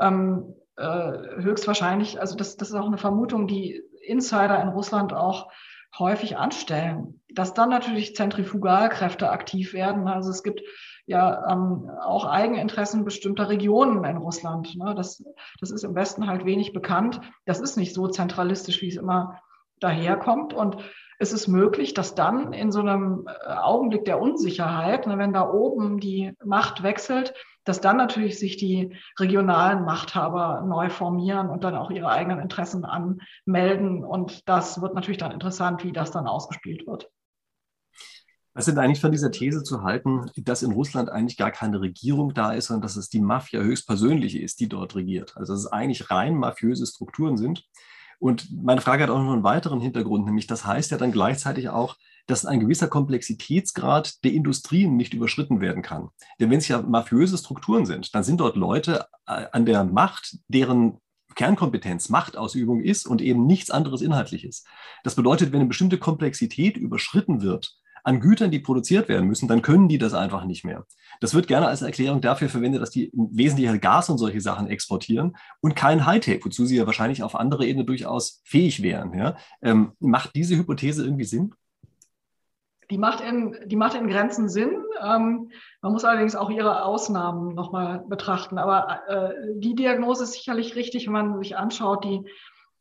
ähm, 0.00 0.54
höchstwahrscheinlich, 0.76 2.20
also 2.20 2.36
das, 2.36 2.56
das 2.56 2.68
ist 2.68 2.74
auch 2.74 2.86
eine 2.86 2.98
Vermutung, 2.98 3.48
die 3.48 3.82
Insider 4.08 4.60
in 4.62 4.68
Russland 4.68 5.12
auch 5.12 5.50
häufig 5.96 6.36
anstellen. 6.36 7.20
Dass 7.30 7.54
dann 7.54 7.68
natürlich 7.68 8.16
Zentrifugalkräfte 8.16 9.30
aktiv 9.30 9.72
werden. 9.72 10.08
Also 10.08 10.30
es 10.30 10.42
gibt 10.42 10.62
ja 11.06 11.50
ähm, 11.50 11.90
auch 12.02 12.24
Eigeninteressen 12.24 13.04
bestimmter 13.04 13.48
Regionen 13.48 14.04
in 14.04 14.16
Russland. 14.16 14.76
Ne? 14.76 14.94
Das, 14.94 15.22
das 15.60 15.70
ist 15.70 15.84
im 15.84 15.94
Westen 15.94 16.26
halt 16.26 16.44
wenig 16.44 16.72
bekannt. 16.72 17.20
Das 17.44 17.60
ist 17.60 17.76
nicht 17.76 17.94
so 17.94 18.08
zentralistisch, 18.08 18.82
wie 18.82 18.88
es 18.88 18.96
immer 18.96 19.40
daherkommt. 19.80 20.52
Und 20.52 20.78
es 21.18 21.32
ist 21.32 21.48
möglich, 21.48 21.94
dass 21.94 22.14
dann 22.14 22.52
in 22.52 22.70
so 22.72 22.80
einem 22.80 23.26
äh, 23.26 23.52
Augenblick 23.52 24.04
der 24.04 24.20
Unsicherheit, 24.20 25.06
ne, 25.06 25.18
wenn 25.18 25.32
da 25.32 25.50
oben 25.50 25.98
die 26.00 26.32
Macht 26.44 26.82
wechselt, 26.82 27.34
dass 27.68 27.82
dann 27.82 27.98
natürlich 27.98 28.38
sich 28.38 28.56
die 28.56 28.96
regionalen 29.18 29.84
Machthaber 29.84 30.64
neu 30.66 30.88
formieren 30.88 31.50
und 31.50 31.64
dann 31.64 31.74
auch 31.74 31.90
ihre 31.90 32.08
eigenen 32.08 32.40
Interessen 32.40 32.86
anmelden. 32.86 34.04
Und 34.04 34.48
das 34.48 34.80
wird 34.80 34.94
natürlich 34.94 35.18
dann 35.18 35.32
interessant, 35.32 35.84
wie 35.84 35.92
das 35.92 36.10
dann 36.10 36.26
ausgespielt 36.26 36.86
wird. 36.86 37.10
Was 38.54 38.64
denn 38.64 38.78
eigentlich 38.78 39.00
von 39.00 39.12
dieser 39.12 39.30
These 39.30 39.62
zu 39.62 39.82
halten, 39.82 40.30
dass 40.38 40.62
in 40.62 40.72
Russland 40.72 41.10
eigentlich 41.10 41.36
gar 41.36 41.50
keine 41.50 41.80
Regierung 41.80 42.32
da 42.32 42.52
ist, 42.54 42.66
sondern 42.66 42.82
dass 42.82 42.96
es 42.96 43.10
die 43.10 43.20
Mafia 43.20 43.60
höchstpersönlich 43.60 44.40
ist, 44.40 44.60
die 44.60 44.68
dort 44.68 44.96
regiert? 44.96 45.36
Also 45.36 45.52
dass 45.52 45.60
es 45.60 45.70
eigentlich 45.70 46.10
rein 46.10 46.34
mafiöse 46.34 46.86
Strukturen 46.86 47.36
sind. 47.36 47.64
Und 48.18 48.50
meine 48.50 48.80
Frage 48.80 49.04
hat 49.04 49.10
auch 49.10 49.22
noch 49.22 49.32
einen 49.32 49.44
weiteren 49.44 49.80
Hintergrund, 49.80 50.24
nämlich 50.24 50.46
das 50.46 50.64
heißt 50.64 50.90
ja 50.90 50.96
dann 50.96 51.12
gleichzeitig 51.12 51.68
auch, 51.68 51.96
dass 52.28 52.46
ein 52.46 52.60
gewisser 52.60 52.86
Komplexitätsgrad 52.88 54.22
der 54.22 54.32
Industrien 54.32 54.96
nicht 54.96 55.14
überschritten 55.14 55.60
werden 55.60 55.82
kann. 55.82 56.10
Denn 56.38 56.50
wenn 56.50 56.58
es 56.58 56.68
ja 56.68 56.80
mafiöse 56.80 57.36
Strukturen 57.36 57.86
sind, 57.86 58.14
dann 58.14 58.22
sind 58.22 58.38
dort 58.38 58.54
Leute 58.54 59.06
äh, 59.26 59.46
an 59.50 59.66
der 59.66 59.82
Macht, 59.84 60.36
deren 60.46 60.98
Kernkompetenz 61.34 62.08
Machtausübung 62.08 62.80
ist 62.80 63.06
und 63.06 63.22
eben 63.22 63.46
nichts 63.46 63.70
anderes 63.70 64.02
Inhaltliches. 64.02 64.64
Das 65.04 65.14
bedeutet, 65.14 65.52
wenn 65.52 65.60
eine 65.60 65.68
bestimmte 65.68 65.98
Komplexität 65.98 66.76
überschritten 66.76 67.42
wird, 67.42 67.76
an 68.04 68.20
Gütern, 68.20 68.50
die 68.50 68.60
produziert 68.60 69.08
werden 69.08 69.28
müssen, 69.28 69.48
dann 69.48 69.62
können 69.62 69.88
die 69.88 69.98
das 69.98 70.14
einfach 70.14 70.44
nicht 70.44 70.64
mehr. 70.64 70.86
Das 71.20 71.34
wird 71.34 71.46
gerne 71.46 71.68
als 71.68 71.82
Erklärung 71.82 72.20
dafür 72.20 72.48
verwendet, 72.48 72.80
dass 72.80 72.90
die 72.90 73.10
wesentlich 73.12 73.80
Gas 73.80 74.08
und 74.08 74.18
solche 74.18 74.40
Sachen 74.40 74.68
exportieren 74.68 75.36
und 75.60 75.76
kein 75.76 76.06
Hightech, 76.06 76.44
wozu 76.44 76.64
sie 76.64 76.76
ja 76.76 76.86
wahrscheinlich 76.86 77.22
auf 77.22 77.34
andere 77.34 77.66
Ebene 77.66 77.84
durchaus 77.84 78.40
fähig 78.44 78.82
wären. 78.82 79.12
Ja? 79.16 79.36
Ähm, 79.62 79.92
macht 79.98 80.34
diese 80.34 80.56
Hypothese 80.56 81.04
irgendwie 81.04 81.24
Sinn? 81.24 81.54
Die 82.90 82.98
macht 82.98 83.20
in, 83.20 83.56
die 83.66 83.76
macht 83.76 83.94
in 83.94 84.08
Grenzen 84.08 84.48
Sinn. 84.48 84.82
Ähm, 85.02 85.50
man 85.82 85.92
muss 85.92 86.04
allerdings 86.04 86.36
auch 86.36 86.50
ihre 86.50 86.84
Ausnahmen 86.84 87.54
nochmal 87.54 88.04
betrachten. 88.08 88.58
Aber 88.58 89.00
äh, 89.08 89.34
die 89.54 89.74
Diagnose 89.74 90.24
ist 90.24 90.32
sicherlich 90.32 90.74
richtig, 90.74 91.06
wenn 91.06 91.12
man 91.12 91.38
sich 91.38 91.56
anschaut, 91.56 92.04
die, 92.04 92.24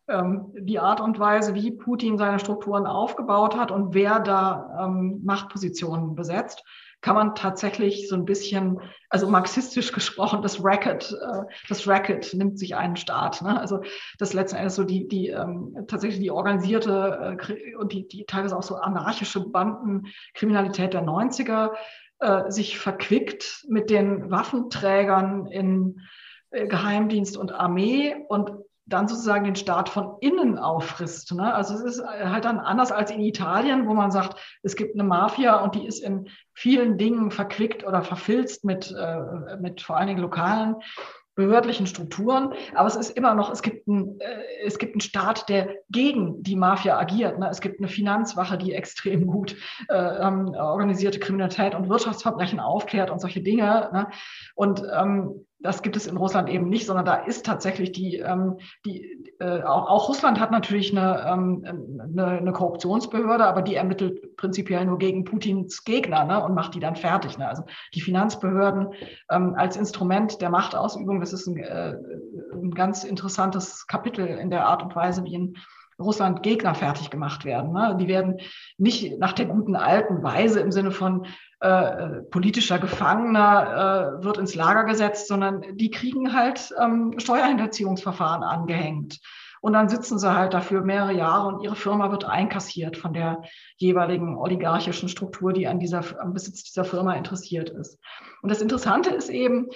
ähm, 0.08 0.54
die 0.58 0.80
Art 0.80 1.02
und 1.02 1.20
Weise, 1.20 1.56
wie 1.56 1.72
Putin 1.72 2.18
seine 2.18 2.40
Strukturen 2.40 2.88
aufgebaut 2.88 3.58
hat 3.58 3.72
und 3.72 3.94
wer 3.94 4.20
da 4.20 4.86
ähm, 4.86 5.22
Machtpositionen 5.24 6.16
besetzt 6.16 6.64
kann 7.02 7.16
man 7.16 7.36
tatsächlich 7.36 8.10
so 8.10 8.16
ein 8.16 8.26
bisschen, 8.26 8.80
also 9.10 9.28
marxistisch 9.28 9.92
gesprochen, 9.94 10.42
das 10.42 10.64
Racket, 10.64 11.12
äh, 11.12 11.42
das 11.70 11.88
Racket 11.88 12.34
nimmt 12.34 12.60
sich 12.60 12.76
einen 12.76 12.96
Staat. 12.96 13.42
Ne? 13.42 13.60
Also 13.60 13.82
das 14.18 14.34
letzten 14.34 14.58
Endes 14.58 14.76
so 14.76 14.84
die, 14.84 15.08
die 15.08 15.30
ähm, 15.30 15.86
tatsächlich 15.88 16.22
die 16.22 16.32
organisierte 16.32 17.38
äh, 17.40 17.76
und 17.76 17.94
die, 17.94 18.08
die 18.08 18.26
teilweise 18.26 18.58
auch 18.58 18.64
so 18.64 18.76
anarchische 18.76 19.42
Bandenkriminalität 19.42 20.94
der 20.94 21.04
90er 21.04 21.72
äh, 22.20 22.50
sich 22.50 22.80
verquickt 22.80 23.66
mit 23.68 23.90
den 23.90 24.32
Waffenträgern 24.32 25.48
in 25.48 26.02
äh, 26.52 26.68
Geheimdienst 26.68 27.38
und 27.38 27.52
Armee 27.52 28.16
und 28.28 28.52
dann 28.88 29.08
sozusagen 29.08 29.44
den 29.44 29.56
Staat 29.56 29.90
von 29.90 30.16
innen 30.22 30.58
auffrisst. 30.58 31.34
Ne? 31.34 31.54
Also 31.54 31.76
es 31.76 31.82
ist 31.82 32.04
halt 32.06 32.46
dann 32.46 32.60
anders 32.60 32.92
als 32.92 33.12
in 33.12 33.22
Italien, 33.22 33.88
wo 33.88 33.94
man 33.94 34.12
sagt, 34.12 34.40
es 34.64 34.76
gibt 34.76 34.96
eine 34.96 35.04
Mafia 35.04 35.58
und 35.58 35.76
die 35.76 35.86
ist 35.86 36.00
in 36.00 36.30
vielen 36.54 36.98
Dingen 36.98 37.32
verquickt 37.32 37.86
oder 37.86 38.02
verfilzt 38.02 38.64
mit, 38.64 38.94
äh, 38.98 39.58
mit 39.58 39.82
vor 39.82 39.98
allen 39.98 40.08
Dingen 40.08 40.22
lokalen 40.22 40.76
behördlichen 41.38 41.86
Strukturen, 41.86 42.54
aber 42.74 42.88
es 42.88 42.96
ist 42.96 43.12
immer 43.12 43.36
noch, 43.36 43.52
es 43.52 43.62
gibt, 43.62 43.88
ein, 43.88 44.20
äh, 44.20 44.66
es 44.66 44.80
gibt 44.80 44.96
einen 44.96 45.02
Staat, 45.02 45.48
der 45.50 45.76
gegen 45.90 46.42
die 46.42 46.56
Mafia 46.56 46.98
agiert. 46.98 47.38
Ne? 47.38 47.48
Es 47.50 47.62
gibt 47.62 47.80
eine 47.80 47.88
Finanzwache, 47.88 48.58
die 48.58 48.74
extrem 48.74 49.28
gut 49.28 49.56
äh, 49.88 49.96
ähm, 49.96 50.56
organisierte 50.56 51.20
Kriminalität 51.20 51.76
und 51.76 51.90
Wirtschaftsverbrechen 51.90 52.60
aufklärt 52.60 53.12
und 53.12 53.22
solche 53.22 53.42
Dinge. 53.42 53.90
Ne? 53.94 54.08
Und 54.56 54.82
ähm, 54.92 55.46
das 55.60 55.82
gibt 55.82 55.96
es 55.96 56.06
in 56.06 56.18
Russland 56.18 56.50
eben 56.50 56.70
nicht, 56.70 56.86
sondern 56.86 57.06
da 57.06 57.16
ist 57.16 57.46
tatsächlich 57.46 57.92
die, 57.92 58.18
ähm, 58.18 58.58
die 58.86 59.26
äh, 59.40 59.64
auch, 59.64 59.88
auch, 59.90 60.10
Russland 60.10 60.40
hat 60.40 60.52
natürlich 60.52 60.96
eine, 60.96 61.26
ähm, 61.28 61.64
eine, 62.00 62.26
eine, 62.26 62.52
Korruptionsbehörde, 62.52 63.46
aber 63.46 63.64
die 63.64 63.76
ermittelt 63.76 64.36
prinzipiell 64.38 64.86
nur 64.86 65.00
gegen 65.00 65.24
Putins 65.24 65.84
Gegner 65.84 66.26
ne, 66.26 66.44
und 66.44 66.54
macht 66.54 66.76
die 66.76 66.80
dann 66.80 66.96
fertig. 66.96 67.38
Ne? 67.38 67.48
Also 67.48 67.64
die 67.96 68.02
Finanzbehörden 68.02 68.94
ähm, 69.32 69.56
als 69.56 69.78
Instrument 69.78 70.42
der 70.42 70.52
Machtausübung, 70.52 71.20
das 71.20 71.34
ist 71.34 71.48
ein, 71.48 71.58
äh, 71.58 71.98
ein 72.54 72.72
ganz 72.72 73.04
interessantes 73.04 73.88
Kapitel 73.88 74.28
in 74.28 74.52
der 74.52 74.68
Art 74.68 74.84
und 74.84 74.96
Weise, 74.96 75.24
wie 75.24 75.34
in 75.34 75.58
Russland 76.00 76.44
Gegner 76.44 76.76
fertig 76.76 77.10
gemacht 77.10 77.46
werden. 77.46 77.74
Ne? 77.74 77.98
Die 78.00 78.08
werden 78.08 78.40
nicht 78.78 79.20
nach 79.20 79.34
der 79.34 79.46
guten 79.46 79.76
alten 79.76 80.24
Weise 80.24 80.60
im 80.60 80.72
Sinne 80.72 80.92
von 80.92 81.26
äh, 81.60 82.22
politischer 82.30 82.78
Gefangener 82.80 84.20
äh, 84.20 84.24
wird 84.24 84.38
ins 84.38 84.54
Lager 84.56 84.84
gesetzt, 84.84 85.28
sondern 85.28 85.64
die 85.76 85.90
kriegen 85.90 86.34
halt 86.34 86.74
ähm, 86.80 87.16
Steuerhinterziehungsverfahren 87.18 88.44
angehängt. 88.44 89.20
Und 89.60 89.74
dann 89.74 89.90
sitzen 89.90 90.20
sie 90.20 90.34
halt 90.34 90.54
dafür 90.54 90.82
mehrere 90.82 91.14
Jahre 91.14 91.48
und 91.48 91.64
ihre 91.64 91.76
Firma 91.76 92.12
wird 92.12 92.26
einkassiert 92.26 92.96
von 92.96 93.14
der 93.14 93.42
jeweiligen 93.78 94.38
oligarchischen 94.38 95.10
Struktur, 95.10 95.52
die 95.52 95.68
an 95.68 95.80
dieser, 95.80 96.04
am 96.22 96.34
Besitz 96.34 96.64
dieser 96.64 96.86
Firma 96.86 97.16
interessiert 97.16 97.70
ist. 97.72 98.00
Und 98.42 98.50
das 98.50 98.62
Interessante 98.62 99.10
ist 99.10 99.30
eben, 99.30 99.68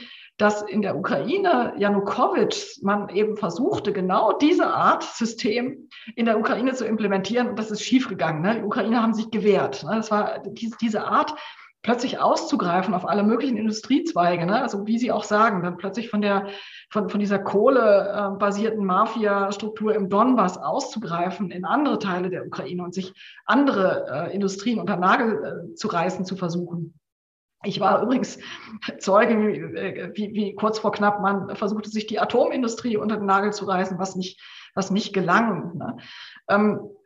dass 0.41 0.63
in 0.63 0.81
der 0.81 0.97
Ukraine 0.97 1.73
Janukowitsch 1.77 2.81
man 2.81 3.09
eben 3.09 3.37
versuchte, 3.37 3.93
genau 3.93 4.33
diese 4.33 4.67
Art 4.67 5.03
System 5.03 5.87
in 6.15 6.25
der 6.25 6.39
Ukraine 6.39 6.73
zu 6.73 6.85
implementieren. 6.85 7.49
Und 7.49 7.59
das 7.59 7.69
ist 7.69 7.83
schiefgegangen. 7.83 8.41
Ne? 8.41 8.55
Die 8.55 8.63
Ukrainer 8.63 9.03
haben 9.03 9.13
sich 9.13 9.29
gewehrt. 9.29 9.83
Ne? 9.83 9.97
Das 9.97 10.09
war 10.09 10.39
diese, 10.39 10.75
diese 10.81 11.05
Art 11.05 11.35
plötzlich 11.83 12.19
auszugreifen 12.19 12.95
auf 12.95 13.07
alle 13.07 13.23
möglichen 13.23 13.57
Industriezweige, 13.57 14.45
ne? 14.45 14.61
also 14.61 14.85
wie 14.85 14.99
Sie 14.99 15.11
auch 15.11 15.23
sagen, 15.23 15.63
dann 15.63 15.77
plötzlich 15.77 16.09
von 16.09 16.21
der 16.21 16.47
von, 16.89 17.09
von 17.09 17.19
dieser 17.19 17.39
kohlebasierten 17.39 18.85
Mafia-Struktur 18.85 19.95
im 19.95 20.09
Donbass 20.09 20.57
auszugreifen 20.57 21.51
in 21.51 21.65
andere 21.65 21.99
Teile 21.99 22.29
der 22.29 22.45
Ukraine 22.45 22.83
und 22.83 22.93
sich 22.93 23.13
andere 23.45 24.29
äh, 24.29 24.33
Industrien 24.33 24.79
unter 24.79 24.97
Nagel 24.97 25.69
äh, 25.71 25.75
zu 25.75 25.87
reißen 25.87 26.25
zu 26.25 26.35
versuchen. 26.35 26.99
Ich 27.63 27.79
war 27.79 28.01
übrigens 28.01 28.39
Zeuge, 28.99 29.37
wie, 30.15 30.33
wie, 30.33 30.55
kurz 30.55 30.79
vor 30.79 30.91
knapp 30.91 31.21
man 31.21 31.55
versuchte, 31.55 31.89
sich 31.89 32.07
die 32.07 32.19
Atomindustrie 32.19 32.97
unter 32.97 33.17
den 33.17 33.25
Nagel 33.25 33.53
zu 33.53 33.65
reißen, 33.65 33.99
was 33.99 34.15
nicht, 34.15 34.41
was 34.73 34.89
nicht 34.89 35.13
gelang. 35.13 35.77
Ne? 35.77 35.97
Ähm, 36.49 36.79
äh, 36.79 37.00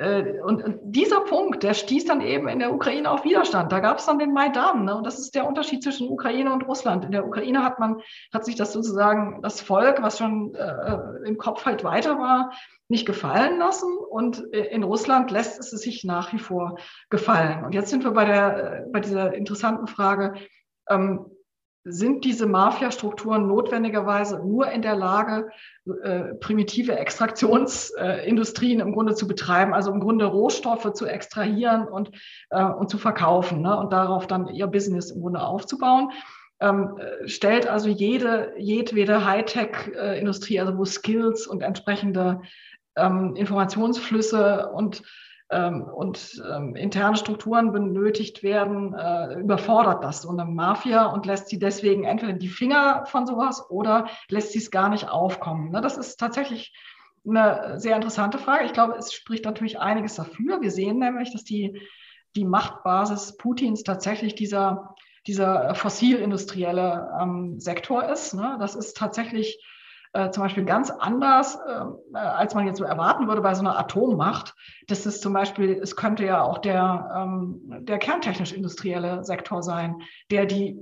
und, 0.00 0.78
dieser 0.82 1.20
Punkt, 1.20 1.62
der 1.62 1.74
stieß 1.74 2.06
dann 2.06 2.22
eben 2.22 2.48
in 2.48 2.58
der 2.58 2.72
Ukraine 2.72 3.10
auf 3.10 3.24
Widerstand. 3.24 3.70
Da 3.70 3.80
gab 3.80 3.98
es 3.98 4.06
dann 4.06 4.18
den 4.18 4.32
Maidan. 4.32 4.86
Ne? 4.86 4.96
Und 4.96 5.06
das 5.06 5.18
ist 5.18 5.34
der 5.34 5.46
Unterschied 5.46 5.82
zwischen 5.82 6.08
Ukraine 6.08 6.52
und 6.52 6.66
Russland. 6.66 7.04
In 7.04 7.12
der 7.12 7.26
Ukraine 7.26 7.62
hat 7.62 7.78
man, 7.78 8.00
hat 8.32 8.46
sich 8.46 8.56
das 8.56 8.72
sozusagen 8.72 9.42
das 9.42 9.60
Volk, 9.60 10.02
was 10.02 10.18
schon 10.18 10.54
äh, 10.54 10.98
im 11.26 11.36
Kopf 11.36 11.66
halt 11.66 11.84
weiter 11.84 12.18
war, 12.18 12.52
nicht 12.88 13.04
gefallen 13.04 13.58
lassen. 13.58 13.94
Und 13.98 14.52
äh, 14.54 14.64
in 14.66 14.84
Russland 14.84 15.30
lässt 15.30 15.60
es 15.60 15.70
sich 15.70 16.04
nach 16.04 16.32
wie 16.32 16.38
vor 16.38 16.78
gefallen. 17.10 17.64
Und 17.64 17.74
jetzt 17.74 17.90
sind 17.90 18.02
wir 18.02 18.12
bei 18.12 18.24
der, 18.24 18.56
äh, 18.56 18.86
bei 18.90 19.00
dieser 19.00 19.34
interessanten 19.34 19.86
Frage, 19.86 20.34
ähm, 20.88 21.26
sind 21.84 22.24
diese 22.24 22.46
Mafia-Strukturen 22.46 23.46
notwendigerweise 23.46 24.38
nur 24.38 24.70
in 24.70 24.82
der 24.82 24.96
Lage, 24.96 25.50
äh, 26.02 26.34
primitive 26.34 26.96
Extraktionsindustrien 26.96 28.80
äh, 28.80 28.82
im 28.82 28.92
Grunde 28.92 29.14
zu 29.14 29.26
betreiben, 29.26 29.72
also 29.72 29.90
im 29.90 30.00
Grunde 30.00 30.26
Rohstoffe 30.26 30.92
zu 30.92 31.06
extrahieren 31.06 31.88
und, 31.88 32.10
äh, 32.50 32.62
und 32.62 32.90
zu 32.90 32.98
verkaufen 32.98 33.62
ne? 33.62 33.78
und 33.78 33.92
darauf 33.92 34.26
dann 34.26 34.48
ihr 34.48 34.66
Business 34.66 35.10
im 35.10 35.22
Grunde 35.22 35.40
aufzubauen. 35.40 36.10
Ähm, 36.60 36.98
stellt 37.24 37.66
also 37.66 37.88
jede, 37.88 38.52
jedwede 38.58 39.24
Hightech-Industrie, 39.24 40.60
also 40.60 40.76
wo 40.76 40.84
Skills 40.84 41.46
und 41.46 41.62
entsprechende 41.62 42.42
ähm, 42.96 43.34
Informationsflüsse 43.36 44.68
und 44.68 45.02
ähm, 45.50 45.82
und 45.82 46.42
ähm, 46.48 46.76
interne 46.76 47.16
Strukturen 47.16 47.72
benötigt 47.72 48.42
werden, 48.42 48.94
äh, 48.94 49.34
überfordert 49.40 50.04
das 50.04 50.22
so 50.22 50.30
eine 50.30 50.44
Mafia 50.44 51.06
und 51.06 51.26
lässt 51.26 51.48
sie 51.48 51.58
deswegen 51.58 52.04
entweder 52.04 52.32
die 52.32 52.48
Finger 52.48 53.04
von 53.06 53.26
sowas 53.26 53.68
oder 53.68 54.08
lässt 54.28 54.52
sie 54.52 54.58
es 54.58 54.70
gar 54.70 54.88
nicht 54.88 55.08
aufkommen. 55.08 55.70
Ne? 55.70 55.80
Das 55.80 55.96
ist 55.96 56.18
tatsächlich 56.18 56.72
eine 57.28 57.78
sehr 57.78 57.96
interessante 57.96 58.38
Frage. 58.38 58.64
Ich 58.64 58.72
glaube, 58.72 58.94
es 58.94 59.12
spricht 59.12 59.44
natürlich 59.44 59.78
einiges 59.78 60.14
dafür. 60.14 60.60
Wir 60.60 60.70
sehen 60.70 60.98
nämlich, 60.98 61.32
dass 61.32 61.44
die, 61.44 61.80
die 62.36 62.44
Machtbasis 62.44 63.36
Putins 63.36 63.82
tatsächlich 63.82 64.34
dieser, 64.34 64.94
dieser 65.26 65.74
fossilindustrielle 65.74 67.10
ähm, 67.20 67.60
Sektor 67.60 68.04
ist. 68.04 68.34
Ne? 68.34 68.56
Das 68.60 68.74
ist 68.74 68.96
tatsächlich 68.96 69.62
äh, 70.12 70.30
zum 70.30 70.42
Beispiel 70.42 70.64
ganz 70.64 70.90
anders, 70.90 71.56
äh, 71.56 72.16
als 72.16 72.54
man 72.54 72.66
jetzt 72.66 72.78
so 72.78 72.84
erwarten 72.84 73.28
würde 73.28 73.42
bei 73.42 73.54
so 73.54 73.60
einer 73.60 73.78
Atommacht. 73.78 74.54
Das 74.88 75.06
ist 75.06 75.22
zum 75.22 75.32
Beispiel, 75.32 75.78
es 75.80 75.94
könnte 75.94 76.24
ja 76.24 76.42
auch 76.42 76.58
der, 76.58 77.12
ähm, 77.16 77.60
der 77.84 77.98
kerntechnisch-industrielle 77.98 79.24
Sektor 79.24 79.62
sein, 79.62 80.02
der 80.30 80.46
die 80.46 80.78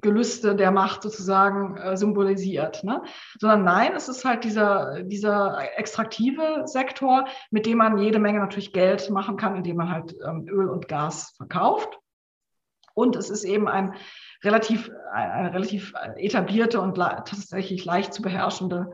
Gelüste 0.00 0.56
der 0.56 0.72
Macht 0.72 1.02
sozusagen 1.02 1.76
äh, 1.76 1.96
symbolisiert. 1.96 2.84
Ne? 2.84 3.02
Sondern 3.38 3.64
nein, 3.64 3.92
es 3.94 4.08
ist 4.08 4.24
halt 4.24 4.44
dieser, 4.44 5.02
dieser 5.04 5.58
extraktive 5.76 6.62
Sektor, 6.66 7.26
mit 7.50 7.66
dem 7.66 7.78
man 7.78 7.98
jede 7.98 8.18
Menge 8.18 8.40
natürlich 8.40 8.72
Geld 8.72 9.08
machen 9.10 9.36
kann, 9.36 9.56
indem 9.56 9.76
man 9.76 9.90
halt 9.90 10.14
ähm, 10.26 10.46
Öl 10.48 10.68
und 10.68 10.88
Gas 10.88 11.34
verkauft. 11.36 11.98
Und 12.94 13.16
es 13.16 13.30
ist 13.30 13.44
eben 13.44 13.68
ein 13.68 13.94
relativ, 14.42 14.90
eine 15.12 15.52
relativ 15.52 15.94
etablierte 16.16 16.80
und 16.80 16.96
tatsächlich 16.96 17.84
leicht 17.84 18.14
zu 18.14 18.22
beherrschende 18.22 18.90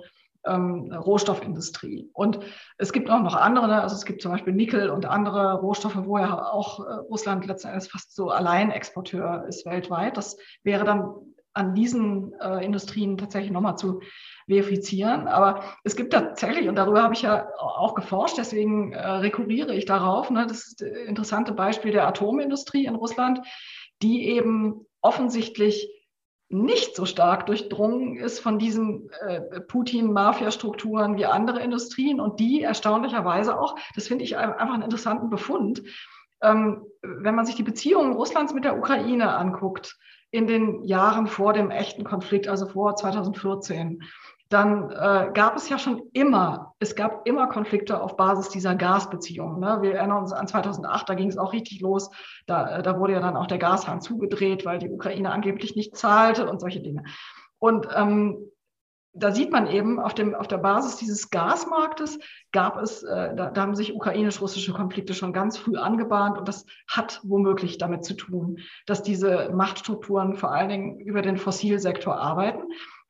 ähm, 0.47 0.93
Rohstoffindustrie. 0.93 2.11
Und 2.13 2.41
es 2.79 2.93
gibt 2.93 3.11
auch 3.11 3.21
noch 3.21 3.35
andere, 3.35 3.69
ne? 3.69 3.83
also 3.83 3.95
es 3.95 4.05
gibt 4.05 4.23
zum 4.23 4.33
Beispiel 4.33 4.53
Nickel 4.53 4.91
und 4.91 5.07
andere 5.07 5.61
Rohstoffe, 5.61 5.99
wo 6.05 6.19
ja 6.19 6.51
auch 6.51 6.81
äh, 6.81 6.93
Russland 7.11 7.47
letzten 7.47 7.69
Endes 7.69 7.89
fast 7.89 8.15
so 8.15 8.31
Alleinexporteur 8.31 9.47
ist 9.49 9.67
weltweit. 9.67 10.17
Das 10.17 10.37
wäre 10.63 10.85
dann 10.85 11.15
an 11.55 11.75
diesen 11.75 12.35
äh, 12.41 12.65
Industrien 12.65 13.19
tatsächlich 13.19 13.51
nochmal 13.51 13.77
zu 13.77 14.01
verifizieren. 14.47 15.27
Aber 15.27 15.63
es 15.83 15.97
gibt 15.97 16.13
tatsächlich, 16.13 16.69
und 16.69 16.77
darüber 16.77 17.03
habe 17.03 17.15
ich 17.15 17.23
ja 17.23 17.49
auch 17.59 17.95
geforscht, 17.95 18.39
deswegen 18.39 18.93
äh, 18.93 19.07
rekurriere 19.07 19.75
ich 19.75 19.85
darauf, 19.85 20.31
ne, 20.31 20.47
das 20.47 20.77
das 20.77 20.89
interessante 20.89 21.53
Beispiel 21.53 21.93
der 21.93 22.07
Atomindustrie 22.07 22.87
in 22.87 22.95
Russland, 22.95 23.41
die 24.03 24.29
eben 24.29 24.87
offensichtlich 25.01 25.89
nicht 26.51 26.97
so 26.97 27.05
stark 27.05 27.47
durchdrungen 27.47 28.17
ist 28.17 28.41
von 28.41 28.59
diesen 28.59 29.11
äh, 29.27 29.61
Putin-Mafia-Strukturen 29.61 31.17
wie 31.19 31.27
andere 31.27 31.61
Industrien 31.61 32.21
und 32.21 32.41
die 32.41 32.63
erstaunlicherweise 32.63 33.61
auch, 33.61 33.77
das 33.95 34.09
finde 34.09 34.25
ich 34.25 34.39
einfach 34.39 34.73
einen 34.73 34.83
interessanten 34.83 35.29
Befund, 35.29 35.83
ähm, 36.43 36.87
wenn 37.03 37.35
man 37.35 37.45
sich 37.45 37.57
die 37.57 37.63
Beziehungen 37.63 38.15
Russlands 38.15 38.55
mit 38.55 38.65
der 38.65 38.79
Ukraine 38.79 39.37
anguckt, 39.37 39.99
in 40.31 40.47
den 40.47 40.85
Jahren 40.85 41.27
vor 41.27 41.53
dem 41.53 41.71
echten 41.71 42.05
Konflikt, 42.05 42.49
also 42.49 42.67
vor 42.67 42.97
2014, 42.97 44.03
dann 44.49 44.91
äh, 44.91 45.31
gab 45.35 45.57
es 45.57 45.69
ja 45.69 45.79
schon 45.79 46.03
immer, 46.13 46.75
es 46.79 46.95
gab 46.97 47.27
immer 47.27 47.49
Konflikte 47.49 48.01
auf 48.01 48.17
Basis 48.17 48.49
dieser 48.49 48.75
Gasbeziehungen. 48.75 49.61
Ne? 49.61 49.79
Wir 49.83 49.97
erinnern 49.97 50.23
uns 50.23 50.33
an 50.33 50.49
2008, 50.49 51.09
da 51.09 51.15
ging 51.15 51.29
es 51.29 51.37
auch 51.37 51.53
richtig 51.53 51.81
los. 51.81 52.11
Da, 52.47 52.79
äh, 52.79 52.83
da 52.83 52.99
wurde 52.99 53.13
ja 53.13 53.21
dann 53.21 53.37
auch 53.37 53.47
der 53.47 53.59
Gashahn 53.59 54.01
zugedreht, 54.01 54.65
weil 54.65 54.79
die 54.79 54.89
Ukraine 54.89 55.33
angeblich 55.33 55.77
nicht 55.77 55.97
zahlte 55.97 56.49
und 56.49 56.61
solche 56.61 56.81
Dinge. 56.81 57.05
Und 57.59 57.89
ähm, 57.95 58.39
da 59.13 59.33
sieht 59.33 59.53
man 59.53 59.67
eben, 59.67 59.99
auf, 59.99 60.15
dem, 60.15 60.35
auf 60.35 60.49
der 60.49 60.59
Basis 60.59 60.97
dieses 60.97 61.29
Gasmarktes 61.29 62.19
gab 62.53 62.81
es, 62.81 63.03
äh, 63.03 63.35
da, 63.35 63.51
da 63.51 63.61
haben 63.61 63.75
sich 63.75 63.95
ukrainisch-russische 63.95 64.73
Konflikte 64.73 65.13
schon 65.13 65.35
ganz 65.35 65.59
früh 65.59 65.77
angebahnt 65.77 66.39
und 66.39 66.49
das 66.49 66.65
hat 66.89 67.21
womöglich 67.23 67.77
damit 67.77 68.05
zu 68.05 68.15
tun, 68.15 68.61
dass 68.87 69.03
diese 69.03 69.51
Machtstrukturen 69.51 70.37
vor 70.37 70.53
allen 70.53 70.69
Dingen 70.69 71.01
über 71.01 71.21
den 71.21 71.37
Fossilsektor 71.37 72.17
arbeiten, 72.17 72.63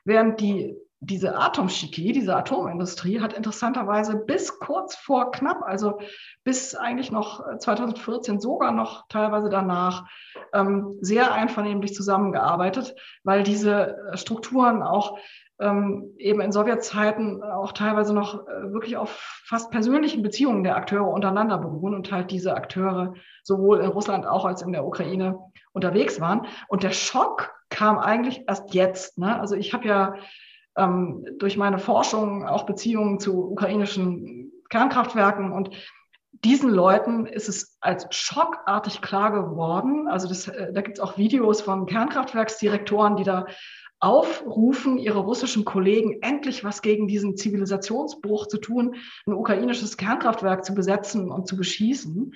während 0.05 0.41
die 0.41 0.77
diese 1.01 1.37
Atomchemie, 1.39 2.13
diese 2.13 2.35
Atomindustrie 2.35 3.21
hat 3.21 3.33
interessanterweise 3.33 4.17
bis 4.17 4.59
kurz 4.59 4.97
vor 4.97 5.31
knapp, 5.31 5.63
also 5.63 6.01
bis 6.43 6.75
eigentlich 6.75 7.13
noch 7.13 7.59
2014, 7.59 8.37
äh, 8.37 8.41
sogar 8.41 8.73
noch 8.73 9.07
teilweise 9.09 9.49
danach, 9.49 10.07
ähm, 10.53 10.99
sehr 11.01 11.33
einvernehmlich 11.33 11.95
zusammengearbeitet, 11.95 12.97
weil 13.23 13.45
diese 13.45 13.97
äh, 14.13 14.17
Strukturen 14.17 14.83
auch 14.83 15.19
ähm, 15.61 16.15
eben 16.19 16.41
in 16.41 16.53
Sowjetzeiten 16.53 17.43
auch 17.43 17.73
teilweise 17.73 18.13
noch 18.13 18.47
äh, 18.47 18.73
wirklich 18.73 18.97
auf 18.97 19.11
fast 19.45 19.71
persönlichen 19.71 20.23
Beziehungen 20.23 20.65
der 20.65 20.77
Akteure 20.77 21.09
untereinander 21.09 21.59
beruhen 21.59 21.95
und 21.95 22.11
halt 22.11 22.31
diese 22.31 22.55
Akteure 22.55 23.15
sowohl 23.43 23.81
in 23.81 23.91
Russland 23.91 24.27
auch 24.27 24.45
als 24.45 24.63
in 24.63 24.73
der 24.73 24.85
Ukraine 24.85 25.39
unterwegs 25.73 26.21
waren. 26.21 26.47
Und 26.69 26.83
der 26.83 26.93
Schock 26.93 27.53
kam 27.71 27.99
eigentlich 27.99 28.45
erst 28.49 28.75
jetzt. 28.75 29.19
Ne? 29.19 29.39
Also 29.39 29.55
ich 29.55 29.75
habe 29.75 29.87
ja 29.87 30.15
ähm, 30.79 31.27
durch 31.39 31.57
meine 31.57 31.79
Forschung 31.79 32.47
auch 32.47 32.65
Beziehungen 32.65 33.21
zu 33.21 33.51
ukrainischen 33.51 34.53
Kernkraftwerken 34.71 35.53
und 35.53 35.71
diesen 36.45 36.71
Leuten 36.71 37.27
ist 37.27 37.49
es 37.49 37.79
als 37.81 38.07
schockartig 38.11 39.01
klar 39.01 39.33
geworden. 39.33 40.09
Also 40.09 40.29
das, 40.29 40.49
äh, 40.49 40.73
da 40.73 40.83
gibt 40.83 40.99
es 40.99 41.03
auch 41.03 41.19
Videos 41.19 41.63
von 41.63 41.87
Kernkraftwerksdirektoren, 41.87 43.17
die 43.17 43.25
da 43.25 43.47
aufrufen, 44.01 44.99
ihre 44.99 45.19
russischen 45.19 45.65
Kollegen 45.65 46.23
endlich 46.23 46.63
was 46.63 46.83
gegen 46.83 47.09
diesen 47.09 47.37
Zivilisationsbruch 47.37 48.47
zu 48.47 48.59
tun, 48.59 48.95
ein 49.27 49.33
ukrainisches 49.33 49.97
Kernkraftwerk 49.97 50.65
zu 50.65 50.75
besetzen 50.75 51.31
und 51.33 51.49
zu 51.49 51.57
beschießen 51.57 52.33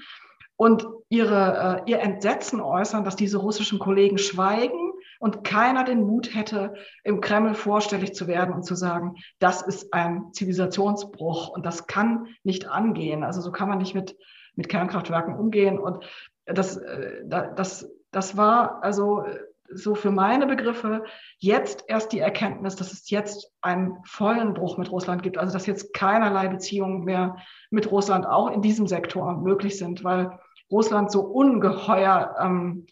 und 0.57 0.86
ihre, 1.09 1.82
äh, 1.86 1.90
ihr 1.90 2.01
Entsetzen 2.01 2.61
äußern, 2.61 3.05
dass 3.05 3.14
diese 3.14 3.38
russischen 3.38 3.78
Kollegen 3.78 4.18
schweigen 4.18 4.91
und 5.23 5.45
keiner 5.45 5.85
den 5.85 6.03
Mut 6.03 6.35
hätte, 6.35 6.75
im 7.05 7.20
Kreml 7.20 7.55
vorstellig 7.55 8.12
zu 8.12 8.27
werden 8.27 8.53
und 8.53 8.64
zu 8.64 8.75
sagen, 8.75 9.14
das 9.39 9.62
ist 9.62 9.95
ein 9.95 10.33
Zivilisationsbruch 10.33 11.47
und 11.51 11.64
das 11.64 11.87
kann 11.87 12.27
nicht 12.43 12.66
angehen. 12.66 13.23
Also 13.23 13.41
so 13.41 13.53
kann 13.53 13.68
man 13.68 13.79
nicht 13.79 13.95
mit, 13.95 14.16
mit 14.57 14.68
Kernkraftwerken 14.68 15.37
umgehen. 15.37 15.79
Und 15.79 16.05
das, 16.45 16.77
äh, 16.77 17.23
das, 17.25 17.89
das 18.11 18.37
war 18.37 18.83
also 18.83 19.25
so 19.73 19.95
für 19.95 20.11
meine 20.11 20.49
Begriffe 20.49 21.05
jetzt 21.39 21.85
erst 21.87 22.11
die 22.11 22.18
Erkenntnis, 22.18 22.75
dass 22.75 22.93
es 22.93 23.09
jetzt 23.09 23.53
einen 23.61 23.99
vollen 24.05 24.55
Bruch 24.55 24.77
mit 24.77 24.91
Russland 24.91 25.23
gibt. 25.23 25.39
Also 25.39 25.53
dass 25.53 25.66
jetzt 25.66 25.95
keinerlei 25.95 26.49
Beziehungen 26.49 27.05
mehr 27.05 27.37
mit 27.70 27.89
Russland 27.93 28.27
auch 28.27 28.51
in 28.51 28.61
diesem 28.61 28.89
Sektor 28.89 29.37
möglich 29.37 29.79
sind, 29.79 30.03
weil 30.03 30.37
Russland 30.68 31.12
so 31.12 31.20
ungeheuer 31.20 32.35
ähm, 32.41 32.87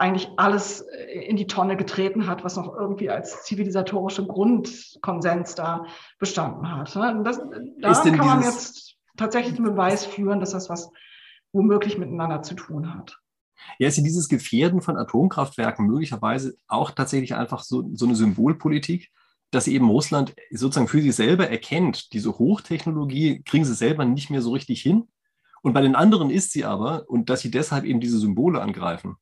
eigentlich 0.00 0.28
alles 0.36 0.80
äh, 0.80 1.20
in 1.26 1.36
die 1.36 1.46
Tonne 1.46 1.76
getreten 1.76 2.26
hat, 2.26 2.42
was 2.42 2.56
noch 2.56 2.74
irgendwie 2.74 3.10
als 3.10 3.44
zivilisatorische 3.44 4.26
Grundkonsens 4.26 5.54
da 5.54 5.84
bestanden 6.18 6.74
hat. 6.74 6.96
Ne? 6.96 7.22
Das, 7.22 7.38
da 7.80 8.10
kann 8.10 8.26
man 8.26 8.42
jetzt 8.42 8.96
tatsächlich 9.16 9.54
den 9.54 9.64
Beweis 9.64 10.06
führen, 10.06 10.40
dass 10.40 10.52
das 10.52 10.70
was 10.70 10.90
womöglich 11.52 11.98
miteinander 11.98 12.42
zu 12.42 12.54
tun 12.54 12.94
hat. 12.94 13.18
Ja, 13.78 13.88
ist 13.88 13.98
dieses 13.98 14.28
Gefährden 14.28 14.80
von 14.80 14.96
Atomkraftwerken 14.96 15.86
möglicherweise 15.86 16.54
auch 16.66 16.92
tatsächlich 16.92 17.34
einfach 17.34 17.62
so, 17.62 17.90
so 17.92 18.06
eine 18.06 18.16
Symbolpolitik, 18.16 19.10
dass 19.50 19.66
eben 19.66 19.90
Russland 19.90 20.34
sozusagen 20.50 20.88
für 20.88 21.02
sich 21.02 21.14
selber 21.14 21.50
erkennt, 21.50 22.14
diese 22.14 22.38
Hochtechnologie 22.38 23.42
kriegen 23.42 23.66
sie 23.66 23.74
selber 23.74 24.06
nicht 24.06 24.30
mehr 24.30 24.40
so 24.40 24.52
richtig 24.52 24.80
hin. 24.80 25.08
Und 25.60 25.74
bei 25.74 25.82
den 25.82 25.94
anderen 25.94 26.30
ist 26.30 26.52
sie 26.52 26.64
aber, 26.64 27.04
und 27.08 27.28
dass 27.28 27.40
sie 27.40 27.50
deshalb 27.50 27.84
eben 27.84 28.00
diese 28.00 28.18
Symbole 28.18 28.62
angreifen. 28.62 29.16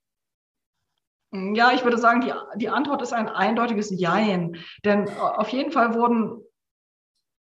Ja, 1.32 1.72
ich 1.72 1.84
würde 1.84 1.98
sagen, 1.98 2.22
die, 2.22 2.32
die 2.56 2.70
Antwort 2.70 3.02
ist 3.02 3.12
ein 3.12 3.28
eindeutiges 3.28 3.90
Jein. 3.90 4.56
Denn 4.84 5.08
auf 5.18 5.48
jeden 5.50 5.72
Fall 5.72 5.94
wurden 5.94 6.42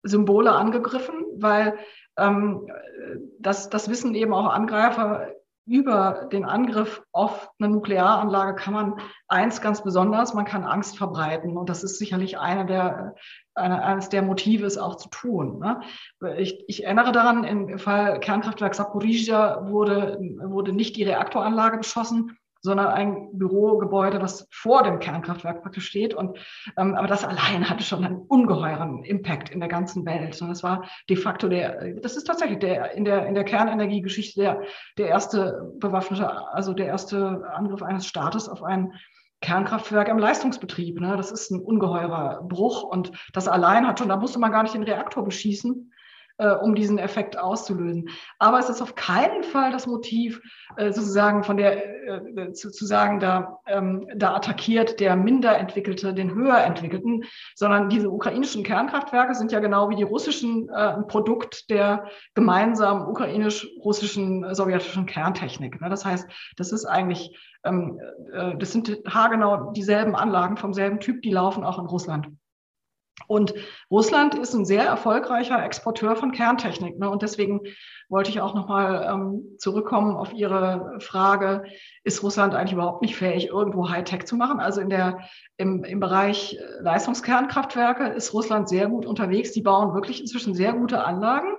Symbole 0.04 0.52
angegriffen, 0.52 1.26
weil 1.38 1.78
ähm, 2.18 2.68
das, 3.40 3.70
das 3.70 3.90
wissen 3.90 4.14
eben 4.16 4.34
auch 4.34 4.52
Angreifer 4.52 5.30
über 5.66 6.28
den 6.32 6.44
Angriff 6.44 7.04
auf 7.12 7.50
eine 7.60 7.70
Nuklearanlage 7.70 8.56
kann 8.56 8.74
man 8.74 8.96
eins 9.28 9.62
ganz 9.62 9.84
besonders, 9.84 10.34
man 10.34 10.46
kann 10.46 10.64
Angst 10.64 10.98
verbreiten. 10.98 11.56
Und 11.56 11.70
das 11.70 11.84
ist 11.84 12.00
sicherlich 12.00 12.40
eine 12.40 12.66
der, 12.66 13.16
eine, 13.54 13.84
eines 13.84 14.10
der 14.10 14.24
Motive, 14.24 14.66
es 14.66 14.78
auch 14.78 14.96
zu 14.96 15.10
tun. 15.10 15.60
Ne? 15.60 15.82
Ich, 16.38 16.64
ich, 16.68 16.84
erinnere 16.84 17.12
daran, 17.12 17.44
im 17.44 17.78
Fall 17.78 18.20
Kernkraftwerk 18.20 18.74
Saporizhia 18.74 19.70
wurde, 19.70 20.20
wurde 20.44 20.74
nicht 20.74 20.96
die 20.96 21.04
Reaktoranlage 21.04 21.78
beschossen, 21.78 22.38
sondern 22.62 22.88
ein 22.88 23.30
Bürogebäude, 23.34 24.22
was 24.22 24.48
vor 24.52 24.84
dem 24.84 25.00
Kernkraftwerk 25.00 25.64
praktisch 25.64 25.88
steht. 25.88 26.14
Und, 26.14 26.38
ähm, 26.78 26.96
aber 26.96 27.08
das 27.08 27.24
allein 27.24 27.70
hatte 27.70 27.84
schon 27.84 28.06
einen 28.06 28.18
ungeheuren 28.18 29.04
Impact 29.04 29.50
in 29.50 29.60
der 29.60 29.70
ganzen 29.70 30.06
Welt. 30.06 30.40
Und 30.42 30.50
das 30.50 30.64
war 30.64 30.86
de 31.10 31.18
facto 31.18 31.50
der, 31.50 31.96
das 31.96 32.16
ist 32.16 32.26
tatsächlich 32.26 32.60
der, 32.60 32.94
in 32.94 33.06
der, 33.06 33.26
in 33.26 33.34
der 33.34 33.44
Kernenergiegeschichte 33.44 34.40
der, 34.40 34.62
der 34.98 35.08
erste 35.08 35.74
bewaffnete, 35.80 36.30
also 36.54 36.74
der 36.74 36.88
erste 36.88 37.44
Angriff 37.54 37.82
eines 37.82 38.06
Staates 38.06 38.48
auf 38.48 38.64
ein 38.64 38.94
Kernkraftwerk 39.42 40.08
im 40.08 40.20
Leistungsbetrieb. 40.20 41.00
Ne? 41.00 41.18
Das 41.18 41.32
ist 41.32 41.50
ein 41.50 41.62
ungeheurer 41.62 42.44
Bruch. 42.44 42.84
Und 42.84 43.12
das 43.34 43.48
allein 43.48 43.88
hat 43.88 43.98
schon, 43.98 44.10
da 44.10 44.18
musste 44.18 44.40
man 44.40 44.52
gar 44.52 44.62
nicht 44.62 44.76
den 44.76 44.84
Reaktor 44.84 45.24
beschießen, 45.24 45.92
äh, 46.42 46.56
um 46.56 46.74
diesen 46.74 46.98
Effekt 46.98 47.38
auszulösen. 47.38 48.10
Aber 48.40 48.58
es 48.58 48.68
ist 48.68 48.82
auf 48.82 48.96
keinen 48.96 49.44
Fall 49.44 49.72
das 49.72 49.86
Motiv, 49.86 50.42
äh, 50.76 50.92
sozusagen 50.92 51.44
von 51.44 51.56
der, 51.56 52.08
äh, 52.08 52.52
zu, 52.52 52.72
sagen, 52.72 53.20
da, 53.20 53.60
ähm, 53.68 54.08
da 54.16 54.36
attackiert 54.36 55.00
der 55.00 55.16
minder 55.16 55.56
entwickelte 55.56 56.16
den 56.16 56.34
höher 56.34 56.58
entwickelten, 56.58 57.26
sondern 57.56 57.90
diese 57.90 58.10
ukrainischen 58.10 58.64
Kernkraftwerke 58.64 59.36
sind 59.36 59.52
ja 59.52 59.60
genau 59.60 59.90
wie 59.92 59.96
die 59.96 60.04
russischen 60.04 60.68
äh, 60.70 60.74
ein 60.74 61.06
Produkt 61.06 61.70
der 61.70 62.06
gemeinsamen 62.34 63.06
ukrainisch-russischen 63.06 64.56
sowjetischen 64.56 65.06
Kerntechnik. 65.06 65.80
Ne? 65.80 65.90
Das 65.90 66.06
heißt, 66.06 66.28
das 66.58 66.72
ist 66.72 66.86
eigentlich, 66.86 67.38
ähm, 67.64 68.00
äh, 68.34 68.58
das 68.58 68.72
sind 68.72 68.98
haargenau 69.08 69.72
dieselben 69.74 70.16
Anlagen 70.16 70.58
vom 70.58 70.74
selben 70.74 71.00
Typ, 71.00 71.22
die 71.22 71.32
laufen 71.32 71.64
auch 71.64 71.78
in 71.78 71.86
Russland. 71.86 72.30
Und 73.28 73.54
Russland 73.90 74.36
ist 74.36 74.54
ein 74.54 74.66
sehr 74.66 74.84
erfolgreicher 74.84 75.64
Exporteur 75.64 76.16
von 76.16 76.32
Kerntechnik. 76.32 76.98
Ne? 76.98 77.10
Und 77.10 77.22
deswegen 77.22 77.62
wollte 78.10 78.30
ich 78.30 78.42
auch 78.42 78.54
nochmal 78.54 79.08
ähm, 79.10 79.56
zurückkommen 79.58 80.18
auf 80.18 80.34
Ihre 80.34 80.98
Frage, 81.00 81.64
ist 82.04 82.24
Russland 82.24 82.56
eigentlich 82.56 82.74
überhaupt 82.74 83.02
nicht 83.02 83.16
fähig, 83.16 83.48
irgendwo 83.48 83.90
Hightech 83.90 84.26
zu 84.26 84.36
machen? 84.36 84.60
Also 84.60 84.82
in 84.82 84.90
der, 84.90 85.20
im, 85.58 85.84
im 85.84 86.00
Bereich 86.00 86.58
Leistungskernkraftwerke 86.82 88.08
ist 88.08 88.34
Russland 88.34 88.68
sehr 88.68 88.88
gut 88.88 89.06
unterwegs. 89.06 89.52
Die 89.52 89.62
bauen 89.62 89.94
wirklich 89.94 90.20
inzwischen 90.20 90.54
sehr 90.54 90.74
gute 90.74 91.04
Anlagen. 91.04 91.56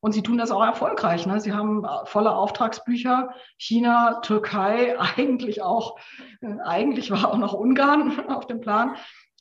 Und 0.00 0.12
sie 0.12 0.22
tun 0.22 0.38
das 0.38 0.52
auch 0.52 0.62
erfolgreich. 0.64 1.26
Ne? 1.26 1.40
Sie 1.40 1.52
haben 1.52 1.84
volle 2.04 2.36
Auftragsbücher. 2.36 3.30
China, 3.56 4.20
Türkei, 4.20 4.96
eigentlich 5.16 5.62
auch, 5.62 5.98
äh, 6.40 6.60
eigentlich 6.64 7.10
war 7.10 7.28
auch 7.32 7.38
noch 7.38 7.54
Ungarn 7.54 8.20
auf 8.28 8.46
dem 8.46 8.60
Plan 8.60 8.96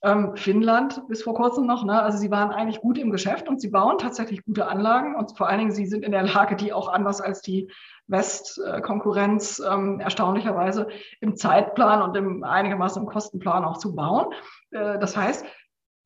ähm, 0.05 0.35
Finnland 0.35 1.01
bis 1.07 1.23
vor 1.23 1.33
kurzem 1.33 1.65
noch. 1.65 1.83
Ne? 1.83 2.01
Also 2.01 2.17
sie 2.17 2.31
waren 2.31 2.51
eigentlich 2.51 2.79
gut 2.79 2.97
im 2.97 3.11
Geschäft 3.11 3.49
und 3.49 3.59
sie 3.59 3.69
bauen 3.69 3.97
tatsächlich 3.97 4.45
gute 4.45 4.67
Anlagen 4.67 5.15
und 5.15 5.35
vor 5.35 5.49
allen 5.49 5.59
Dingen 5.59 5.71
sie 5.71 5.87
sind 5.87 6.05
in 6.05 6.11
der 6.11 6.23
Lage, 6.23 6.55
die 6.55 6.71
auch 6.71 6.87
anders 6.87 7.21
als 7.21 7.41
die 7.41 7.69
Westkonkurrenz 8.07 9.61
ähm, 9.67 9.99
erstaunlicherweise 9.99 10.87
im 11.21 11.35
Zeitplan 11.35 12.03
und 12.03 12.15
im 12.15 12.43
einigermaßen 12.43 13.01
im 13.01 13.09
Kostenplan 13.09 13.65
auch 13.65 13.77
zu 13.77 13.95
bauen. 13.95 14.27
Äh, 14.71 14.99
das 14.99 15.17
heißt, 15.17 15.43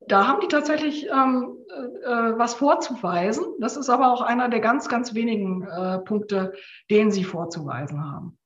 da 0.08 0.26
haben 0.26 0.40
die 0.40 0.48
tatsächlich 0.48 1.08
ähm, 1.08 1.58
äh, 1.68 2.30
äh, 2.30 2.38
was 2.38 2.54
vorzuweisen. 2.54 3.44
Das 3.60 3.76
ist 3.76 3.90
aber 3.90 4.12
auch 4.12 4.22
einer 4.22 4.48
der 4.48 4.60
ganz, 4.60 4.88
ganz 4.88 5.14
wenigen 5.14 5.62
äh, 5.62 5.98
Punkte, 5.98 6.54
den 6.90 7.10
sie 7.10 7.24
vorzuweisen 7.24 8.02
haben. 8.02 8.39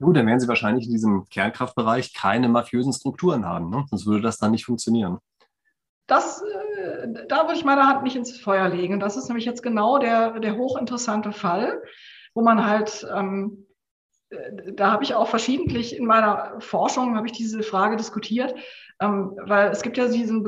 Gut, 0.00 0.16
dann 0.16 0.26
werden 0.26 0.40
Sie 0.40 0.48
wahrscheinlich 0.48 0.86
in 0.86 0.92
diesem 0.92 1.28
Kernkraftbereich 1.28 2.14
keine 2.14 2.48
mafiösen 2.48 2.92
Strukturen 2.92 3.44
haben, 3.46 3.70
ne? 3.70 3.84
sonst 3.88 4.06
würde 4.06 4.22
das 4.22 4.38
dann 4.38 4.50
nicht 4.50 4.64
funktionieren. 4.64 5.18
Das, 6.06 6.42
äh, 6.42 7.26
da 7.28 7.44
würde 7.44 7.54
ich 7.54 7.64
meine 7.64 7.86
Hand 7.86 8.02
nicht 8.02 8.16
ins 8.16 8.38
Feuer 8.38 8.68
legen. 8.68 9.00
Das 9.00 9.16
ist 9.16 9.28
nämlich 9.28 9.46
jetzt 9.46 9.62
genau 9.62 9.98
der, 9.98 10.38
der 10.40 10.56
hochinteressante 10.56 11.32
Fall, 11.32 11.82
wo 12.34 12.42
man 12.42 12.66
halt, 12.66 13.06
ähm, 13.14 13.66
äh, 14.30 14.72
da 14.72 14.90
habe 14.90 15.04
ich 15.04 15.14
auch 15.14 15.28
verschiedentlich 15.28 15.96
in 15.96 16.06
meiner 16.06 16.60
Forschung, 16.60 17.16
habe 17.16 17.26
ich 17.26 17.32
diese 17.32 17.62
Frage 17.62 17.96
diskutiert, 17.96 18.54
weil 19.00 19.70
es 19.70 19.82
gibt 19.82 19.96
ja 19.96 20.08
diesen 20.08 20.44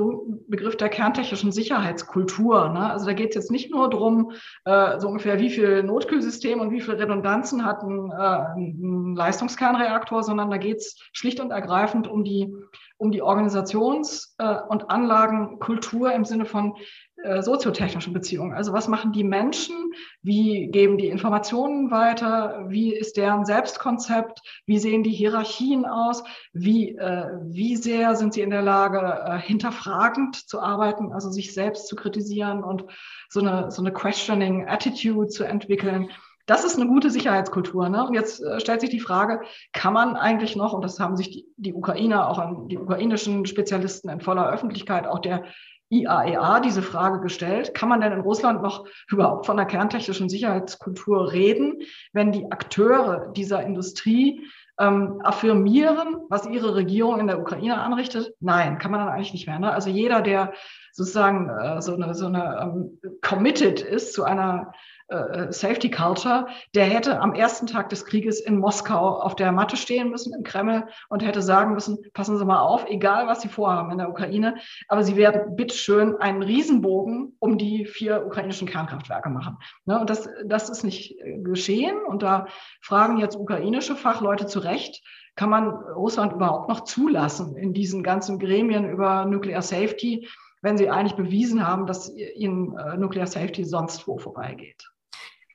Begriff 0.48 0.76
der 0.76 0.88
kerntechnischen 0.88 1.52
Sicherheitskultur. 1.52 2.68
Ne? 2.68 2.90
Also 2.90 3.06
da 3.06 3.12
geht 3.12 3.30
es 3.30 3.34
jetzt 3.34 3.50
nicht 3.50 3.70
nur 3.70 3.90
darum, 3.90 4.32
äh, 4.64 4.98
so 4.98 5.08
ungefähr, 5.08 5.40
wie 5.40 5.50
viel 5.50 5.82
Notkühlsystem 5.82 6.60
und 6.60 6.70
wie 6.70 6.80
viel 6.80 6.94
Redundanzen 6.94 7.64
hat 7.64 7.82
ein, 7.82 8.10
äh, 8.12 8.14
ein 8.14 9.14
Leistungskernreaktor, 9.16 10.22
sondern 10.22 10.50
da 10.50 10.58
geht 10.58 10.78
es 10.78 10.96
schlicht 11.12 11.40
und 11.40 11.50
ergreifend 11.50 12.08
um 12.08 12.24
die, 12.24 12.54
um 12.98 13.12
die 13.12 13.22
Organisations- 13.22 14.34
äh, 14.38 14.56
und 14.68 14.90
Anlagenkultur 14.90 16.12
im 16.12 16.24
Sinne 16.24 16.46
von 16.46 16.76
äh, 17.22 17.42
soziotechnischen 17.42 18.12
Beziehungen. 18.12 18.54
Also 18.54 18.72
was 18.72 18.88
machen 18.88 19.12
die 19.12 19.24
Menschen? 19.24 19.92
Wie 20.22 20.68
geben 20.68 20.98
die 20.98 21.08
Informationen 21.08 21.90
weiter? 21.90 22.64
Wie 22.68 22.94
ist 22.94 23.16
deren 23.16 23.44
Selbstkonzept? 23.44 24.40
Wie 24.66 24.78
sehen 24.78 25.02
die 25.02 25.10
Hierarchien 25.10 25.84
aus? 25.84 26.24
Wie, 26.52 26.96
äh, 26.96 27.28
wie 27.44 27.76
sehr 27.76 28.16
sind 28.16 28.34
sie 28.34 28.42
in 28.42 28.50
der 28.50 28.62
Lage, 28.62 29.40
hinterfragend 29.42 30.36
zu 30.36 30.60
arbeiten, 30.60 31.12
also 31.12 31.30
sich 31.30 31.54
selbst 31.54 31.88
zu 31.88 31.96
kritisieren 31.96 32.64
und 32.64 32.84
so 33.28 33.40
eine, 33.40 33.70
so 33.70 33.82
eine 33.82 33.92
questioning 33.92 34.66
Attitude 34.68 35.28
zu 35.28 35.44
entwickeln? 35.44 36.10
Das 36.46 36.64
ist 36.64 36.76
eine 36.76 36.86
gute 36.86 37.10
Sicherheitskultur. 37.10 37.88
Ne? 37.88 38.06
Und 38.06 38.14
jetzt 38.14 38.42
äh, 38.42 38.60
stellt 38.60 38.80
sich 38.80 38.90
die 38.90 39.00
Frage, 39.00 39.40
kann 39.72 39.92
man 39.92 40.16
eigentlich 40.16 40.56
noch, 40.56 40.72
und 40.72 40.82
das 40.82 41.00
haben 41.00 41.16
sich 41.16 41.30
die, 41.30 41.46
die 41.56 41.74
Ukrainer, 41.74 42.30
auch 42.30 42.38
an 42.38 42.68
die 42.68 42.78
ukrainischen 42.78 43.46
Spezialisten 43.46 44.08
in 44.08 44.20
voller 44.20 44.48
Öffentlichkeit, 44.48 45.06
auch 45.06 45.18
der 45.18 45.44
IAEA 45.88 46.58
e 46.58 46.60
diese 46.62 46.82
Frage 46.82 47.20
gestellt, 47.20 47.74
kann 47.74 47.88
man 47.88 48.00
denn 48.00 48.12
in 48.12 48.20
Russland 48.20 48.62
noch 48.62 48.86
überhaupt 49.08 49.46
von 49.46 49.58
einer 49.58 49.68
kerntechnischen 49.68 50.28
Sicherheitskultur 50.28 51.32
reden, 51.32 51.82
wenn 52.12 52.32
die 52.32 52.50
Akteure 52.50 53.32
dieser 53.32 53.62
Industrie 53.62 54.44
ähm, 54.78 55.20
affirmieren, 55.22 56.16
was 56.28 56.46
ihre 56.46 56.74
Regierung 56.74 57.20
in 57.20 57.28
der 57.28 57.40
Ukraine 57.40 57.80
anrichtet? 57.80 58.34
Nein, 58.40 58.78
kann 58.78 58.90
man 58.90 59.00
dann 59.00 59.08
eigentlich 59.08 59.32
nicht 59.32 59.46
mehr. 59.46 59.58
Ne? 59.58 59.72
Also 59.72 59.88
jeder, 59.88 60.22
der 60.22 60.52
sozusagen 60.92 61.48
äh, 61.48 61.80
so 61.80 61.94
eine, 61.94 62.14
so 62.14 62.26
eine 62.26 62.58
ähm, 62.60 63.00
committed 63.22 63.80
ist 63.80 64.12
zu 64.12 64.24
einer 64.24 64.72
äh, 65.08 65.52
Safety 65.52 65.90
Culture, 65.90 66.48
der 66.74 66.84
hätte 66.84 67.20
am 67.20 67.32
ersten 67.32 67.66
Tag 67.66 67.88
des 67.90 68.04
Krieges 68.04 68.40
in 68.40 68.58
Moskau 68.58 69.20
auf 69.20 69.36
der 69.36 69.52
Matte 69.52 69.76
stehen 69.76 70.10
müssen 70.10 70.34
im 70.34 70.42
Kreml 70.42 70.88
und 71.08 71.24
hätte 71.24 71.42
sagen 71.42 71.74
müssen, 71.74 71.98
passen 72.12 72.36
Sie 72.38 72.44
mal 72.44 72.60
auf, 72.60 72.86
egal 72.88 73.26
was 73.26 73.40
Sie 73.40 73.48
vorhaben 73.48 73.92
in 73.92 73.98
der 73.98 74.08
Ukraine, 74.08 74.56
aber 74.88 75.04
Sie 75.04 75.16
werden 75.16 75.54
bitteschön 75.54 76.16
einen 76.16 76.42
Riesenbogen 76.42 77.36
um 77.38 77.56
die 77.56 77.86
vier 77.86 78.26
ukrainischen 78.26 78.66
Kernkraftwerke 78.66 79.28
machen. 79.28 79.58
Ne, 79.84 80.00
und 80.00 80.10
das, 80.10 80.28
das 80.44 80.68
ist 80.68 80.82
nicht 80.82 81.20
äh, 81.20 81.38
geschehen 81.38 81.98
und 82.06 82.22
da 82.22 82.46
fragen 82.80 83.18
jetzt 83.18 83.36
ukrainische 83.36 83.94
Fachleute 83.94 84.46
zu 84.46 84.58
Recht, 84.58 85.04
kann 85.36 85.50
man 85.50 85.68
Russland 85.68 86.32
überhaupt 86.32 86.68
noch 86.68 86.84
zulassen 86.84 87.56
in 87.56 87.74
diesen 87.74 88.02
ganzen 88.02 88.38
Gremien 88.38 88.88
über 88.88 89.24
Nuclear 89.26 89.62
Safety, 89.62 90.26
wenn 90.62 90.78
sie 90.78 90.90
eigentlich 90.90 91.14
bewiesen 91.14 91.66
haben, 91.66 91.86
dass 91.86 92.12
ihnen 92.12 92.76
äh, 92.76 92.96
Nuclear 92.96 93.26
Safety 93.26 93.64
sonst 93.64 94.08
wo 94.08 94.18
vorbeigeht. 94.18 94.90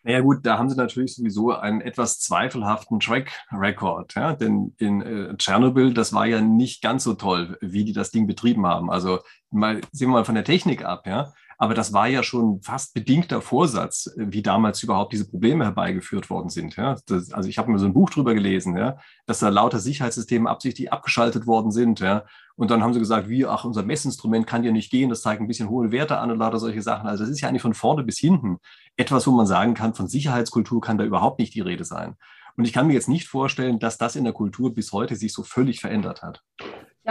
Naja 0.03 0.21
gut, 0.21 0.45
da 0.45 0.57
haben 0.57 0.69
sie 0.69 0.75
natürlich 0.75 1.15
sowieso 1.15 1.51
einen 1.51 1.81
etwas 1.81 2.19
zweifelhaften 2.19 2.99
Track 2.99 3.31
Record, 3.51 4.15
ja? 4.15 4.33
denn 4.33 4.73
in 4.77 5.01
äh, 5.01 5.37
Tschernobyl, 5.37 5.93
das 5.93 6.13
war 6.13 6.25
ja 6.25 6.41
nicht 6.41 6.81
ganz 6.81 7.03
so 7.03 7.13
toll, 7.13 7.57
wie 7.61 7.85
die 7.85 7.93
das 7.93 8.09
Ding 8.09 8.25
betrieben 8.25 8.65
haben. 8.65 8.89
Also 8.89 9.19
mal 9.51 9.81
sehen 9.91 10.09
wir 10.09 10.13
mal 10.13 10.25
von 10.25 10.35
der 10.35 10.43
Technik 10.43 10.83
ab, 10.83 11.05
ja. 11.05 11.33
Aber 11.61 11.75
das 11.75 11.93
war 11.93 12.07
ja 12.07 12.23
schon 12.23 12.59
fast 12.63 12.95
bedingter 12.95 13.39
Vorsatz, 13.39 14.11
wie 14.17 14.41
damals 14.41 14.81
überhaupt 14.81 15.13
diese 15.13 15.29
Probleme 15.29 15.63
herbeigeführt 15.63 16.31
worden 16.31 16.49
sind. 16.49 16.75
Ja? 16.75 16.95
Das, 17.05 17.31
also 17.31 17.47
ich 17.49 17.59
habe 17.59 17.71
mir 17.71 17.77
so 17.77 17.85
ein 17.85 17.93
Buch 17.93 18.09
drüber 18.09 18.33
gelesen, 18.33 18.75
ja? 18.75 18.97
dass 19.27 19.41
da 19.41 19.49
lauter 19.49 19.77
Sicherheitssysteme 19.77 20.49
absichtlich 20.49 20.91
abgeschaltet 20.91 21.45
worden 21.45 21.69
sind. 21.69 21.99
Ja? 21.99 22.23
Und 22.55 22.71
dann 22.71 22.81
haben 22.81 22.95
sie 22.95 22.99
gesagt, 22.99 23.29
wie, 23.29 23.45
ach, 23.45 23.63
unser 23.63 23.83
Messinstrument 23.83 24.47
kann 24.47 24.63
ja 24.63 24.71
nicht 24.71 24.89
gehen, 24.89 25.11
das 25.11 25.21
zeigt 25.21 25.39
ein 25.39 25.47
bisschen 25.47 25.69
hohe 25.69 25.91
Werte 25.91 26.17
an 26.17 26.31
und 26.31 26.39
lauter 26.39 26.57
solche 26.57 26.81
Sachen. 26.81 27.07
Also 27.07 27.25
das 27.25 27.31
ist 27.31 27.41
ja 27.41 27.47
eigentlich 27.47 27.61
von 27.61 27.75
vorne 27.75 28.03
bis 28.03 28.17
hinten 28.17 28.57
etwas, 28.97 29.27
wo 29.27 29.31
man 29.31 29.45
sagen 29.45 29.75
kann, 29.75 29.93
von 29.93 30.07
Sicherheitskultur 30.07 30.81
kann 30.81 30.97
da 30.97 31.03
überhaupt 31.03 31.37
nicht 31.37 31.53
die 31.53 31.61
Rede 31.61 31.85
sein. 31.85 32.15
Und 32.57 32.65
ich 32.65 32.73
kann 32.73 32.87
mir 32.87 32.93
jetzt 32.93 33.07
nicht 33.07 33.27
vorstellen, 33.27 33.77
dass 33.77 33.99
das 33.99 34.15
in 34.15 34.23
der 34.23 34.33
Kultur 34.33 34.73
bis 34.73 34.93
heute 34.93 35.15
sich 35.15 35.31
so 35.31 35.43
völlig 35.43 35.79
verändert 35.79 36.23
hat. 36.23 36.41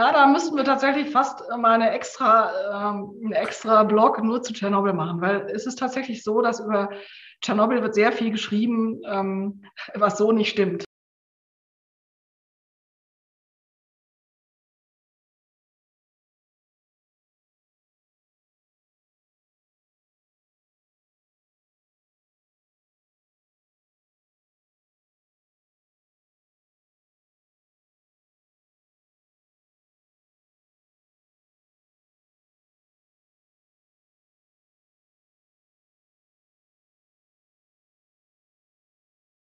Ja, 0.01 0.11
da 0.11 0.25
müssten 0.25 0.57
wir 0.57 0.63
tatsächlich 0.63 1.11
fast 1.11 1.43
mal 1.59 1.73
eine 1.73 1.91
extra, 1.91 2.49
ähm, 2.71 3.11
einen 3.23 3.33
extra 3.33 3.83
Blog 3.83 4.23
nur 4.23 4.41
zu 4.41 4.51
Tschernobyl 4.51 4.93
machen, 4.93 5.21
weil 5.21 5.41
es 5.53 5.67
ist 5.67 5.77
tatsächlich 5.77 6.23
so, 6.23 6.41
dass 6.41 6.59
über 6.59 6.89
Tschernobyl 7.43 7.83
wird 7.83 7.93
sehr 7.93 8.11
viel 8.11 8.31
geschrieben, 8.31 8.99
ähm, 9.05 9.63
was 9.93 10.17
so 10.17 10.31
nicht 10.31 10.49
stimmt. 10.49 10.85